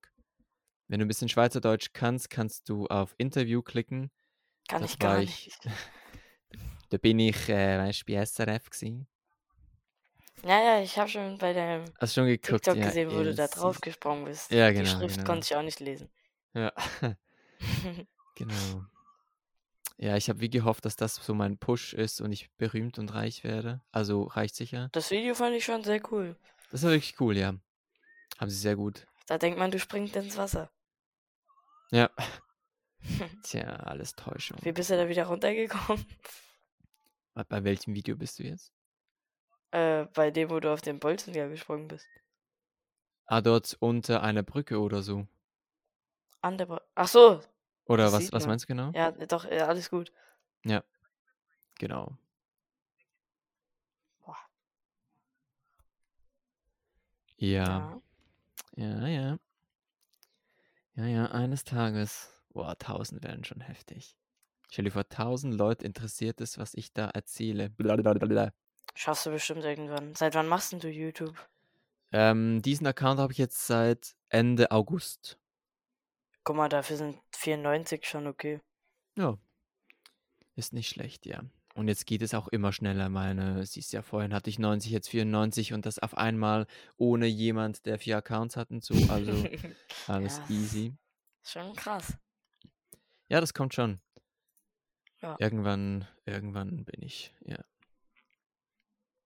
Wenn 0.88 1.00
du 1.00 1.06
ein 1.06 1.08
bisschen 1.08 1.30
Schweizerdeutsch 1.30 1.90
kannst, 1.94 2.30
kannst 2.30 2.70
du 2.70 2.88
auf 2.88 3.16
Interview 3.18 3.62
klicken. 3.62 4.12
Kann 4.68 4.82
Das 4.82 4.92
ich 4.92 5.00
gar 5.00 5.16
war 5.16 5.22
nicht. 5.22 5.48
ich, 5.48 5.58
da 6.90 6.98
bin 6.98 7.20
ich, 7.20 7.50
äh, 7.50 7.78
weißt 7.80 8.02
du, 8.08 8.14
bei 8.14 8.26
SRF 8.26 8.70
gewesen. 8.70 9.08
Ja, 10.44 10.62
ja, 10.62 10.82
ich 10.82 10.98
habe 10.98 11.10
schon 11.10 11.38
bei 11.38 11.54
deinem 11.54 11.86
Hast 12.00 12.16
schon 12.16 12.26
geguckt? 12.28 12.64
TikTok 12.66 12.78
Ja, 12.78 12.86
gesehen, 12.88 13.10
wo 13.10 13.24
du 13.24 13.34
da 13.34 13.48
drauf 13.48 13.80
gesprungen 13.80 14.26
bist. 14.26 14.52
Ja, 14.52 14.70
Die 14.72 14.78
genau, 14.78 14.98
Schrift 14.98 15.18
genau. 15.18 15.28
konnte 15.28 15.46
ich 15.46 15.56
auch 15.56 15.62
nicht 15.64 15.80
lesen. 15.80 16.10
Ja, 16.54 16.72
genau. 18.36 18.86
Ja, 19.98 20.18
ich 20.18 20.28
habe 20.30 20.40
wie 20.42 20.50
gehofft, 20.50 20.86
dass 20.86 20.96
das 20.96 21.16
so 21.16 21.34
mein 21.34 21.58
Push 21.58 21.94
ist 21.94 22.20
und 22.20 22.32
ich 22.32 22.52
berühmt 22.58 22.98
und 23.00 23.14
reich 23.14 23.44
werde. 23.44 23.82
Also 23.92 24.24
reich 24.24 24.54
sicher. 24.54 24.90
Das 24.92 25.12
Video 25.12 25.34
fand 25.36 25.56
ich 25.56 25.64
schon 25.66 25.84
sehr 25.84 26.02
cool. 26.12 26.36
Das 26.72 26.84
war 26.84 26.92
wirklich 26.92 27.20
cool, 27.20 27.38
ja. 27.38 27.54
Haben 28.40 28.50
sie 28.50 28.58
sehr 28.58 28.76
gut. 28.76 29.06
Da 29.28 29.38
denkt 29.38 29.60
man, 29.60 29.72
du 29.72 29.80
springst 29.80 30.16
ins 30.16 30.38
Wasser. 30.38 30.70
Ja. 31.92 32.10
Tja, 33.44 33.66
alles 33.68 34.16
Täuschung. 34.16 34.58
Wie 34.62 34.72
bist 34.72 34.90
du 34.90 34.98
da 34.98 35.08
wieder 35.08 35.26
runtergekommen? 35.26 36.06
Bei- 37.48 37.64
welchem 37.64 37.94
Video 37.94 38.16
bist 38.16 38.40
du 38.40 38.44
jetzt? 38.44 38.72
Äh, 39.72 40.06
bei 40.14 40.32
dem, 40.32 40.50
wo 40.50 40.60
du 40.60 40.72
auf 40.72 40.82
den 40.82 41.00
Bolzen 41.00 41.34
ja 41.34 41.48
gesprungen 41.48 41.88
bist. 41.88 42.08
Ah, 43.26 43.42
dort 43.42 43.76
unter 43.80 44.22
einer 44.22 44.44
Brücke 44.44 44.80
oder 44.80 45.02
so. 45.02 45.28
An 46.42 46.58
der 46.58 46.66
Bo 46.66 46.80
Ach 46.96 47.08
so. 47.08 47.42
Oder 47.86 48.06
Das 48.06 48.14
was, 48.14 48.24
sieht 48.24 48.34
was 48.34 48.44
man. 48.44 48.50
meinst 48.50 48.66
du 48.66 48.68
genau? 48.68 48.92
Ja, 48.94 49.12
doch, 49.12 49.46
ja, 49.46 49.68
alles 49.68 49.90
gut. 49.90 50.12
Ja, 50.66 50.84
genau. 51.80 52.18
Boah. 54.26 54.38
Ja, 57.38 58.02
Ja. 58.78 59.02
ja, 59.02 59.08
ja. 59.08 59.38
Ja, 60.96 61.06
ja, 61.08 61.26
eines 61.32 61.64
Tages. 61.64 62.30
Boah, 62.50 62.78
tausend 62.78 63.24
wären 63.24 63.44
schon 63.44 63.62
heftig. 63.62 64.16
Stell 64.70 64.86
dir 64.86 64.92
vor, 64.92 65.10
tausend 65.10 65.56
Leute 65.56 65.86
interessiert 65.86 66.40
es, 66.40 66.58
was 66.58 66.74
ich 66.76 66.94
da 66.94 67.10
erzähle. 67.10 67.70
Blablabla. 67.70 68.54
Schaffst 68.96 69.26
du 69.26 69.32
bestimmt 69.32 69.64
irgendwann. 69.64 70.14
Seit 70.16 70.36
wann 70.36 70.48
machst 70.48 70.72
denn 70.72 70.80
du 70.80 70.90
YouTube? 70.90 71.36
Ähm, 72.12 72.62
diesen 72.62 72.86
Account 72.86 73.20
habe 73.20 73.34
ich 73.34 73.40
jetzt 73.40 73.66
seit 73.66 74.16
Ende 74.30 74.70
August. 74.72 75.40
Guck 76.44 76.56
mal, 76.56 76.70
dafür 76.70 76.98
sind 76.98 77.20
94 77.36 78.06
schon 78.06 78.28
okay. 78.28 78.60
Ja, 79.18 79.38
ist 80.56 80.74
nicht 80.74 80.90
schlecht, 80.90 81.26
ja. 81.26 81.44
Und 81.76 81.88
jetzt 81.88 82.06
geht 82.06 82.22
es 82.22 82.34
auch 82.36 82.48
immer 82.50 82.72
schneller. 82.72 83.10
Meine, 83.10 83.66
siehst 83.66 83.94
ja, 83.94 84.04
vorhin 84.04 84.34
hatte 84.34 84.50
ich 84.50 84.60
90, 84.60 84.92
jetzt 84.92 85.10
94 85.10 85.74
und 85.74 85.86
das 85.88 85.98
auf 85.98 86.16
einmal 86.16 86.68
ohne 86.98 87.26
jemand, 87.26 87.86
der 87.88 87.98
vier 87.98 88.18
Accounts 88.18 88.56
hat 88.58 88.70
und 88.70 88.84
so. 88.84 88.94
Also 89.12 89.32
alles 90.08 90.38
Ja. 90.38 90.46
easy. 90.50 90.94
Schon 91.44 91.76
krass. 91.76 92.18
Ja, 93.30 93.42
das 93.42 93.54
kommt 93.54 93.74
schon. 93.74 94.00
Ja. 95.22 95.36
Irgendwann, 95.40 96.08
irgendwann 96.26 96.86
bin 96.86 97.02
ich, 97.02 97.34
ja. 97.46 97.64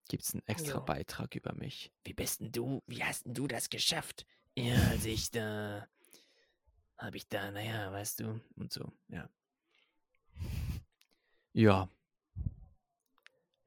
Gibt 0.08 0.22
es 0.22 0.32
einen 0.32 0.46
extra 0.46 0.78
Jo. 0.78 0.84
Beitrag 0.84 1.34
über 1.34 1.52
mich? 1.54 1.92
Wie 2.04 2.14
bist 2.14 2.40
denn 2.40 2.50
du, 2.52 2.82
wie 2.86 3.04
hast 3.04 3.26
denn 3.26 3.34
du 3.34 3.46
das 3.46 3.68
geschafft? 3.68 4.24
Ja, 4.56 4.74
als 4.90 5.04
ich 5.04 5.30
da, 5.30 5.86
habe 6.98 7.16
ich 7.16 7.28
da, 7.28 7.50
naja, 7.50 7.92
weißt 7.92 8.20
du, 8.20 8.40
Und 8.56 8.72
so, 8.72 8.92
ja. 9.08 9.28
Ja. 11.54 11.88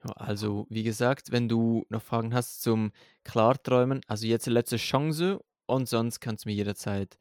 Ja, 0.03 0.13
also, 0.15 0.65
wie 0.69 0.83
gesagt, 0.83 1.31
wenn 1.31 1.47
du 1.47 1.85
noch 1.89 2.01
Fragen 2.01 2.33
hast 2.33 2.61
zum 2.61 2.91
Klarträumen, 3.23 4.01
also 4.07 4.25
jetzt 4.25 4.47
die 4.47 4.49
letzte 4.51 4.77
Chance 4.77 5.39
und 5.67 5.87
sonst 5.87 6.19
kannst 6.19 6.45
du 6.45 6.49
mir 6.49 6.55
jederzeit 6.55 7.17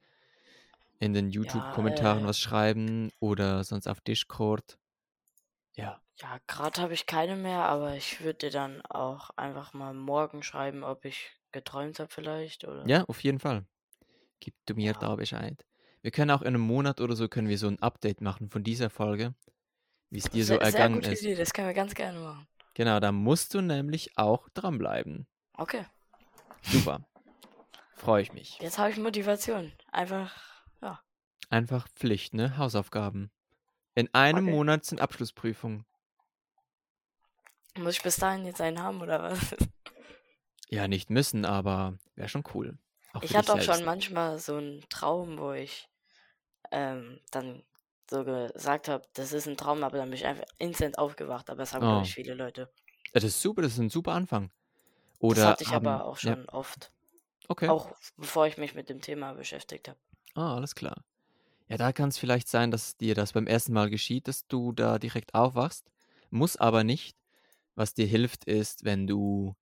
in 1.01 1.13
den 1.15 1.31
YouTube-Kommentaren 1.31 2.25
äh, 2.25 2.27
was 2.29 2.39
schreiben 2.39 3.11
oder 3.19 3.65
sonst 3.65 3.89
auf 3.89 4.01
Discord. 4.01 4.79
Ja. 5.75 6.01
Ja, 6.21 6.39
gerade 6.47 6.83
habe 6.83 6.93
ich 6.95 7.07
keine 7.07 7.35
mehr, 7.35 7.65
aber 7.65 7.97
ich 7.97 8.21
würde 8.21 8.39
dir 8.39 8.51
dann 8.51 8.83
auch 8.83 9.31
einfach 9.37 9.73
mal 9.73 9.95
morgen 9.95 10.43
schreiben, 10.43 10.85
ob 10.85 11.05
ich 11.07 11.31
geträumt 11.51 11.99
habe 11.99 12.11
vielleicht 12.13 12.65
oder. 12.65 12.85
Ja, 12.87 13.05
auf 13.05 13.23
jeden 13.23 13.39
Fall. 13.39 13.67
Gib 14.41 14.55
du 14.67 14.75
mir 14.75 14.93
Ja. 14.93 14.99
da 14.99 15.17
Bescheid. 15.17 15.67
Wir 16.03 16.11
können 16.11 16.31
auch 16.31 16.43
in 16.43 16.49
einem 16.49 16.61
Monat 16.63 17.01
oder 17.01 17.15
so 17.15 17.29
können 17.29 17.49
wir 17.49 17.59
so 17.59 17.69
ein 17.69 17.81
Update 17.83 18.21
machen 18.21 18.49
von 18.51 18.63
dieser 18.63 18.89
Folge, 18.91 19.35
wie 20.09 20.19
es 20.19 20.25
dir 20.25 20.45
so 20.45 20.55
Sehr, 20.55 20.65
sehr 20.65 20.75
ergangen 20.75 20.95
gute 20.97 21.13
ist. 21.13 21.23
Idee, 21.23 21.35
das 21.35 21.53
können 21.53 21.67
wir 21.69 21.75
ganz 21.75 21.95
gerne 21.95 22.19
machen. 22.19 22.47
Genau, 22.75 23.01
da 23.01 23.13
musst 23.13 23.53
du 23.55 23.61
nämlich 23.61 24.17
auch 24.17 24.49
dranbleiben. 24.51 25.27
Okay, 25.55 25.85
Super. 26.63 27.07
Freue 27.95 28.23
ich 28.23 28.33
mich. 28.33 28.59
jetzt 28.61 28.79
habe 28.79 28.91
ich 28.91 28.97
Motivation. 28.97 29.73
Einfach, 29.93 30.35
ja. 30.81 31.01
Einfach 31.51 31.87
Pflicht, 31.89 32.33
ne? 32.33 32.57
Hausaufgaben. 32.57 33.31
In 33.95 34.09
einem 34.15 34.47
Okay. 34.47 34.57
Monat 34.57 34.85
sind 34.87 35.01
Abschlussprüfungen. 35.01 35.85
Muss 37.77 37.97
ich 37.97 38.03
bis 38.03 38.17
dahin 38.17 38.47
jetzt 38.47 38.61
einen 38.61 38.83
haben 38.83 39.01
oder 39.03 39.23
was? 39.23 39.55
Ja, 40.69 40.89
nicht 40.89 41.11
müssen, 41.11 41.45
aber 41.45 41.99
wäre 42.15 42.29
schon 42.29 42.45
cool. 42.55 42.79
Auch 43.13 43.23
Ich 43.23 43.37
hatte 43.37 43.53
auch 43.53 43.61
schon 43.61 43.85
manchmal 43.85 44.39
so 44.39 44.57
einen 44.57 44.83
Traum, 44.89 45.39
wo 45.39 45.53
ich 45.53 45.89
ähm, 46.71 47.21
dann 47.31 47.65
so 48.11 48.25
gesagt 48.25 48.89
habe, 48.89 49.05
das 49.15 49.33
ist 49.33 49.47
ein 49.49 49.57
Traum, 49.57 49.85
aber 49.85 49.99
dann 49.99 50.11
bin 50.11 50.19
ich 50.19 50.27
einfach 50.27 50.47
instant 50.59 50.99
aufgewacht. 50.99 51.51
Aber 51.51 51.59
das 51.59 51.75
haben, 51.75 51.89
glaube 51.89 52.03
Oh. 52.03 52.07
ich, 52.07 52.15
viele 52.15 52.35
Leute. 52.35 52.73
Ja, 53.15 53.21
das 53.21 53.25
ist 53.25 53.43
super, 53.43 53.63
das 53.63 53.73
ist 53.75 53.79
ein 53.79 53.91
super 53.91 54.13
Anfang. 54.13 54.51
Das 55.29 55.45
Oder 55.45 55.47
hatte 55.47 55.65
ich 55.65 55.73
haben, 55.73 55.75
aber 55.75 56.05
auch 56.05 56.19
ja, 56.23 56.37
schon 56.39 56.47
oft. 56.51 56.93
okay. 57.49 57.75
Auch 57.75 57.97
bevor 58.17 58.47
ich 58.47 58.59
mich 58.59 58.75
mit 58.75 58.89
dem 58.91 59.03
Thema 59.03 59.35
beschäftigt 59.35 59.89
habe. 59.89 60.01
Ah, 60.35 60.55
alles 60.57 60.75
klar. 60.75 61.05
Ja, 61.69 61.79
da 61.79 61.93
kann 61.93 62.11
es 62.11 62.19
vielleicht 62.19 62.49
sein, 62.49 62.71
dass 62.73 62.97
dir 62.97 63.15
das 63.15 63.35
beim 63.35 63.47
ersten 63.49 63.73
Mal 63.73 63.91
geschieht, 63.91 64.29
dass 64.29 64.47
du 64.49 64.73
da 64.73 64.99
direkt 64.99 65.35
aufwachst. 65.35 65.91
Muss 66.31 66.57
aber 66.57 66.85
nicht. 66.85 67.19
Was 67.77 67.95
dir 67.95 68.07
hilft, 68.07 68.45
ist, 68.47 68.85
wenn 68.85 69.07
du, 69.07 69.57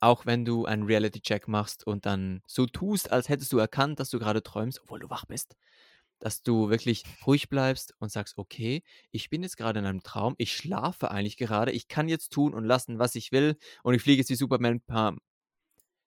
auch 0.00 0.26
wenn 0.26 0.44
du 0.44 0.66
einen 0.66 0.84
Reality-Check 0.84 1.48
machst 1.48 1.86
und 1.86 2.06
dann 2.06 2.42
so 2.46 2.66
tust, 2.66 3.12
als 3.12 3.28
hättest 3.30 3.52
du 3.52 3.58
erkannt, 3.58 4.00
dass 4.00 4.10
du 4.10 4.18
gerade 4.20 4.42
träumst, 4.42 4.80
obwohl 4.82 5.00
du 5.00 5.10
wach 5.10 5.26
bist, 5.26 5.56
dass 6.18 6.42
du 6.42 6.70
wirklich 6.70 7.04
ruhig 7.26 7.48
bleibst 7.48 7.94
und 7.98 8.10
sagst, 8.10 8.38
okay, 8.38 8.82
ich 9.10 9.30
bin 9.30 9.42
jetzt 9.42 9.56
gerade 9.56 9.78
in 9.78 9.86
einem 9.86 10.02
Traum, 10.02 10.34
ich 10.38 10.56
schlafe 10.56 11.10
eigentlich 11.10 11.36
gerade, 11.36 11.72
ich 11.72 11.88
kann 11.88 12.08
jetzt 12.08 12.32
tun 12.32 12.54
und 12.54 12.64
lassen, 12.64 12.98
was 12.98 13.14
ich 13.14 13.32
will 13.32 13.56
und 13.82 13.94
ich 13.94 14.02
fliege 14.02 14.20
jetzt 14.20 14.30
wie 14.30 14.34
Superman, 14.34 14.80
pam. 14.80 15.20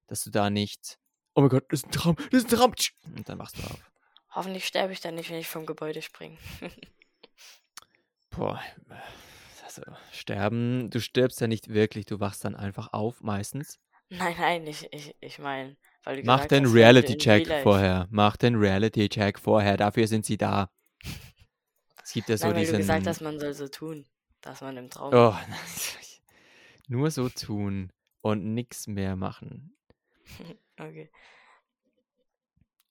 Dass 0.08 0.24
du 0.24 0.30
da 0.30 0.50
nicht, 0.50 0.98
oh 1.36 1.42
mein 1.42 1.50
Gott, 1.50 1.66
das 1.70 1.82
ist 1.82 1.88
ein 1.88 1.92
Traum, 1.92 2.16
das 2.32 2.44
ist 2.44 2.54
ein 2.54 2.58
Traum, 2.58 2.76
tsch, 2.76 2.94
und 3.16 3.28
dann 3.28 3.40
wachst 3.40 3.58
du 3.58 3.64
auf. 3.64 3.92
Hoffentlich 4.32 4.66
sterbe 4.66 4.94
ich 4.94 5.02
dann 5.02 5.16
nicht, 5.16 5.30
wenn 5.30 5.38
ich 5.38 5.48
vom 5.48 5.66
Gebäude 5.66 6.02
springe. 6.02 6.38
Boah, 8.30 8.62
also 9.64 9.82
sterben, 10.12 10.90
du 10.90 11.02
stirbst 11.02 11.42
ja 11.42 11.48
nicht 11.48 11.70
wirklich, 11.70 12.06
du 12.06 12.20
wachst 12.20 12.46
dann 12.46 12.56
einfach 12.56 12.94
auf 12.94 13.22
meistens. 13.22 13.80
nein, 14.10 14.36
nein, 14.38 14.68
ich, 14.68 14.88
ich, 14.94 15.16
ich 15.20 15.40
meine, 15.40 15.76
weil 16.08 16.22
du 16.22 16.24
Mach 16.26 16.46
den 16.46 16.64
du 16.64 16.72
Reality-Check 16.72 17.64
vorher, 17.64 18.08
mach 18.12 18.38
den 18.38 18.56
Reality-Check 18.56 19.40
vorher, 19.40 19.76
dafür 19.76 20.08
sind 20.08 20.26
sie 20.26 20.38
da. 20.38 20.72
Es 22.02 22.14
gibt 22.14 22.30
ja 22.30 22.38
so 22.38 22.48
Nein, 22.48 22.56
weil 22.56 22.62
du 22.62 22.68
diesen... 22.68 22.78
gesagt 22.78 23.08
hast, 23.08 23.20
man 23.20 23.38
soll 23.42 23.54
so 23.54 23.68
tun, 23.68 24.06
dass 24.40 24.62
man 24.62 24.78
im 24.78 24.90
Traum 24.90 25.14
oh, 25.14 25.36
nur 26.88 27.12
so 27.12 27.28
tun 27.28 27.92
und 28.22 28.54
nichts 28.54 28.88
mehr 28.88 29.16
machen. 29.16 29.76
Okay. 30.80 31.10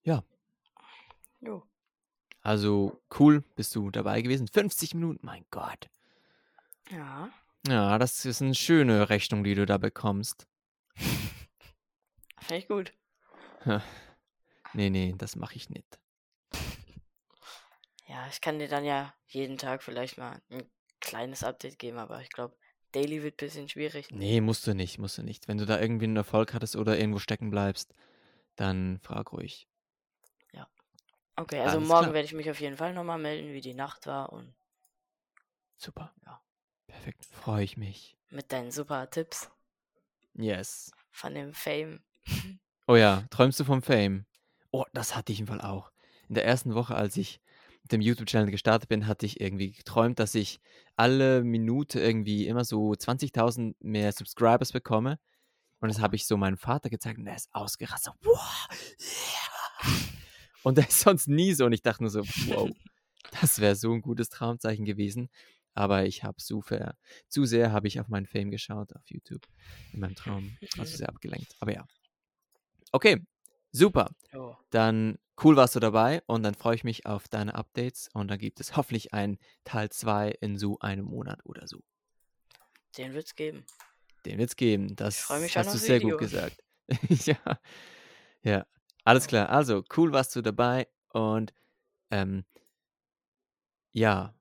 Ja. 0.03 0.25
Jo. 1.41 1.65
Also 2.43 3.01
cool, 3.21 3.45
bist 3.55 3.77
du 3.77 3.93
dabei 3.93 4.23
gewesen. 4.23 4.49
50 4.49 4.95
Minuten, 4.95 5.25
mein 5.25 5.45
Gott. 5.53 5.89
Ja. 6.91 7.31
Ja, 7.69 7.97
das 7.99 8.25
ist 8.25 8.43
eine 8.43 8.57
schöne 8.57 9.09
Rechnung, 9.09 9.45
die 9.45 9.55
du 9.55 9.67
da 9.67 9.79
bekommst. 9.79 10.49
Ich 12.51 12.67
gut. 12.67 12.93
Nee, 14.75 14.91
nee, 14.91 15.15
das 15.17 15.37
mache 15.37 15.57
ich 15.57 15.71
nicht. 15.71 15.99
Ja, 18.07 18.27
ich 18.31 18.41
kann 18.41 18.59
dir 18.59 18.69
dann 18.69 18.85
ja 18.85 19.15
jeden 19.27 19.59
Tag 19.59 19.83
vielleicht 19.83 20.19
mal 20.19 20.41
ein 20.51 20.71
kleines 21.01 21.43
Update 21.45 21.79
geben, 21.79 21.99
aber 21.99 22.21
ich 22.21 22.31
glaube, 22.31 22.57
Daily 22.93 23.23
wird 23.23 23.35
ein 23.35 23.47
bisschen 23.47 23.69
schwierig. 23.69 24.11
Nee, 24.11 24.41
musst 24.41 24.67
du 24.67 24.75
nicht, 24.75 24.99
musst 24.99 25.19
du 25.19 25.23
nicht. 25.23 25.49
Wenn 25.49 25.59
du 25.59 25.67
da 25.67 25.81
irgendwie 25.81 26.05
einen 26.05 26.17
Erfolg 26.17 26.55
hattest 26.55 26.77
oder 26.77 26.99
irgendwo 26.99 27.19
stecken 27.19 27.51
bleibst, 27.51 27.95
dann 28.55 28.99
frag 29.03 29.33
ruhig. 29.33 29.69
Okay, 31.39 31.61
also 31.61 31.77
Alles 31.77 31.89
morgen 31.89 32.15
werde 32.15 32.25
ich 32.25 32.33
mich 32.33 32.51
auf 32.51 32.61
jeden 32.61 32.79
Fall 32.79 32.95
nochmal 32.95 33.19
melden, 33.19 33.53
wie 33.53 33.61
die 33.61 33.75
Nacht 33.75 34.07
war 34.07 34.33
und 34.33 34.55
Super. 35.77 36.15
Ja. 36.25 36.43
Perfekt. 36.87 37.27
Freue 37.27 37.63
ich 37.63 37.77
mich. 37.77 38.17
mit 38.31 38.51
deinen 38.53 38.71
super 38.71 39.11
Tipps 39.11 39.51
Yes. 40.33 40.91
von 41.11 41.35
dem 41.35 41.53
Fame. 41.53 42.03
Oh 42.89 42.95
ja, 42.95 43.25
träumst 43.31 43.59
du 43.59 43.65
vom 43.65 43.83
Fame? 43.83 44.27
Oh, 44.71 44.85
das 44.93 45.17
hatte 45.17 45.33
ich 45.33 45.41
im 45.41 45.49
Fall 45.49 45.61
auch. 45.61 45.91
In 46.29 46.37
der 46.37 46.45
ersten 46.45 46.75
Woche, 46.75 46.95
als 46.95 47.17
ich 47.17 47.41
mit 47.83 47.91
dem 47.91 48.01
YouTube-Channel 48.01 48.51
gestartet 48.51 48.89
bin, 48.89 49.09
hatte 49.09 49.27
ich 49.27 49.41
irgendwie 49.41 49.73
geträumt, 49.73 50.21
dass 50.21 50.37
ich 50.37 50.61
alle 50.95 51.43
Minute 51.43 51.99
irgendwie 51.99 52.47
immer 52.47 52.65
so 52.65 52.93
20.000 52.93 53.75
mehr 53.81 54.13
Subscribers 54.13 54.73
bekomme. 54.73 55.19
Und 55.81 55.89
das 55.89 56.01
habe 56.01 56.15
ich 56.15 56.27
so 56.27 56.37
meinem 56.37 56.59
Vater 56.59 56.89
gezeigt 56.89 57.19
und 57.19 57.25
der 57.25 57.37
ist 57.37 57.49
ausgerastet. 57.53 58.15
Wow, 58.23 58.69
yeah. 59.01 59.93
Und 60.63 60.79
der 60.79 60.89
ist 60.89 61.01
sonst 61.01 61.29
nie 61.29 61.55
so. 61.55 61.67
Und 61.67 61.73
ich 61.73 61.83
dachte 61.83 62.03
nur 62.03 62.11
so, 62.11 62.21
wow, 62.21 62.71
das 63.41 63.61
wäre 63.61 63.75
so 63.77 63.93
ein 63.93 64.01
gutes 64.01 64.29
Traumzeichen 64.29 64.85
gewesen. 64.85 65.29
Aber 65.75 66.07
ich 66.07 66.25
habe 66.25 66.37
zu, 66.39 66.65
zu 67.29 67.45
sehr 67.45 67.73
habe 67.73 67.89
ich 67.89 68.01
auf 68.01 68.09
meinen 68.09 68.27
Fame 68.27 68.51
geschaut 68.51 68.95
auf 68.95 69.03
YouTube 69.07 69.47
in 69.93 70.01
meinem 70.01 70.15
Traum. 70.15 70.57
Also 70.79 70.97
sehr 70.97 71.09
abgelenkt. 71.09 71.55
Aber 71.61 71.73
ja. 71.73 71.85
Okay, 72.93 73.23
super. 73.73 74.11
Dann 74.71 75.19
cool 75.43 75.57
warst 75.57 75.75
du 75.75 75.81
dabei 75.81 76.23
und 76.27 76.43
dann 76.43 76.55
freue 76.55 76.75
ich 76.75 76.85
mich 76.85 77.07
auf 77.07 77.29
deine 77.29 77.55
Updates 77.55 78.09
und 78.13 78.29
dann 78.29 78.39
gibt 78.39 78.61
es 78.61 78.77
hoffentlich 78.77 79.13
ein 79.13 79.39
Teil 79.65 79.91
2 79.91 80.31
in 80.41 80.59
so 80.59 80.79
einem 80.79 81.05
Monat 81.07 81.41
oder 81.45 81.67
so. 81.67 81.83
Den 82.97 83.13
wird's 83.13 83.35
geben. 83.35 83.65
Den 84.25 84.39
wird 84.39 84.51
es 84.51 84.57
geben. 84.57 84.97
Das 84.97 85.29
hast 85.29 85.55
du 85.55 85.79
sehr 85.79 86.01
Video. 86.01 86.11
gut 86.11 86.19
gesagt. 86.19 86.63
ja. 87.09 87.37
Ja. 88.43 88.67
Alles 89.05 89.27
klar. 89.27 89.51
Also, 89.51 89.85
cool 89.97 90.13
warst 90.13 90.35
du 90.35 90.43
dabei 90.43 90.89
und 91.13 91.53
ähm, 92.11 92.45
ja, 93.93 94.35